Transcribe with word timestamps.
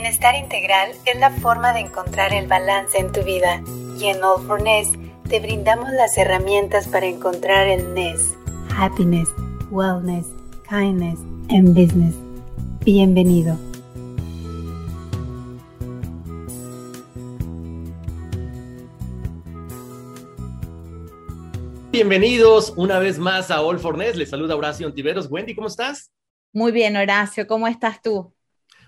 Bienestar 0.00 0.34
integral 0.34 0.92
es 1.04 1.20
la 1.20 1.30
forma 1.30 1.74
de 1.74 1.80
encontrar 1.80 2.32
el 2.32 2.46
balance 2.46 2.96
en 2.96 3.12
tu 3.12 3.22
vida 3.22 3.62
y 3.98 4.06
en 4.06 4.24
All 4.24 4.42
for 4.46 4.62
Ness 4.62 4.88
te 5.28 5.40
brindamos 5.40 5.90
las 5.90 6.16
herramientas 6.16 6.88
para 6.88 7.04
encontrar 7.04 7.68
el 7.68 7.92
Ness. 7.92 8.34
Happiness, 8.74 9.28
Wellness, 9.70 10.26
Kindness 10.66 11.20
and 11.50 11.74
Business. 11.74 12.14
Bienvenido. 12.82 13.58
Bienvenidos 21.92 22.72
una 22.74 22.98
vez 23.00 23.18
más 23.18 23.50
a 23.50 23.60
All 23.60 23.78
for 23.78 23.98
Ness. 23.98 24.16
Les 24.16 24.30
saluda 24.30 24.56
Horacio 24.56 24.86
Ontiveros. 24.86 25.30
Wendy, 25.30 25.54
¿cómo 25.54 25.66
estás? 25.66 26.10
Muy 26.54 26.72
bien, 26.72 26.96
Horacio. 26.96 27.46
¿Cómo 27.46 27.68
estás 27.68 28.00
tú? 28.00 28.32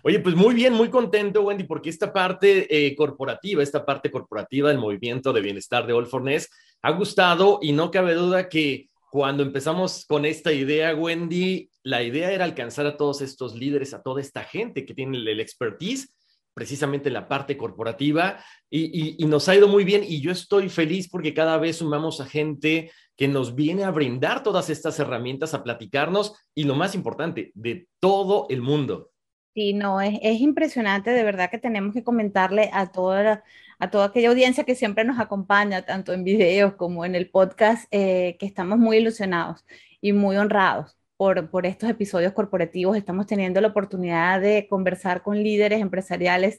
Oye, 0.05 0.19
pues 0.19 0.35
muy 0.35 0.55
bien, 0.55 0.73
muy 0.73 0.91
contento, 0.91 1.43
Wendy, 1.43 1.63
porque 1.63 1.89
esta 1.89 2.13
parte 2.13 2.67
eh, 2.69 2.97
corporativa, 2.97 3.63
esta 3.63 3.87
parte 3.87 4.11
corporativa 4.11 4.69
del 4.69 4.79
movimiento 4.79 5.33
de 5.33 5.41
bienestar 5.41 5.87
de 5.87 5.93
All 5.93 6.09
for 6.09 6.23
Ness 6.23 6.51
ha 6.83 6.91
gustado 6.91 7.61
y 7.63 7.71
no 7.73 7.93
cabe 7.93 8.15
duda 8.15 8.49
que 8.49 8.89
cuando 9.13 9.45
empezamos 9.45 10.05
con 10.07 10.25
esta 10.25 10.53
idea, 10.53 10.93
Wendy, 10.93 11.71
la 11.85 12.03
idea 12.03 12.33
era 12.33 12.45
alcanzar 12.45 12.87
a 12.87 12.97
todos 12.97 13.21
estos 13.21 13.55
líderes, 13.55 13.95
a 13.95 14.03
toda 14.03 14.21
esta 14.21 14.43
gente 14.43 14.85
que 14.85 14.93
tiene 14.93 15.19
el 15.19 15.39
expertise 15.39 16.13
precisamente 16.53 17.09
en 17.09 17.15
la 17.15 17.29
parte 17.29 17.57
corporativa 17.57 18.45
y, 18.69 19.25
nos 19.25 19.49
ha 19.49 19.55
ido 19.55 19.69
muy 19.69 19.85
bien 19.85 20.03
y 20.07 20.21
yo 20.21 20.33
estoy 20.33 20.69
feliz 20.69 21.09
porque 21.09 21.33
cada 21.33 21.59
vez 21.59 21.77
sumamos 21.77 22.21
a 22.21 22.27
gente 22.27 22.91
que 23.17 23.29
nos 23.29 23.55
viene 23.55 23.85
a 23.85 23.91
brindar 23.91 24.43
todas 24.43 24.69
estas 24.69 24.99
herramientas, 24.99 25.55
a 25.55 25.63
platicarnos 25.63 26.35
y 26.55 26.65
lo 26.65 26.75
más 26.75 26.97
importante, 26.97 27.53
de 27.55 27.87
todo 28.01 28.47
el 28.51 28.63
mundo. 28.63 29.12
Sí, 29.55 29.75
no, 29.75 30.01
es, 30.01 30.19
es 30.23 30.41
impresionante, 30.41 31.11
de 31.11 31.23
verdad 31.25 31.51
que 31.51 31.59
tenemos 31.59 31.93
que 31.93 32.03
comentarle 32.03 32.71
a 32.73 32.91
toda, 32.91 33.45
a 33.79 33.91
toda 33.91 34.07
aquella 34.07 34.31
audiencia 34.31 34.65
que 34.65 34.75
siempre 34.75 35.05
nos 35.05 35.21
acompaña, 35.21 35.83
tanto 35.85 36.15
en 36.15 36.25
videos 36.25 36.75
como 36.77 37.05
en 37.05 37.15
el 37.15 37.29
podcast, 37.29 37.87
eh, 37.91 38.37
que 38.41 38.47
estamos 38.47 38.79
muy 38.79 38.97
ilusionados 38.97 39.67
y 40.01 40.15
muy 40.15 40.39
honrados 40.39 40.97
por, 41.19 41.51
por 41.51 41.67
estos 41.67 41.91
episodios 41.91 42.33
corporativos. 42.33 42.97
Estamos 42.97 43.27
teniendo 43.27 43.61
la 43.61 43.69
oportunidad 43.69 44.41
de 44.41 44.67
conversar 44.71 45.23
con 45.23 45.43
líderes 45.43 45.83
empresariales 45.83 46.59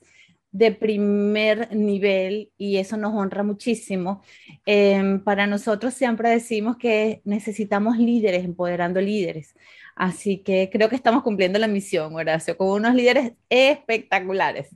de 0.52 0.72
primer 0.72 1.76
nivel 1.76 2.52
y 2.58 2.78
eso 2.78 2.96
nos 2.96 3.14
honra 3.16 3.42
muchísimo. 3.42 4.22
Em, 4.68 5.20
para 5.24 5.48
nosotros 5.48 5.96
siempre 5.96 6.30
decimos 6.30 6.78
que 6.78 7.22
necesitamos 7.26 7.98
líderes 7.98 8.46
empoderando 8.46 9.02
líderes. 9.02 9.56
Así 9.96 10.44
que 10.44 10.70
creo 10.72 10.90
que 10.90 10.96
estamos 10.96 11.24
cumpliendo 11.24 11.60
la 11.60 11.68
misión, 11.68 12.16
Horacio, 12.16 12.58
con 12.58 12.70
unos 12.70 12.96
líderes 12.96 13.34
espectaculares. 13.50 14.70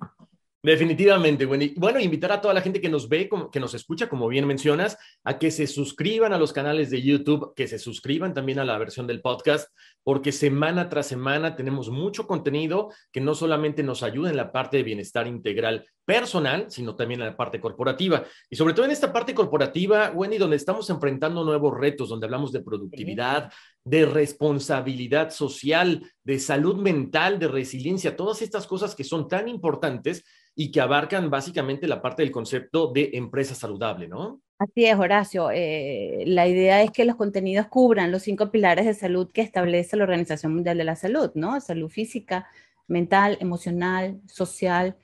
Definitivamente, 0.64 1.46
bueno, 1.46 2.00
invitar 2.00 2.32
a 2.32 2.42
toda 2.42 2.54
la 2.54 2.62
gente 2.62 2.82
que 2.82 2.90
nos 2.90 3.08
ve, 3.08 3.30
que 3.54 3.60
nos 3.60 3.74
escucha, 3.74 4.10
como 4.10 4.28
bien 4.28 4.46
mencionas, 4.46 4.98
a 5.24 5.40
que 5.40 5.50
se 5.50 5.66
suscriban 5.66 6.34
a 6.34 6.38
los 6.38 6.52
canales 6.52 6.90
de 6.90 7.02
YouTube, 7.02 7.54
que 7.56 7.68
se 7.68 7.80
suscriban 7.80 8.34
también 8.34 8.60
a 8.60 8.66
la 8.66 8.78
versión 8.78 9.08
del 9.08 9.22
podcast, 9.22 9.70
porque 10.04 10.34
semana 10.34 10.90
tras 10.90 11.08
semana 11.08 11.56
tenemos 11.56 11.90
mucho 11.90 12.28
contenido 12.28 12.92
que 13.14 13.22
no 13.22 13.34
solamente 13.34 13.82
nos 13.82 14.04
ayuda 14.04 14.30
en 14.30 14.36
la 14.36 14.52
parte 14.52 14.78
de 14.78 14.84
bienestar 14.84 15.26
integral 15.28 15.86
personal, 16.08 16.68
sino 16.70 16.96
también 16.96 17.20
la 17.20 17.36
parte 17.36 17.60
corporativa. 17.60 18.24
Y 18.50 18.56
sobre 18.56 18.74
todo 18.74 18.86
en 18.86 18.92
esta 18.92 19.12
parte 19.12 19.34
corporativa, 19.34 20.10
Wendy, 20.16 20.38
donde 20.38 20.56
estamos 20.56 20.90
enfrentando 20.90 21.44
nuevos 21.44 21.78
retos, 21.78 22.08
donde 22.08 22.26
hablamos 22.26 22.54
de 22.54 22.62
productividad, 22.62 23.52
de 23.84 24.06
responsabilidad 24.06 25.32
social, 25.32 26.10
de 26.24 26.40
salud 26.40 26.78
mental, 26.78 27.40
de 27.40 27.50
resiliencia, 27.50 28.16
todas 28.16 28.42
estas 28.42 28.66
cosas 28.68 28.96
que 28.96 29.04
son 29.04 29.28
tan 29.28 29.50
importantes 29.50 30.24
y 30.56 30.72
que 30.72 30.80
abarcan 30.80 31.30
básicamente 31.30 31.90
la 31.90 32.02
parte 32.02 32.24
del 32.24 32.32
concepto 32.32 32.88
de 32.88 33.10
empresa 33.14 33.54
saludable, 33.54 34.08
¿no? 34.08 34.40
Así 34.60 34.86
es, 34.86 34.98
Horacio. 34.98 35.52
Eh, 35.52 36.24
la 36.26 36.48
idea 36.48 36.84
es 36.84 36.92
que 36.92 37.04
los 37.04 37.18
contenidos 37.18 37.68
cubran 37.68 38.14
los 38.14 38.24
cinco 38.24 38.50
pilares 38.50 38.86
de 38.86 38.94
salud 38.94 39.30
que 39.30 39.42
establece 39.42 39.98
la 39.98 40.06
Organización 40.06 40.54
Mundial 40.54 40.78
de 40.78 40.86
la 40.86 40.96
Salud, 40.96 41.32
¿no? 41.36 41.60
Salud 41.60 41.90
física, 41.90 42.48
mental, 42.88 43.38
emocional, 43.42 44.22
social 44.26 44.96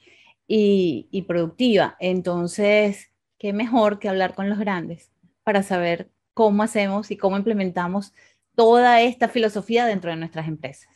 y, 0.56 1.08
y 1.09 1.24
productiva. 1.24 1.97
Entonces, 2.00 3.12
qué 3.40 3.53
mejor 3.53 3.97
que 3.97 4.08
hablar 4.08 4.36
con 4.36 4.50
los 4.50 4.59
grandes 4.59 5.12
para 5.44 5.64
saber 5.64 6.12
cómo 6.36 6.62
hacemos 6.62 7.09
y 7.09 7.18
cómo 7.18 7.38
implementamos 7.38 8.14
toda 8.56 9.02
esta 9.02 9.30
filosofía 9.30 9.88
dentro 9.88 10.12
de 10.12 10.18
nuestras 10.18 10.47
empresas. 10.47 10.94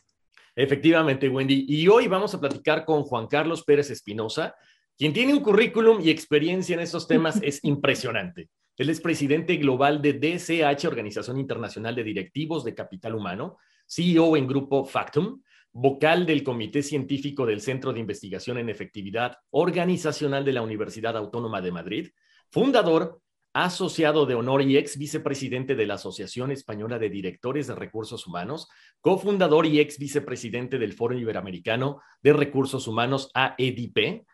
Efectivamente, 0.56 1.28
Wendy. 1.28 1.66
Y 1.68 1.88
hoy 1.88 2.07
vamos 2.07 2.35
a 2.35 2.40
platicar 2.40 2.85
con 2.85 3.01
Juan 3.01 3.25
Carlos 3.25 3.63
Pérez 3.63 3.90
Espinosa, 3.90 4.53
quien 4.95 5.12
tiene 5.12 5.34
un 5.34 5.40
currículum 5.40 6.01
y 6.01 6.12
experiencia 6.12 6.75
en 6.75 6.81
estos 6.81 7.07
temas 7.07 7.39
es 7.41 7.63
impresionante. 7.63 8.50
Él 8.78 8.91
es 8.91 9.01
presidente 9.01 9.56
global 9.56 10.03
de 10.03 10.13
DCH, 10.13 10.85
Organización 10.85 11.39
Internacional 11.39 11.95
de 11.95 12.03
Directivos 12.03 12.63
de 12.63 12.75
Capital 12.75 13.16
Humano, 13.16 13.57
CEO 13.88 14.38
en 14.38 14.45
Grupo 14.45 14.85
Factum, 14.85 15.41
vocal 15.79 16.25
del 16.25 16.43
Comité 16.43 16.81
Científico 16.81 17.45
del 17.45 17.61
Centro 17.61 17.93
de 17.93 17.99
Investigación 17.99 18.57
en 18.57 18.67
Efectividad 18.67 19.38
Organizacional 19.51 20.43
de 20.43 20.51
la 20.51 20.63
Universidad 20.63 21.15
Autónoma 21.15 21.61
de 21.61 21.71
Madrid, 21.71 22.09
fundador 22.49 23.21
asociado 23.53 24.25
de 24.25 24.33
honor 24.33 24.63
y 24.63 24.75
ex 24.75 24.97
vicepresidente 24.97 25.75
de 25.75 25.85
la 25.85 25.93
Asociación 25.93 26.49
Española 26.49 26.97
de 26.97 27.11
Directores 27.11 27.67
de 27.67 27.75
Recursos 27.75 28.25
Humanos, 28.25 28.67
cofundador 29.01 29.67
y 29.67 29.79
ex 29.79 29.99
vicepresidente 29.99 30.79
del 30.79 30.93
Foro 30.93 31.15
Iberoamericano 31.15 32.01
de 32.23 32.33
Recursos 32.33 32.88
Humanos 32.88 33.29
AEDP. 33.35 34.25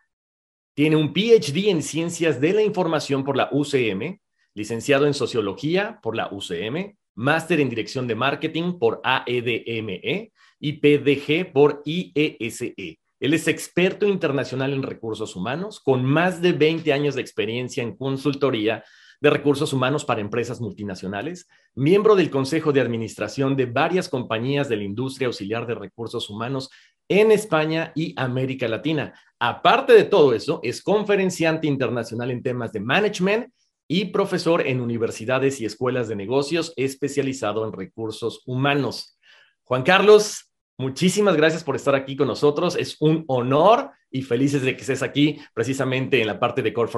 Tiene 0.74 0.96
un 0.96 1.12
PhD 1.14 1.68
en 1.68 1.84
Ciencias 1.84 2.40
de 2.40 2.54
la 2.54 2.64
Información 2.64 3.26
por 3.26 3.36
la 3.36 3.50
UCM, 3.52 4.18
licenciado 4.54 5.08
en 5.08 5.14
Sociología 5.14 6.00
por 6.02 6.16
la 6.16 6.30
UCM, 6.32 6.96
máster 7.16 7.60
en 7.60 7.70
Dirección 7.70 8.08
de 8.08 8.16
Marketing 8.16 8.80
por 8.80 9.02
AEDME 9.04 10.32
y 10.64 10.80
PDG 10.80 11.52
por 11.52 11.82
IESE. 11.84 12.74
E. 12.78 12.98
Él 13.20 13.34
es 13.34 13.50
experto 13.50 14.08
internacional 14.08 14.72
en 14.72 14.82
recursos 14.82 15.36
humanos, 15.36 15.82
con 15.82 16.06
más 16.06 16.42
de 16.42 16.54
20 16.54 16.94
años 16.94 17.16
de 17.16 17.22
experiencia 17.22 17.84
en 17.84 17.98
consultoría 17.98 18.82
de 19.20 19.30
Recursos 19.30 19.74
Humanos 19.74 20.06
para 20.06 20.22
Empresas 20.22 20.62
Multinacionales, 20.62 21.50
miembro 21.76 22.16
del 22.16 22.30
Consejo 22.30 22.72
de 22.72 22.80
Administración 22.80 23.58
de 23.58 23.66
varias 23.66 24.08
compañías 24.08 24.70
de 24.70 24.78
la 24.78 24.84
industria 24.84 25.28
auxiliar 25.28 25.68
de 25.68 25.76
recursos 25.76 26.30
humanos 26.30 26.70
en 27.10 27.34
España 27.34 27.92
y 27.94 28.14
América 28.18 28.70
Latina. 28.70 29.14
Aparte 29.40 29.92
de 29.92 30.06
todo 30.06 30.34
eso, 30.34 30.62
es 30.64 30.82
conferenciante 30.82 31.68
internacional 31.68 32.32
en 32.32 32.42
temas 32.42 32.72
de 32.72 32.80
management 32.80 33.54
y 33.86 34.06
profesor 34.06 34.66
en 34.66 34.80
universidades 34.80 35.60
y 35.60 35.66
escuelas 35.66 36.08
de 36.08 36.16
negocios 36.16 36.72
especializado 36.78 37.66
en 37.66 37.74
recursos 37.74 38.44
humanos. 38.46 39.18
Juan 39.66 39.84
Carlos, 39.84 40.53
muchísimas 40.78 41.36
gracias 41.36 41.64
por 41.64 41.76
estar 41.76 41.96
aquí 41.96 42.16
con 42.16 42.28
nosotros. 42.28 42.76
Es 42.76 42.98
un 43.00 43.24
honor 43.28 43.92
y 44.10 44.22
felices 44.22 44.62
de 44.62 44.76
que 44.76 44.82
estés 44.82 45.04
aquí 45.04 45.40
precisamente 45.54 46.22
en 46.22 46.28
la 46.28 46.40
parte 46.40 46.62
de 46.62 46.74
Core 46.74 46.92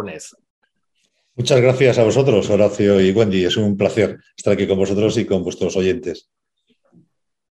Muchas 1.36 1.62
gracias 1.62 1.98
a 1.98 2.04
vosotros, 2.04 2.50
Horacio 2.50 3.02
y 3.02 3.12
Wendy. 3.12 3.44
Es 3.44 3.58
un 3.58 3.76
placer 3.76 4.18
estar 4.38 4.54
aquí 4.54 4.68
con 4.68 4.78
vosotros 4.78 5.18
y 5.18 5.26
con 5.26 5.44
vuestros 5.44 5.76
oyentes. 5.76 6.30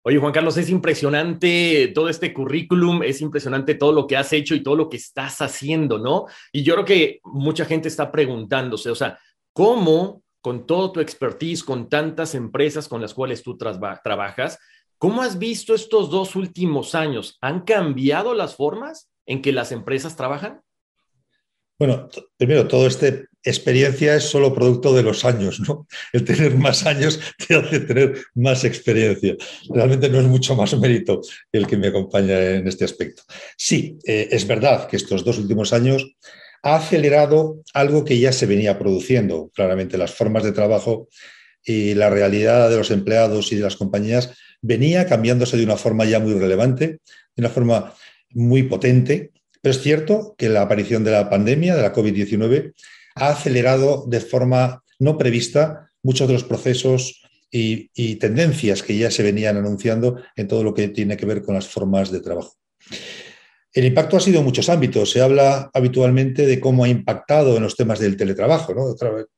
Oye, 0.05 0.19
Juan 0.19 0.33
Carlos, 0.33 0.57
es 0.57 0.69
impresionante 0.69 1.93
todo 1.95 2.09
este 2.09 2.33
currículum, 2.33 3.05
es 3.05 3.21
impresionante 3.21 3.77
todo 3.77 3.93
lo 3.93 4.07
que 4.07 4.17
has 4.17 4.33
hecho 4.33 4.55
y 4.57 4.63
todo 4.63 4.75
lo 4.75 4.89
que 4.89 4.97
estás 4.97 5.41
haciendo, 5.41 5.99
¿no? 5.99 6.27
Y 6.53 6.65
yo 6.65 6.75
creo 6.75 6.85
que 6.85 7.21
mucha 7.23 7.65
gente 7.65 7.87
está 7.87 8.11
preguntándose, 8.11 8.91
o 8.91 8.97
sea, 8.97 9.19
¿cómo 9.53 10.23
con 10.43 10.67
todo 10.67 10.91
tu 10.91 11.01
expertise, 11.01 11.63
con 11.63 11.89
tantas 11.89 12.35
empresas 12.35 12.89
con 12.89 13.01
las 13.01 13.15
cuales 13.15 13.45
tú 13.45 13.57
trabajas, 13.57 14.59
cómo 15.03 15.23
has 15.23 15.37
visto 15.37 15.75
estos 15.75 16.11
dos 16.11 16.37
últimos 16.37 16.95
años? 16.95 17.37
¿Han 17.41 17.63
cambiado 17.63 18.35
las 18.35 18.55
formas 18.55 19.11
en 19.27 19.43
que 19.43 19.51
las 19.51 19.73
empresas 19.73 20.15
trabajan? 20.15 20.61
Bueno, 21.77 22.09
primero, 22.37 22.69
toda 22.69 22.87
esta 22.87 23.09
experiencia 23.43 24.15
es 24.15 24.23
solo 24.23 24.55
producto 24.55 24.95
de 24.95 25.03
los 25.03 25.25
años, 25.25 25.59
¿no? 25.59 25.89
El 26.13 26.23
tener 26.23 26.55
más 26.55 26.87
años 26.87 27.19
te 27.37 27.57
hace 27.57 27.81
tener 27.81 28.15
más 28.37 28.63
experiencia. 28.63 29.35
Realmente 29.71 30.09
no 30.09 30.21
es 30.21 30.27
mucho 30.27 30.55
más 30.55 30.79
mérito 30.79 31.21
el 31.51 31.67
que 31.67 31.77
me 31.77 31.89
acompaña 31.89 32.39
en 32.39 32.69
este 32.69 32.85
aspecto. 32.85 33.25
Sí, 33.57 33.99
eh, 34.07 34.29
es 34.31 34.47
verdad 34.47 34.87
que 34.87 34.99
estos 34.99 35.25
dos 35.25 35.37
últimos 35.37 35.73
años 35.73 36.15
ha 36.63 36.77
acelerado 36.77 37.61
algo 37.75 38.05
que 38.05 38.21
ya 38.21 38.31
se 38.31 38.47
venía 38.47 38.79
produciendo. 38.79 39.51
Claramente 39.53 39.99
las 39.99 40.15
formas 40.15 40.45
de 40.45 40.53
trabajo 40.53 41.09
y 41.65 41.95
la 41.95 42.09
realidad 42.09 42.71
de 42.71 42.77
los 42.77 42.93
empleados 42.93 43.51
y 43.51 43.57
de 43.57 43.63
las 43.63 43.75
compañías 43.75 44.33
venía 44.62 45.06
cambiándose 45.06 45.56
de 45.56 45.64
una 45.64 45.76
forma 45.76 46.06
ya 46.06 46.20
muy 46.20 46.32
relevante, 46.32 46.87
de 46.87 47.41
una 47.41 47.50
forma 47.50 47.94
muy 48.31 48.62
potente 48.62 49.32
pero 49.62 49.70
es 49.70 49.81
cierto 49.81 50.35
que 50.37 50.49
la 50.49 50.62
aparición 50.62 51.05
de 51.05 51.12
la 51.12 51.31
pandemia, 51.31 51.76
de 51.76 51.82
la 51.82 51.94
COVID-19, 51.94 52.75
ha 53.14 53.29
acelerado 53.29 54.05
de 54.09 54.20
forma 54.20 54.82
no 54.99 55.17
prevista 55.17 55.88
muchos 56.03 56.26
de 56.26 56.35
los 56.35 56.44
procesos 56.44 57.23
y, 57.50 58.17
tendencias 58.17 58.82
que 58.82 58.97
ya 58.97 59.11
se 59.11 59.23
venían 59.23 59.56
anunciando 59.56 60.20
en 60.37 60.49
todo 60.49 60.65
lo 60.65 60.75
que 60.75 60.88
tiene 60.88 61.17
que 61.17 61.26
ver 61.26 61.43
con 61.43 61.55
las 61.55 61.69
formas 61.69 62.11
de 62.11 62.20
trabajo. 62.20 62.56
El 63.75 63.87
impacto 63.87 64.19
ha 64.19 64.21
sido 64.21 64.41
en 64.41 64.45
muchos 64.45 64.69
ámbitos. 64.69 65.11
Se 65.11 65.23
habla 65.23 65.71
habitualmente 65.73 66.47
de 66.47 66.61
cómo 66.61 66.85
ha 66.85 66.89
impactado 66.89 67.57
en 67.57 67.63
los 67.63 67.75
temas 67.75 67.99
del 68.01 68.19
teletrabajo. 68.19 68.75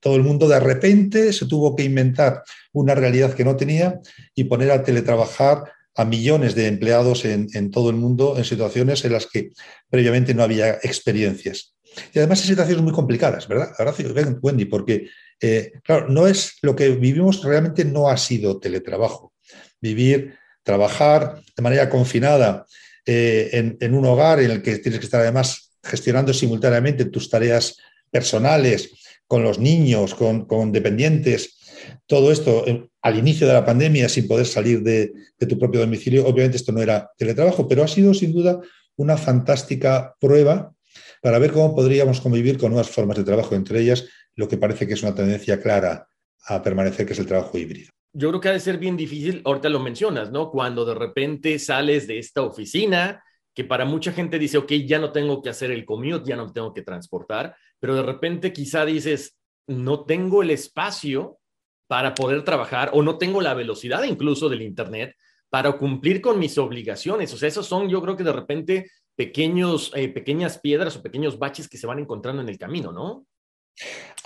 Todo 0.00 0.16
el 0.16 0.22
mundo 0.22 0.48
de 0.48 0.58
repente 0.58 1.32
se 1.32 1.46
tuvo 1.46 1.76
que 1.76 1.84
inventar 1.84 2.42
una 2.72 2.96
realidad 2.96 3.34
que 3.34 3.44
no 3.44 3.56
tenía 3.56 4.00
y 4.34 4.44
poner 4.44 4.72
a 4.72 4.82
teletrabajar 4.82 5.64
a 5.96 6.04
millones 6.04 6.56
de 6.56 6.66
empleados 6.66 7.24
en, 7.24 7.70
todo 7.70 7.90
el 7.90 7.96
mundo 7.96 8.34
en 8.36 8.44
situaciones 8.44 9.04
en 9.04 9.12
las 9.12 9.26
que 9.26 9.52
previamente 9.88 10.34
no 10.34 10.42
había 10.42 10.72
experiencias. 10.82 11.76
Y 12.12 12.18
además 12.18 12.40
en 12.40 12.48
situaciones 12.48 12.82
muy 12.82 12.92
complicadas, 12.92 13.46
¿verdad? 13.46 13.70
Gracias, 13.78 14.12
Wendy, 14.42 14.64
porque, 14.64 15.08
eh, 15.40 15.74
claro, 15.84 16.08
no 16.08 16.26
es 16.26 16.58
lo 16.62 16.74
que 16.74 16.88
vivimos 16.88 17.44
realmente 17.44 17.84
no 17.84 18.08
ha 18.08 18.16
sido 18.16 18.58
teletrabajo. 18.58 19.32
Vivir, 19.80 20.34
trabajar 20.64 21.40
de 21.56 21.62
manera 21.62 21.88
confinada 21.88 22.66
eh, 23.06 23.76
en, 23.80 23.94
un 23.94 24.06
hogar 24.06 24.40
en 24.40 24.50
el 24.50 24.62
que 24.62 24.78
tienes 24.78 24.98
que 24.98 25.06
estar 25.06 25.20
además 25.20 25.72
gestionando 25.82 26.32
simultáneamente 26.32 27.04
tus 27.06 27.28
tareas 27.28 27.76
personales 28.10 28.90
con 29.26 29.42
los 29.42 29.58
niños, 29.58 30.14
con, 30.14 30.46
con 30.46 30.72
dependientes, 30.72 31.58
todo 32.06 32.32
esto 32.32 32.66
eh, 32.66 32.88
al 33.02 33.18
inicio 33.18 33.46
de 33.46 33.52
la 33.52 33.64
pandemia 33.64 34.08
sin 34.08 34.26
poder 34.26 34.46
salir 34.46 34.82
de, 34.82 35.12
tu 35.48 35.58
propio 35.58 35.80
domicilio. 35.80 36.26
Obviamente 36.26 36.56
esto 36.56 36.72
no 36.72 36.80
era 36.80 37.10
teletrabajo, 37.18 37.68
pero 37.68 37.82
ha 37.82 37.88
sido 37.88 38.14
sin 38.14 38.32
duda 38.32 38.60
una 38.96 39.16
fantástica 39.16 40.14
prueba 40.18 40.72
para 41.20 41.38
ver 41.38 41.52
cómo 41.52 41.74
podríamos 41.74 42.20
convivir 42.20 42.56
con 42.56 42.70
nuevas 42.70 42.90
formas 42.90 43.18
de 43.18 43.24
trabajo, 43.24 43.54
entre 43.54 43.80
ellas 43.80 44.06
lo 44.36 44.48
que 44.48 44.56
parece 44.56 44.86
que 44.86 44.94
es 44.94 45.02
una 45.02 45.14
tendencia 45.14 45.60
clara 45.60 46.08
a 46.46 46.62
permanecer, 46.62 47.06
que 47.06 47.12
es 47.12 47.18
el 47.18 47.26
trabajo 47.26 47.58
híbrido. 47.58 47.90
Yo 48.16 48.28
creo 48.28 48.40
que 48.40 48.48
ha 48.48 48.52
de 48.52 48.60
ser 48.60 48.78
bien 48.78 48.96
difícil, 48.96 49.42
ahorita 49.44 49.68
lo 49.68 49.80
mencionas, 49.80 50.30
¿no? 50.30 50.50
Cuando 50.50 50.84
de 50.84 50.94
repente 50.94 51.58
sales 51.58 52.06
de 52.06 52.18
esta 52.18 52.42
oficina, 52.42 53.22
que 53.52 53.64
para 53.64 53.84
mucha 53.84 54.12
gente 54.12 54.38
dice, 54.38 54.58
ok, 54.58 54.72
ya 54.86 54.98
no 54.98 55.12
tengo 55.12 55.42
que 55.42 55.50
hacer 55.50 55.70
el 55.70 55.84
commute, 55.84 56.22
ya 56.24 56.36
no 56.36 56.52
tengo 56.52 56.72
que 56.72 56.82
transportar, 56.82 57.56
pero 57.78 57.94
de 57.94 58.02
repente 58.02 58.52
quizá 58.52 58.84
dices, 58.84 59.36
no 59.66 60.04
tengo 60.04 60.42
el 60.42 60.50
espacio 60.50 61.38
para 61.86 62.14
poder 62.14 62.44
trabajar 62.44 62.90
o 62.92 63.02
no 63.02 63.18
tengo 63.18 63.40
la 63.40 63.54
velocidad 63.54 64.04
incluso 64.04 64.48
del 64.48 64.62
Internet 64.62 65.14
para 65.50 65.72
cumplir 65.72 66.20
con 66.20 66.38
mis 66.38 66.58
obligaciones. 66.58 67.32
O 67.32 67.36
sea, 67.36 67.48
esos 67.48 67.66
son 67.66 67.88
yo 67.88 68.00
creo 68.02 68.16
que 68.16 68.24
de 68.24 68.32
repente 68.32 68.90
pequeños, 69.14 69.92
eh, 69.94 70.08
pequeñas 70.08 70.58
piedras 70.58 70.96
o 70.96 71.02
pequeños 71.02 71.38
baches 71.38 71.68
que 71.68 71.78
se 71.78 71.86
van 71.86 71.98
encontrando 72.00 72.42
en 72.42 72.48
el 72.48 72.58
camino, 72.58 72.90
¿no? 72.92 73.26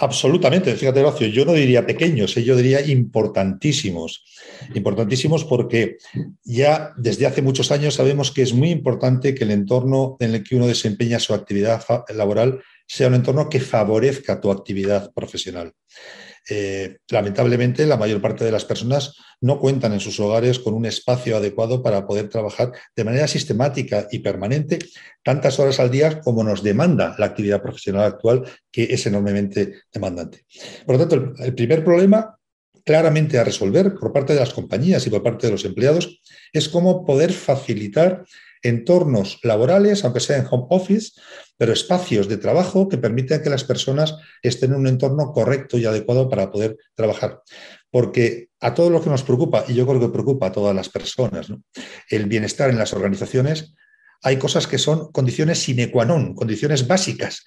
Absolutamente, 0.00 0.76
fíjate, 0.76 1.00
Horacio, 1.00 1.26
yo 1.26 1.44
no 1.44 1.54
diría 1.54 1.84
pequeños, 1.84 2.36
eh, 2.36 2.44
yo 2.44 2.56
diría 2.56 2.80
importantísimos. 2.86 4.24
Importantísimos 4.74 5.44
porque 5.44 5.96
ya 6.44 6.92
desde 6.96 7.26
hace 7.26 7.42
muchos 7.42 7.72
años 7.72 7.94
sabemos 7.94 8.30
que 8.30 8.42
es 8.42 8.52
muy 8.52 8.70
importante 8.70 9.34
que 9.34 9.42
el 9.42 9.50
entorno 9.50 10.16
en 10.20 10.36
el 10.36 10.44
que 10.44 10.54
uno 10.54 10.68
desempeña 10.68 11.18
su 11.18 11.34
actividad 11.34 11.82
laboral 12.14 12.62
sea 12.86 13.08
un 13.08 13.14
entorno 13.14 13.48
que 13.48 13.58
favorezca 13.58 14.40
tu 14.40 14.52
actividad 14.52 15.12
profesional. 15.12 15.72
Eh, 16.48 16.98
lamentablemente, 17.10 17.86
la 17.86 17.96
mayor 17.96 18.20
parte 18.20 18.44
de 18.44 18.52
las 18.52 18.64
personas 18.64 19.14
no 19.40 19.60
cuentan 19.60 19.92
en 19.92 20.00
sus 20.00 20.18
hogares 20.20 20.58
con 20.58 20.74
un 20.74 20.86
espacio 20.86 21.36
adecuado 21.36 21.82
para 21.82 22.06
poder 22.06 22.28
trabajar 22.28 22.72
de 22.96 23.04
manera 23.04 23.28
sistemática 23.28 24.08
y 24.10 24.18
permanente 24.18 24.78
tantas 25.22 25.58
horas 25.58 25.78
al 25.80 25.90
día 25.90 26.20
como 26.20 26.42
nos 26.42 26.62
demanda 26.62 27.14
la 27.18 27.26
actividad 27.26 27.62
profesional 27.62 28.04
actual, 28.04 28.44
que 28.70 28.84
es 28.84 29.06
enormemente 29.06 29.82
demandante. 29.92 30.44
Por 30.84 30.96
lo 30.96 31.06
tanto, 31.06 31.34
el 31.42 31.54
primer 31.54 31.84
problema 31.84 32.38
claramente 32.84 33.38
a 33.38 33.44
resolver 33.44 33.94
por 33.94 34.14
parte 34.14 34.32
de 34.32 34.40
las 34.40 34.54
compañías 34.54 35.06
y 35.06 35.10
por 35.10 35.22
parte 35.22 35.46
de 35.46 35.52
los 35.52 35.66
empleados 35.66 36.22
es 36.54 36.70
cómo 36.70 37.04
poder 37.04 37.32
facilitar 37.32 38.24
entornos 38.62 39.38
laborales, 39.42 40.04
aunque 40.04 40.20
sea 40.20 40.38
en 40.38 40.46
home 40.50 40.66
office, 40.70 41.12
pero 41.56 41.72
espacios 41.72 42.28
de 42.28 42.36
trabajo 42.36 42.88
que 42.88 42.98
permitan 42.98 43.42
que 43.42 43.50
las 43.50 43.64
personas 43.64 44.16
estén 44.42 44.72
en 44.72 44.78
un 44.78 44.86
entorno 44.86 45.32
correcto 45.32 45.78
y 45.78 45.86
adecuado 45.86 46.28
para 46.28 46.50
poder 46.50 46.76
trabajar. 46.94 47.42
Porque 47.90 48.48
a 48.60 48.74
todo 48.74 48.90
lo 48.90 49.02
que 49.02 49.10
nos 49.10 49.22
preocupa, 49.22 49.64
y 49.68 49.74
yo 49.74 49.86
creo 49.86 50.00
que 50.00 50.08
preocupa 50.08 50.48
a 50.48 50.52
todas 50.52 50.74
las 50.74 50.88
personas, 50.88 51.48
el 52.10 52.26
bienestar 52.26 52.70
en 52.70 52.78
las 52.78 52.92
organizaciones, 52.92 53.74
hay 54.22 54.36
cosas 54.36 54.66
que 54.66 54.78
son 54.78 55.12
condiciones 55.12 55.58
sine 55.58 55.90
qua 55.90 56.04
non, 56.04 56.34
condiciones 56.34 56.86
básicas, 56.86 57.44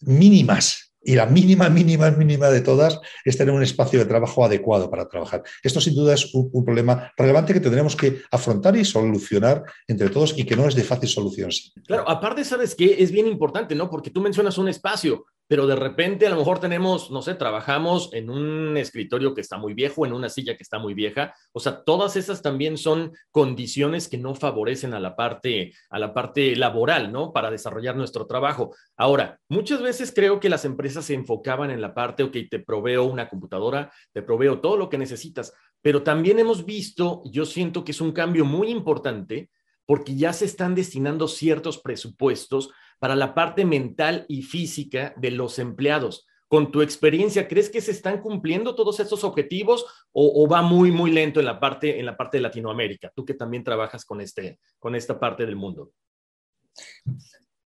mínimas, 0.00 0.89
y 1.02 1.14
la 1.14 1.26
mínima, 1.26 1.68
mínima, 1.68 2.10
mínima 2.10 2.48
de 2.48 2.60
todas 2.60 3.00
es 3.24 3.36
tener 3.36 3.54
un 3.54 3.62
espacio 3.62 3.98
de 3.98 4.04
trabajo 4.04 4.44
adecuado 4.44 4.90
para 4.90 5.08
trabajar. 5.08 5.42
Esto 5.62 5.80
sin 5.80 5.94
duda 5.94 6.14
es 6.14 6.34
un, 6.34 6.50
problema 6.64 7.12
relevante 7.16 7.54
que 7.54 7.60
tendremos 7.60 7.96
que 7.96 8.22
afrontar 8.30 8.76
y 8.76 8.84
solucionar 8.84 9.64
entre 9.88 10.10
todos 10.10 10.38
y 10.38 10.44
que 10.44 10.56
no 10.56 10.68
es 10.68 10.74
de 10.74 10.84
fácil 10.84 11.08
solución. 11.08 11.50
Claro, 11.86 12.08
aparte, 12.08 12.44
¿sabes 12.44 12.74
qué? 12.74 12.96
Es 13.02 13.10
bien 13.10 13.26
importante, 13.26 13.74
¿no? 13.74 13.88
Porque 13.88 14.10
tú 14.10 14.20
mencionas 14.20 14.58
un 14.58 14.68
espacio, 14.68 15.24
pero 15.50 15.66
de 15.66 15.74
repente 15.74 16.28
a 16.28 16.30
lo 16.30 16.36
mejor 16.36 16.60
tenemos, 16.60 17.10
no 17.10 17.22
sé, 17.22 17.34
trabajamos 17.34 18.10
en 18.12 18.30
un 18.30 18.76
escritorio 18.76 19.34
que 19.34 19.40
está 19.40 19.58
muy 19.58 19.74
viejo, 19.74 20.06
en 20.06 20.12
una 20.12 20.28
silla 20.28 20.56
que 20.56 20.62
está 20.62 20.78
muy 20.78 20.94
vieja. 20.94 21.34
O 21.50 21.58
sea, 21.58 21.82
todas 21.82 22.14
esas 22.14 22.40
también 22.40 22.78
son 22.78 23.10
condiciones 23.32 24.06
que 24.08 24.16
no 24.16 24.36
favorecen 24.36 24.94
a 24.94 25.00
la 25.00 25.16
parte, 25.16 25.72
a 25.90 25.98
la 25.98 26.14
parte 26.14 26.54
laboral, 26.54 27.10
¿no? 27.10 27.32
Para 27.32 27.50
desarrollar 27.50 27.96
nuestro 27.96 28.28
trabajo. 28.28 28.76
Ahora, 28.96 29.40
muchas 29.48 29.82
veces 29.82 30.12
creo 30.14 30.38
que 30.38 30.48
las 30.48 30.64
empresas 30.64 31.06
se 31.06 31.14
enfocaban 31.14 31.72
en 31.72 31.80
la 31.80 31.94
parte, 31.94 32.22
ok, 32.22 32.36
te 32.48 32.60
proveo 32.60 33.02
una 33.06 33.28
computadora, 33.28 33.92
te 34.12 34.22
proveo 34.22 34.60
todo 34.60 34.76
lo 34.76 34.88
que 34.88 34.98
necesitas, 34.98 35.52
pero 35.82 36.04
también 36.04 36.38
hemos 36.38 36.64
visto, 36.64 37.22
yo 37.24 37.44
siento 37.44 37.82
que 37.82 37.90
es 37.90 38.00
un 38.00 38.12
cambio 38.12 38.44
muy 38.44 38.68
importante 38.68 39.50
porque 39.84 40.14
ya 40.14 40.32
se 40.32 40.44
están 40.44 40.76
destinando 40.76 41.26
ciertos 41.26 41.78
presupuestos 41.78 42.70
para 43.00 43.16
la 43.16 43.34
parte 43.34 43.64
mental 43.64 44.26
y 44.28 44.42
física 44.42 45.12
de 45.16 45.32
los 45.32 45.58
empleados. 45.58 46.28
Con 46.46 46.70
tu 46.70 46.82
experiencia, 46.82 47.48
¿crees 47.48 47.70
que 47.70 47.80
se 47.80 47.92
están 47.92 48.20
cumpliendo 48.20 48.74
todos 48.74 49.00
estos 49.00 49.24
objetivos 49.24 49.86
o, 50.12 50.48
va 50.48 50.62
muy, 50.62 50.90
muy 50.92 51.10
lento 51.10 51.40
en 51.40 51.46
la, 51.46 51.58
parte, 51.58 51.98
en 51.98 52.06
la 52.06 52.16
parte 52.16 52.38
de 52.38 52.42
Latinoamérica? 52.42 53.10
Tú 53.14 53.24
que 53.24 53.34
también 53.34 53.64
trabajas 53.64 54.04
con, 54.04 54.20
este, 54.20 54.58
con 54.78 54.94
esta 54.94 55.18
parte 55.18 55.46
del 55.46 55.56
mundo. 55.56 55.92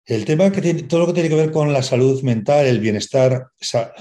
El 0.06 0.26
tema 0.26 0.52
que 0.52 0.62
tiene, 0.62 0.84
todo 0.84 1.02
lo 1.02 1.08
que 1.08 1.14
tiene 1.14 1.30
que 1.30 1.36
ver 1.36 1.52
con 1.52 1.72
la 1.72 1.84
salud 1.84 2.24
mental, 2.24 2.66
el 2.66 2.80
bienestar 2.80 3.50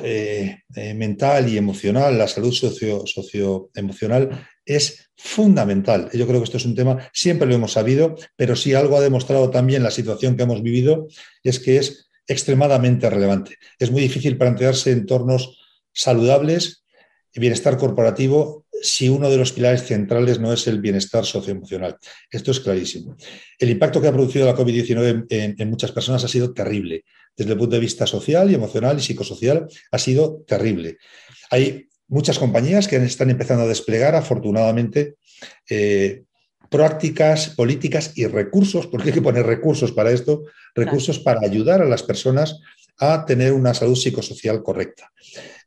eh, 0.03 0.57
eh, 0.75 0.95
mental 0.95 1.49
y 1.51 1.59
emocional, 1.59 2.17
la 2.17 2.29
salud 2.29 2.53
socio, 2.53 3.05
socioemocional, 3.05 4.49
es 4.77 5.11
fundamental. 5.17 6.11
Yo 6.13 6.27
creo 6.27 6.41
que 6.41 6.45
esto 6.45 6.59
es 6.59 6.65
un 6.65 6.75
tema, 6.75 7.11
siempre 7.13 7.49
lo 7.49 7.55
hemos 7.55 7.73
sabido, 7.73 8.17
pero 8.37 8.55
si 8.55 8.75
algo 8.75 8.97
ha 8.97 9.01
demostrado 9.01 9.51
también 9.51 9.83
la 9.83 9.91
situación 9.91 10.37
que 10.37 10.45
hemos 10.45 10.63
vivido, 10.63 11.09
es 11.43 11.59
que 11.59 11.79
es 11.79 12.09
extremadamente 12.27 13.11
relevante. 13.11 13.57
Es 13.79 13.91
muy 13.91 14.03
difícil 14.03 14.37
plantearse 14.39 14.93
entornos 14.93 15.59
saludables 15.93 16.85
bienestar 17.39 17.77
corporativo 17.77 18.67
si 18.81 19.09
uno 19.09 19.29
de 19.29 19.37
los 19.37 19.53
pilares 19.53 19.85
centrales 19.85 20.39
no 20.39 20.53
es 20.53 20.67
el 20.67 20.81
bienestar 20.81 21.25
socioemocional. 21.25 21.97
Esto 22.31 22.51
es 22.53 22.61
clarísimo. 22.61 23.17
El 23.59 23.71
impacto 23.71 24.01
que 24.01 24.09
ha 24.09 24.13
producido 24.13 24.47
la 24.47 24.55
COVID-19 24.55 25.27
en, 25.31 25.71
muchas 25.71 25.91
personas 25.91 26.23
ha 26.25 26.29
sido 26.29 26.53
terrible. 26.53 27.05
Desde 27.37 27.53
el 27.53 27.59
punto 27.59 27.75
de 27.75 27.81
vista 27.81 28.07
social 28.07 28.51
y 28.51 28.55
emocional 28.55 28.99
y 28.99 29.03
psicosocial 29.03 29.67
ha 29.91 29.99
sido 29.99 30.45
terrible. 30.47 30.99
Hay 31.51 31.88
muchas 32.09 32.39
compañías 32.39 32.89
que 32.89 32.97
están 32.97 33.31
empezando 33.31 33.65
a 33.65 33.69
desplegar, 33.69 34.15
afortunadamente, 34.15 35.17
eh, 35.69 36.25
prácticas, 36.71 37.51
políticas 37.51 38.13
y 38.17 38.27
recursos, 38.27 38.87
porque 38.87 39.09
hay 39.09 39.15
que 39.15 39.23
poner 39.23 39.47
recursos 39.47 39.93
para 39.93 40.11
esto, 40.11 40.45
recursos 40.75 41.19
para 41.19 41.41
ayudar 41.43 41.81
a 41.81 41.87
las 41.87 42.03
personas 42.03 42.61
a 42.99 43.25
tener 43.25 43.53
una 43.53 43.75
salud 43.75 43.97
psicosocial 43.97 44.63
correcta. 44.63 45.11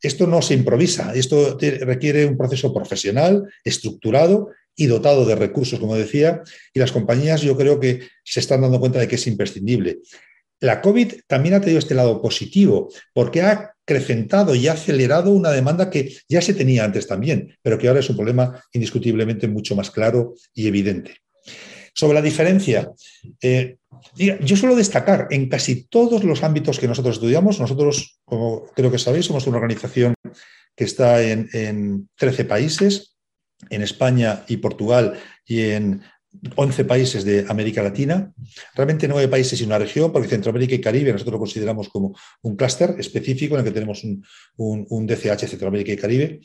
Esto 0.01 0.27
no 0.27 0.41
se 0.41 0.53
improvisa, 0.53 1.13
esto 1.15 1.57
requiere 1.60 2.25
un 2.25 2.38
proceso 2.38 2.74
profesional, 2.74 3.48
estructurado 3.63 4.50
y 4.75 4.88
dotado 4.88 5.25
de 5.25 5.36
recursos, 5.36 5.79
como 5.79 5.95
decía, 5.95 6.41
y 6.74 6.79
las 6.79 6.91
compañías 6.91 7.41
yo 7.41 7.55
creo 7.55 7.79
que 7.79 8.01
se 8.24 8.39
están 8.39 8.62
dando 8.62 8.79
cuenta 8.79 9.00
de 9.00 9.07
que 9.07 9.15
es 9.15 9.27
imprescindible. 9.27 10.00
La 10.61 10.79
COVID 10.79 11.21
también 11.27 11.55
ha 11.55 11.59
tenido 11.59 11.79
este 11.79 11.95
lado 11.95 12.21
positivo, 12.21 12.89
porque 13.13 13.41
ha 13.41 13.73
acrecentado 13.83 14.53
y 14.55 14.67
ha 14.67 14.73
acelerado 14.73 15.31
una 15.31 15.49
demanda 15.49 15.89
que 15.89 16.15
ya 16.29 16.41
se 16.41 16.53
tenía 16.53 16.85
antes 16.85 17.07
también, 17.07 17.57
pero 17.63 17.77
que 17.77 17.87
ahora 17.87 17.99
es 17.99 18.09
un 18.09 18.15
problema 18.15 18.63
indiscutiblemente 18.71 19.47
mucho 19.47 19.75
más 19.75 19.89
claro 19.89 20.35
y 20.53 20.67
evidente. 20.67 21.17
Sobre 21.93 22.13
la 22.13 22.21
diferencia, 22.21 22.91
eh, 23.41 23.77
yo 24.15 24.55
suelo 24.55 24.75
destacar 24.75 25.27
en 25.31 25.49
casi 25.49 25.87
todos 25.87 26.23
los 26.23 26.43
ámbitos 26.43 26.79
que 26.79 26.87
nosotros 26.87 27.15
estudiamos, 27.15 27.59
nosotros, 27.59 28.19
como 28.23 28.67
creo 28.75 28.91
que 28.91 28.99
sabéis, 28.99 29.25
somos 29.25 29.47
una 29.47 29.57
organización 29.57 30.13
que 30.75 30.83
está 30.83 31.21
en, 31.23 31.49
en 31.53 32.07
13 32.17 32.45
países, 32.45 33.17
en 33.69 33.81
España 33.81 34.43
y 34.47 34.57
Portugal 34.57 35.19
y 35.45 35.61
en 35.61 36.03
11 36.55 36.85
países 36.85 37.25
de 37.25 37.45
América 37.50 37.83
Latina, 37.83 38.31
realmente 38.73 39.07
nueve 39.07 39.27
países 39.27 39.59
y 39.59 39.65
una 39.65 39.77
región, 39.77 40.11
porque 40.11 40.29
Centroamérica 40.29 40.75
y 40.75 40.81
Caribe 40.81 41.11
nosotros 41.11 41.33
lo 41.33 41.39
consideramos 41.39 41.89
como 41.89 42.15
un 42.41 42.55
clúster 42.55 42.95
específico 42.97 43.55
en 43.55 43.59
el 43.59 43.65
que 43.65 43.71
tenemos 43.71 44.03
un, 44.03 44.25
un, 44.57 45.07
DCH 45.07 45.47
Centroamérica 45.47 45.91
y 45.91 45.97
Caribe. 45.97 46.39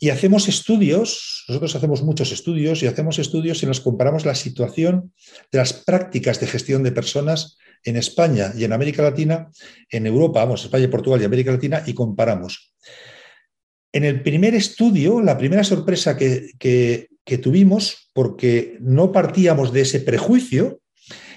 Y 0.00 0.10
hacemos 0.10 0.48
estudios, 0.48 1.44
nosotros 1.48 1.74
hacemos 1.74 2.02
muchos 2.02 2.32
estudios 2.32 2.82
y 2.82 2.86
hacemos 2.86 3.18
estudios 3.18 3.62
en 3.62 3.68
los 3.68 3.80
que 3.80 3.84
comparamos 3.84 4.24
la 4.26 4.34
situación 4.34 5.12
de 5.50 5.58
las 5.58 5.72
prácticas 5.72 6.40
de 6.40 6.46
gestión 6.46 6.82
de 6.82 6.92
personas 6.92 7.56
en 7.84 7.96
España 7.96 8.52
y 8.56 8.64
en 8.64 8.72
América 8.72 9.02
Latina, 9.02 9.50
en 9.90 10.06
Europa, 10.06 10.44
vamos, 10.44 10.64
España, 10.64 10.90
Portugal 10.90 11.20
y 11.22 11.24
América 11.24 11.52
Latina, 11.52 11.82
y 11.86 11.94
comparamos. 11.94 12.74
En 13.92 14.04
el 14.04 14.22
primer 14.22 14.54
estudio, 14.54 15.20
la 15.20 15.38
primera 15.38 15.64
sorpresa 15.64 16.16
que 16.16 17.08
tuvimos, 17.36 18.10
porque 18.14 18.78
no 18.80 19.12
partíamos 19.12 19.72
de 19.74 19.82
ese 19.82 20.00
prejuicio, 20.00 20.80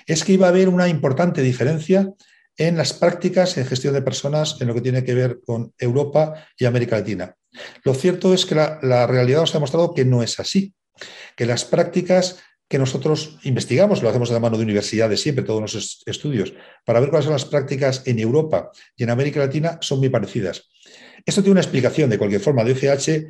es 0.07 0.24
que 0.24 0.33
iba 0.33 0.45
a 0.45 0.50
haber 0.50 0.69
una 0.69 0.88
importante 0.88 1.41
diferencia 1.41 2.13
en 2.57 2.77
las 2.77 2.93
prácticas 2.93 3.57
en 3.57 3.65
gestión 3.65 3.93
de 3.93 4.01
personas 4.01 4.57
en 4.62 4.67
lo 4.67 4.74
que 4.74 4.81
tiene 4.81 5.03
que 5.03 5.13
ver 5.13 5.39
con 5.45 5.74
Europa 5.77 6.48
y 6.57 6.65
América 6.65 6.98
Latina. 6.98 7.36
Lo 7.83 7.93
cierto 7.93 8.33
es 8.33 8.45
que 8.45 8.55
la, 8.55 9.07
realidad 9.07 9.41
nos 9.41 9.51
ha 9.51 9.57
demostrado 9.57 9.93
que 9.93 10.05
no 10.05 10.24
es 10.24 10.39
así, 10.39 10.74
que 11.36 11.45
las 11.45 11.65
prácticas 11.65 12.39
que 12.69 12.79
nosotros 12.79 13.38
investigamos, 13.43 14.01
lo 14.01 14.10
hacemos 14.10 14.29
de 14.29 14.36
la 14.36 14.39
mano 14.39 14.57
de 14.57 14.63
universidades 14.63 15.19
siempre, 15.19 15.43
todos 15.43 15.62
los 15.62 16.03
estudios, 16.05 16.53
para 16.86 17.01
ver 17.01 17.10
cuáles 17.10 17.25
son 17.25 17.33
las 17.33 17.43
prácticas 17.43 18.03
en 18.05 18.19
Europa 18.19 18.71
y 18.95 19.03
en 19.03 19.10
América 19.10 19.41
Latina, 19.41 19.77
son 19.81 20.00
muy 20.00 20.07
parecidas. 20.07 20.69
Esto 21.25 21.41
tiene 21.41 21.53
una 21.53 21.62
explicación, 21.62 22.10
de 22.10 22.17
cualquier 22.17 22.41
forma, 22.41 22.63
DCH 22.63 23.25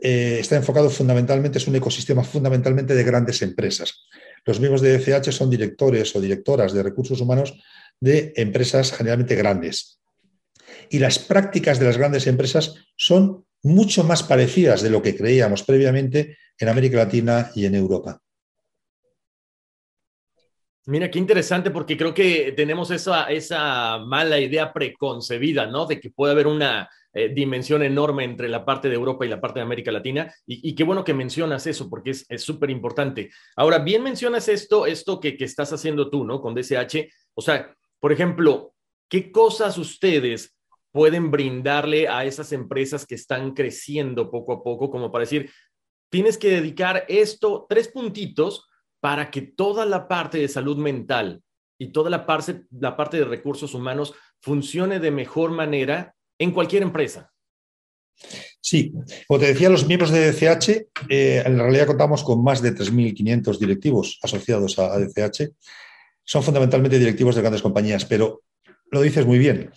eh, 0.00 0.38
está 0.40 0.56
enfocado 0.56 0.90
fundamentalmente, 0.90 1.58
es 1.58 1.66
un 1.66 1.76
ecosistema 1.76 2.24
fundamentalmente 2.24 2.94
de 2.94 3.04
grandes 3.04 3.42
empresas. 3.42 4.06
Los 4.44 4.60
miembros 4.60 4.80
de 4.80 4.98
DCH 4.98 5.30
son 5.32 5.50
directores 5.50 6.14
o 6.14 6.20
directoras 6.20 6.72
de 6.72 6.82
recursos 6.82 7.20
humanos 7.20 7.54
de 8.00 8.32
empresas 8.36 8.92
generalmente 8.92 9.36
grandes. 9.36 10.00
Y 10.90 10.98
las 10.98 11.18
prácticas 11.18 11.78
de 11.78 11.86
las 11.86 11.96
grandes 11.96 12.26
empresas 12.26 12.74
son 12.96 13.44
mucho 13.62 14.04
más 14.04 14.22
parecidas 14.22 14.82
de 14.82 14.90
lo 14.90 15.02
que 15.02 15.16
creíamos 15.16 15.62
previamente 15.62 16.36
en 16.58 16.68
América 16.68 16.98
Latina 16.98 17.50
y 17.54 17.66
en 17.66 17.74
Europa. 17.74 18.20
Mira, 20.86 21.08
qué 21.10 21.20
interesante 21.20 21.70
porque 21.70 21.96
creo 21.96 22.12
que 22.12 22.52
tenemos 22.56 22.90
esa, 22.90 23.30
esa 23.30 23.98
mala 23.98 24.40
idea 24.40 24.72
preconcebida, 24.72 25.66
¿no? 25.66 25.86
De 25.86 26.00
que 26.00 26.10
puede 26.10 26.32
haber 26.32 26.48
una 26.48 26.90
eh, 27.14 27.28
dimensión 27.34 27.82
enorme 27.82 28.24
entre 28.24 28.48
la 28.48 28.64
parte 28.64 28.88
de 28.88 28.94
Europa 28.94 29.24
y 29.24 29.28
la 29.28 29.40
parte 29.40 29.58
de 29.58 29.64
América 29.64 29.92
Latina. 29.92 30.32
Y, 30.46 30.74
qué 30.74 30.84
bueno 30.84 31.04
que 31.04 31.14
mencionas 31.14 31.66
eso 31.66 31.88
porque 31.90 32.10
es 32.10 32.42
súper 32.42 32.70
importante. 32.70 33.30
Ahora, 33.56 33.78
bien 33.78 34.02
mencionas 34.02 34.48
esto, 34.48 34.86
esto 34.86 35.20
que, 35.20 35.36
que 35.36 35.44
estás 35.44 35.72
haciendo 35.72 36.10
tú, 36.10 36.24
¿no? 36.24 36.40
Con 36.40 36.54
DSH. 36.54 37.08
O 37.34 37.42
sea, 37.42 37.74
por 38.00 38.12
ejemplo, 38.12 38.74
¿qué 39.08 39.30
cosas 39.30 39.78
ustedes 39.78 40.56
pueden 40.92 41.30
brindarle 41.30 42.06
a 42.06 42.24
esas 42.24 42.52
empresas 42.52 43.06
que 43.06 43.14
están 43.14 43.54
creciendo 43.54 44.30
poco 44.30 44.52
a 44.52 44.62
poco, 44.62 44.90
como 44.90 45.10
para 45.10 45.22
decir, 45.22 45.50
tienes 46.10 46.36
que 46.36 46.50
dedicar 46.50 47.04
esto, 47.08 47.66
tres 47.68 47.88
puntitos, 47.88 48.68
para 49.00 49.30
que 49.30 49.42
toda 49.42 49.84
la 49.84 50.06
parte 50.06 50.38
de 50.38 50.46
salud 50.46 50.76
mental 50.76 51.42
y 51.76 51.88
toda 51.88 52.08
la 52.08 52.24
parte, 52.24 52.66
la 52.70 52.96
parte 52.96 53.16
de 53.16 53.24
recursos 53.24 53.74
humanos 53.74 54.14
funcione 54.40 55.00
de 55.00 55.10
mejor 55.10 55.50
manera 55.50 56.14
en 56.42 56.50
cualquier 56.50 56.82
empresa. 56.82 57.32
Sí, 58.60 58.92
como 59.26 59.40
te 59.40 59.46
decía, 59.46 59.68
los 59.68 59.86
miembros 59.86 60.10
de 60.10 60.30
DCH, 60.30 60.68
eh, 61.08 61.42
en 61.44 61.58
realidad 61.58 61.86
contamos 61.86 62.22
con 62.22 62.42
más 62.42 62.62
de 62.62 62.74
3.500 62.74 63.58
directivos 63.58 64.18
asociados 64.22 64.78
a, 64.78 64.94
a 64.94 64.98
DCH. 64.98 65.50
Son 66.24 66.42
fundamentalmente 66.42 66.98
directivos 66.98 67.34
de 67.34 67.42
grandes 67.42 67.62
compañías, 67.62 68.04
pero 68.04 68.42
lo 68.90 69.02
dices 69.02 69.26
muy 69.26 69.38
bien. 69.38 69.72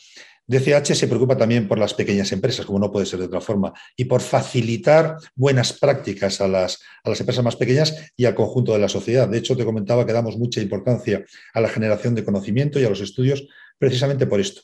DCH 0.47 0.93
se 0.93 1.07
preocupa 1.07 1.35
también 1.35 1.67
por 1.67 1.79
las 1.79 1.95
pequeñas 1.95 2.31
empresas, 2.31 2.67
como 2.67 2.77
no 2.77 2.91
puede 2.91 3.07
ser 3.07 3.19
de 3.19 3.25
otra 3.25 3.41
forma, 3.41 3.73
y 3.97 4.05
por 4.05 4.21
facilitar 4.21 5.17
buenas 5.33 5.73
prácticas 5.73 6.39
a 6.39 6.47
las, 6.47 6.79
a 7.03 7.09
las 7.09 7.19
empresas 7.19 7.43
más 7.43 7.55
pequeñas 7.55 8.11
y 8.15 8.25
al 8.25 8.35
conjunto 8.35 8.73
de 8.73 8.79
la 8.79 8.89
sociedad. 8.89 9.27
De 9.27 9.39
hecho, 9.39 9.57
te 9.57 9.65
comentaba 9.65 10.05
que 10.05 10.13
damos 10.13 10.37
mucha 10.37 10.61
importancia 10.61 11.25
a 11.53 11.61
la 11.61 11.69
generación 11.69 12.13
de 12.13 12.23
conocimiento 12.23 12.79
y 12.79 12.85
a 12.85 12.89
los 12.89 13.01
estudios 13.01 13.47
precisamente 13.79 14.27
por 14.27 14.39
esto. 14.39 14.61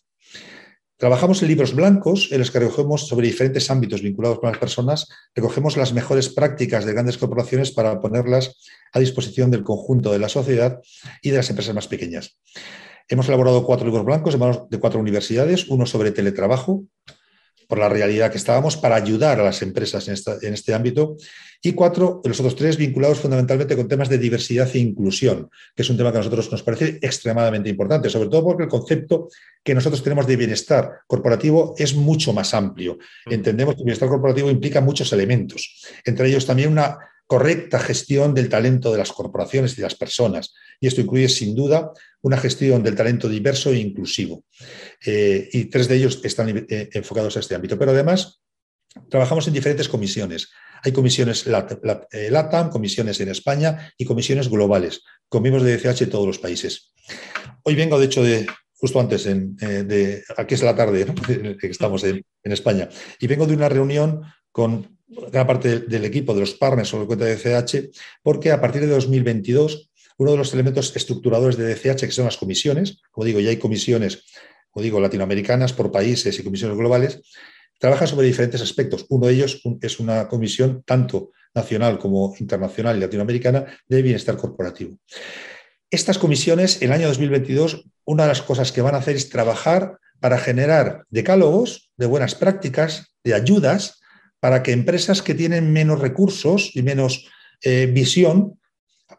Trabajamos 1.02 1.42
en 1.42 1.48
libros 1.48 1.74
blancos 1.74 2.32
en 2.32 2.38
los 2.38 2.52
que 2.52 2.60
recogemos 2.60 3.08
sobre 3.08 3.26
diferentes 3.26 3.72
ámbitos 3.72 4.04
vinculados 4.04 4.38
con 4.38 4.52
las 4.52 4.60
personas, 4.60 5.10
recogemos 5.34 5.76
las 5.76 5.94
mejores 5.94 6.30
prácticas 6.30 6.86
de 6.86 6.94
grandes 6.94 7.18
corporaciones 7.18 7.72
para 7.72 8.00
ponerlas 8.00 8.56
a 8.94 9.00
disposición 9.00 9.50
del 9.50 9.64
conjunto 9.64 10.12
de 10.12 10.20
la 10.20 10.30
sociedad 10.30 10.80
y 11.24 11.32
de 11.32 11.38
las 11.38 11.50
empresas 11.50 11.74
más 11.74 11.88
pequeñas. 11.88 12.38
Hemos 13.08 13.28
elaborado 13.28 13.66
cuatro 13.66 13.88
libros 13.88 14.06
blancos 14.06 14.34
de 14.36 14.40
manos 14.40 14.70
de 14.70 14.80
cuatro 14.80 15.00
universidades, 15.00 15.70
uno 15.70 15.88
sobre 15.88 16.12
teletrabajo, 16.12 16.84
por 17.68 17.80
la 17.80 17.90
realidad 17.90 18.30
que 18.30 18.38
estábamos, 18.38 18.78
para 18.78 18.94
ayudar 18.94 19.40
a 19.40 19.44
las 19.44 19.64
empresas 19.64 20.08
en, 20.08 20.54
este 20.54 20.74
ámbito, 20.76 21.18
y 21.64 21.74
cuatro, 21.74 22.22
los 22.24 22.40
otros 22.40 22.56
tres, 22.56 22.78
vinculados 22.78 23.20
fundamentalmente 23.20 23.76
con 23.76 23.88
temas 23.88 24.10
de 24.10 24.18
diversidad 24.18 24.70
e 24.74 24.80
inclusión, 24.80 25.50
que 25.76 25.84
es 25.84 25.90
un 25.90 25.98
tema 25.98 26.12
que 26.12 26.18
a 26.18 26.22
nosotros 26.22 26.52
nos 26.52 26.64
parece 26.64 26.98
extremadamente 27.02 27.70
importante, 27.70 28.10
sobre 28.10 28.30
todo 28.30 28.44
porque 28.44 28.64
el 28.64 28.70
concepto 28.70 29.30
que 29.64 29.76
nosotros 29.76 30.02
tenemos 30.02 30.26
de 30.26 30.38
bienestar 30.38 31.02
corporativo 31.06 31.76
es 31.78 31.96
mucho 31.96 32.34
más 32.34 32.54
amplio. 32.56 32.98
Entendemos 33.28 33.76
que 33.76 33.82
el 33.82 33.86
bienestar 33.86 34.10
corporativo 34.10 34.50
implica 34.50 34.82
muchos 34.82 35.14
elementos, 35.14 35.86
entre 36.04 36.30
ellos 36.30 36.48
también 36.48 36.72
una 36.72 36.98
correcta 37.32 37.80
gestión 37.80 38.34
del 38.34 38.50
talento 38.50 38.92
de 38.92 38.98
las 38.98 39.14
corporaciones 39.14 39.72
y 39.72 39.76
de 39.78 39.84
las 39.84 39.96
personas. 39.96 40.54
Y 40.82 40.88
esto 40.88 41.00
incluye, 41.00 41.30
sin 41.30 41.56
duda, 41.56 41.94
una 42.24 42.36
gestión 42.36 42.84
del 42.84 42.94
talento 42.94 43.30
diverso 43.30 43.72
e 43.72 43.78
inclusivo. 43.78 44.44
Eh, 45.06 45.48
y 45.54 45.66
tres 45.66 45.88
de 45.88 45.96
ellos 45.96 46.20
están 46.26 46.66
eh, 46.68 46.90
enfocados 46.92 47.38
a 47.38 47.40
este 47.40 47.56
ámbito. 47.56 47.80
Pero 47.80 47.92
además, 47.92 48.41
trabajamos 49.10 49.48
en 49.48 49.54
diferentes 49.54 49.90
comisiones. 49.90 50.50
Hay 50.84 50.92
comisiones 50.92 51.46
eh, 51.48 52.30
LATAM, 52.32 52.70
comisiones 52.70 53.20
en 53.20 53.30
España 53.30 53.94
y 53.98 54.06
comisiones 54.06 54.50
globales, 54.50 55.04
con 55.30 55.44
de 55.44 55.78
DCH 55.78 56.02
en 56.02 56.10
todos 56.10 56.28
los 56.28 56.40
países. 56.40 56.94
Hoy 57.64 57.76
vengo, 57.76 58.00
de 58.00 58.06
hecho, 58.06 58.24
de, 58.24 58.48
justo 58.74 59.00
antes, 59.00 59.26
de, 59.26 60.24
aquí 60.38 60.56
es 60.56 60.64
la 60.64 60.76
tarde, 60.76 61.06
estamos 61.62 62.04
en, 62.04 62.26
en 62.44 62.52
España, 62.52 62.90
y 63.20 63.28
vengo 63.28 63.46
de 63.46 63.54
una 63.54 63.70
reunión 63.70 64.24
con 64.52 64.98
gran 65.08 65.46
parte 65.46 65.80
del 65.82 66.06
equipo, 66.06 66.34
de 66.34 66.42
los 66.42 66.54
partners 66.54 66.90
sobre 66.90 67.06
cuenta 67.06 67.26
de 67.26 67.36
DCH, 67.36 67.92
porque 68.24 68.52
a 68.52 68.62
partir 68.62 68.82
de 68.82 68.88
2022, 68.88 69.92
uno 70.18 70.32
de 70.32 70.38
los 70.38 70.54
elementos 70.54 70.96
estructuradores 70.96 71.58
de 71.58 71.74
DCH, 71.74 72.02
que 72.02 72.12
son 72.12 72.26
las 72.26 72.38
comisiones, 72.38 73.02
como 73.12 73.26
digo, 73.26 73.40
ya 73.40 73.50
hay 73.50 73.58
comisiones, 73.58 74.26
como 74.72 74.84
digo, 74.84 75.00
latinoamericanas 75.00 75.74
por 75.74 75.92
países 75.92 76.38
y 76.40 76.44
comisiones 76.44 76.78
globales, 76.78 77.22
trabajan 77.82 78.08
sobre 78.08 78.28
diferentes 78.28 78.62
aspectos. 78.62 79.08
Uno 79.10 79.26
de 79.26 79.34
ellos 79.34 79.60
es 79.82 80.00
una 80.00 80.28
comisión 80.28 80.84
tanto 80.86 81.32
nacional 81.56 81.98
como 81.98 82.34
internacional 82.40 82.96
y 82.96 83.00
latinoamericana 83.00 83.66
de 83.90 84.02
bienestar 84.04 84.38
corporativo. 84.38 84.98
Estas 85.90 86.20
comisiones, 86.20 86.82
el 86.84 86.92
año 86.92 87.08
2022, 87.08 87.84
una 88.06 88.24
de 88.24 88.30
las 88.30 88.44
cosas 88.44 88.72
que 88.72 88.84
van 88.84 88.94
a 88.94 89.00
hacer 89.00 89.16
es 89.16 89.30
trabajar 89.30 89.98
para 90.20 90.38
generar 90.38 91.06
decálogos 91.10 91.92
de 91.98 92.06
buenas 92.06 92.36
prácticas, 92.36 93.16
de 93.24 93.34
ayudas 93.34 94.00
para 94.40 94.62
que 94.62 94.74
empresas 94.74 95.24
que 95.24 95.34
tienen 95.34 95.74
menos 95.74 96.00
recursos 96.00 96.76
y 96.76 96.84
menos 96.84 97.28
eh, 97.64 97.88
visión, 97.92 98.60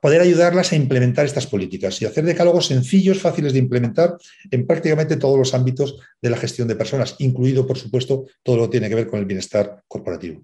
poder 0.02 0.20
ayudarlas 0.20 0.72
a 0.72 0.76
implementar 0.76 1.24
estas 1.24 1.46
políticas 1.46 2.02
y 2.02 2.06
hacer 2.06 2.24
decálogos 2.24 2.66
sencillos, 2.66 3.20
fáciles 3.20 3.52
de 3.52 3.60
implementar 3.60 4.16
en 4.50 4.66
prácticamente 4.66 5.16
todos 5.16 5.38
los 5.38 5.54
ámbitos 5.54 5.96
de 6.20 6.28
la 6.28 6.36
gestión 6.36 6.66
de 6.66 6.74
personas, 6.74 7.14
incluido, 7.20 7.68
por 7.68 7.78
supuesto, 7.78 8.24
todo 8.42 8.56
lo 8.56 8.62
que 8.64 8.72
tiene 8.72 8.88
que 8.88 8.96
ver 8.96 9.06
con 9.06 9.20
el 9.20 9.26
bienestar 9.26 9.84
corporativo. 9.86 10.42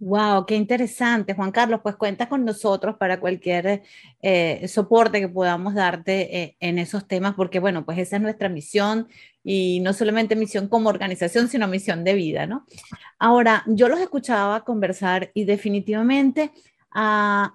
Wow, 0.00 0.44
qué 0.44 0.54
interesante, 0.54 1.32
Juan 1.32 1.50
Carlos. 1.50 1.80
Pues 1.82 1.96
cuenta 1.96 2.28
con 2.28 2.44
nosotros 2.44 2.96
para 2.98 3.20
cualquier 3.20 3.82
eh, 4.20 4.68
soporte 4.68 5.20
que 5.20 5.28
podamos 5.28 5.74
darte 5.74 6.42
eh, 6.42 6.56
en 6.60 6.78
esos 6.78 7.08
temas, 7.08 7.34
porque 7.34 7.58
bueno, 7.58 7.86
pues 7.86 7.96
esa 7.98 8.16
es 8.16 8.22
nuestra 8.22 8.50
misión 8.50 9.08
y 9.42 9.80
no 9.80 9.94
solamente 9.94 10.36
misión 10.36 10.68
como 10.68 10.90
organización, 10.90 11.48
sino 11.48 11.68
misión 11.68 12.04
de 12.04 12.12
vida, 12.12 12.46
¿no? 12.46 12.66
Ahora, 13.18 13.64
yo 13.66 13.88
los 13.88 14.00
escuchaba 14.00 14.62
conversar 14.62 15.30
y 15.32 15.44
definitivamente 15.44 16.50
ah, 16.92 17.54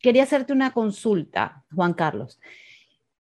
quería 0.00 0.24
hacerte 0.24 0.52
una 0.52 0.72
consulta, 0.72 1.64
Juan 1.74 1.94
Carlos. 1.94 2.40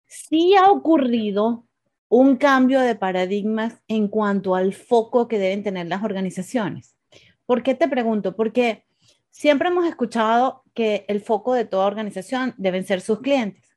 Sí 0.06 0.56
ha 0.56 0.72
ocurrido 0.72 1.66
un 2.10 2.38
cambio 2.38 2.82
de 2.82 2.96
paradigmas 2.96 3.82
en 3.88 4.08
cuanto 4.08 4.56
al 4.56 4.74
foco 4.74 5.28
que 5.28 5.40
deben 5.40 5.64
tener 5.64 5.88
las 5.88 6.04
organizaciones. 6.04 6.98
¿Por 7.46 7.64
qué 7.64 7.76
te 7.76 7.88
pregunto? 7.88 8.36
Porque 8.36 8.86
siempre 9.30 9.70
hemos 9.70 9.88
escuchado 9.88 10.64
que 10.74 11.06
el 11.08 11.22
foco 11.22 11.54
de 11.54 11.66
toda 11.66 11.86
organización 11.86 12.56
deben 12.58 12.86
ser 12.86 13.02
sus 13.02 13.20
clientes. 13.20 13.70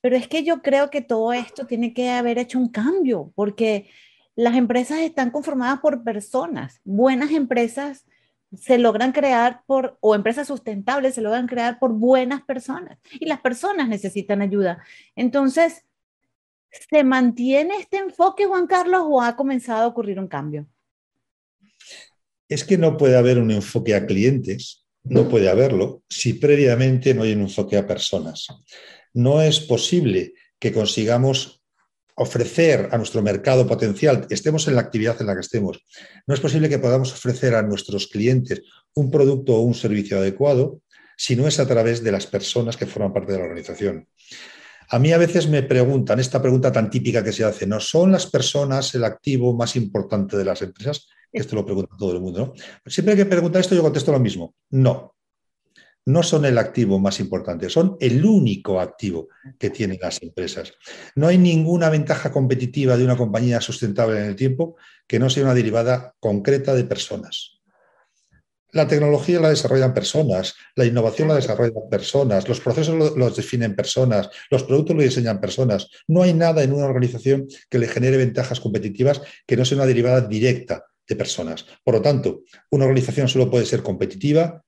Pero 0.00 0.16
es 0.16 0.28
que 0.28 0.44
yo 0.44 0.62
creo 0.62 0.90
que 0.90 1.02
todo 1.02 1.32
esto 1.32 1.66
tiene 1.66 1.92
que 1.92 2.10
haber 2.10 2.38
hecho 2.38 2.58
un 2.58 2.68
cambio, 2.68 3.32
porque 3.34 3.88
las 4.34 4.56
empresas 4.56 5.00
están 5.00 5.30
conformadas 5.30 5.80
por 5.80 6.02
personas. 6.02 6.80
Buenas 6.84 7.30
empresas 7.32 8.06
se 8.58 8.78
logran 8.78 9.12
crear 9.12 9.62
por, 9.66 9.96
o 10.00 10.14
empresas 10.14 10.46
sustentables 10.46 11.14
se 11.14 11.20
logran 11.20 11.46
crear 11.46 11.78
por 11.78 11.92
buenas 11.92 12.42
personas. 12.42 12.98
Y 13.12 13.26
las 13.26 13.40
personas 13.40 13.88
necesitan 13.88 14.42
ayuda. 14.42 14.82
Entonces, 15.16 15.84
¿se 16.70 17.04
mantiene 17.04 17.76
este 17.76 17.98
enfoque, 17.98 18.46
Juan 18.46 18.66
Carlos, 18.66 19.02
o 19.06 19.22
ha 19.22 19.36
comenzado 19.36 19.84
a 19.84 19.88
ocurrir 19.88 20.18
un 20.18 20.28
cambio? 20.28 20.66
Es 22.48 22.64
que 22.64 22.76
no 22.76 22.96
puede 22.96 23.16
haber 23.16 23.38
un 23.38 23.50
enfoque 23.50 23.94
a 23.94 24.06
clientes, 24.06 24.86
no 25.04 25.28
puede 25.28 25.48
haberlo, 25.48 26.02
si 26.08 26.34
previamente 26.34 27.14
no 27.14 27.22
hay 27.22 27.32
un 27.32 27.42
enfoque 27.42 27.76
a 27.76 27.86
personas 27.86 28.46
no 29.12 29.42
es 29.42 29.60
posible 29.60 30.34
que 30.58 30.72
consigamos 30.72 31.61
ofrecer 32.16 32.88
a 32.92 32.98
nuestro 32.98 33.22
mercado 33.22 33.66
potencial, 33.66 34.26
estemos 34.30 34.68
en 34.68 34.74
la 34.74 34.82
actividad 34.82 35.20
en 35.20 35.26
la 35.26 35.34
que 35.34 35.40
estemos, 35.40 35.84
no 36.26 36.34
es 36.34 36.40
posible 36.40 36.68
que 36.68 36.78
podamos 36.78 37.12
ofrecer 37.12 37.54
a 37.54 37.62
nuestros 37.62 38.06
clientes 38.08 38.62
un 38.94 39.10
producto 39.10 39.54
o 39.54 39.60
un 39.60 39.74
servicio 39.74 40.18
adecuado 40.18 40.80
si 41.16 41.36
no 41.36 41.46
es 41.46 41.58
a 41.60 41.66
través 41.66 42.02
de 42.02 42.12
las 42.12 42.26
personas 42.26 42.76
que 42.76 42.86
forman 42.86 43.12
parte 43.12 43.32
de 43.32 43.38
la 43.38 43.44
organización. 43.44 44.08
A 44.88 44.98
mí 44.98 45.12
a 45.12 45.18
veces 45.18 45.48
me 45.48 45.62
preguntan, 45.62 46.20
esta 46.20 46.42
pregunta 46.42 46.70
tan 46.70 46.90
típica 46.90 47.24
que 47.24 47.32
se 47.32 47.44
hace, 47.44 47.66
¿no 47.66 47.80
son 47.80 48.12
las 48.12 48.26
personas 48.26 48.94
el 48.94 49.04
activo 49.04 49.54
más 49.54 49.76
importante 49.76 50.36
de 50.36 50.44
las 50.44 50.60
empresas? 50.60 51.08
Esto 51.32 51.56
lo 51.56 51.64
pregunta 51.64 51.96
todo 51.98 52.12
el 52.12 52.20
mundo, 52.20 52.38
¿no? 52.40 52.90
Siempre 52.90 53.16
que 53.16 53.24
pregunta 53.24 53.58
esto 53.58 53.74
yo 53.74 53.82
contesto 53.82 54.12
lo 54.12 54.20
mismo, 54.20 54.54
no 54.70 55.14
no 56.06 56.22
son 56.22 56.44
el 56.44 56.58
activo 56.58 56.98
más 56.98 57.20
importante, 57.20 57.68
son 57.68 57.96
el 58.00 58.24
único 58.24 58.80
activo 58.80 59.28
que 59.58 59.70
tienen 59.70 59.98
las 60.00 60.22
empresas. 60.22 60.72
No 61.14 61.28
hay 61.28 61.38
ninguna 61.38 61.90
ventaja 61.90 62.32
competitiva 62.32 62.96
de 62.96 63.04
una 63.04 63.16
compañía 63.16 63.60
sustentable 63.60 64.18
en 64.18 64.26
el 64.26 64.36
tiempo 64.36 64.76
que 65.06 65.18
no 65.18 65.30
sea 65.30 65.44
una 65.44 65.54
derivada 65.54 66.14
concreta 66.18 66.74
de 66.74 66.84
personas. 66.84 67.60
La 68.72 68.88
tecnología 68.88 69.38
la 69.38 69.50
desarrollan 69.50 69.92
personas, 69.92 70.54
la 70.76 70.86
innovación 70.86 71.28
la 71.28 71.34
desarrollan 71.34 71.90
personas, 71.90 72.48
los 72.48 72.58
procesos 72.60 73.16
los 73.18 73.36
definen 73.36 73.76
personas, 73.76 74.30
los 74.50 74.64
productos 74.64 74.96
los 74.96 75.04
diseñan 75.04 75.42
personas. 75.42 75.88
No 76.08 76.22
hay 76.22 76.32
nada 76.32 76.62
en 76.62 76.72
una 76.72 76.86
organización 76.86 77.46
que 77.68 77.78
le 77.78 77.86
genere 77.86 78.16
ventajas 78.16 78.60
competitivas 78.60 79.20
que 79.46 79.58
no 79.58 79.66
sea 79.66 79.76
una 79.76 79.86
derivada 79.86 80.22
directa 80.22 80.86
de 81.06 81.16
personas. 81.16 81.66
Por 81.84 81.96
lo 81.96 82.02
tanto, 82.02 82.44
una 82.70 82.86
organización 82.86 83.28
solo 83.28 83.50
puede 83.50 83.66
ser 83.66 83.82
competitiva 83.82 84.64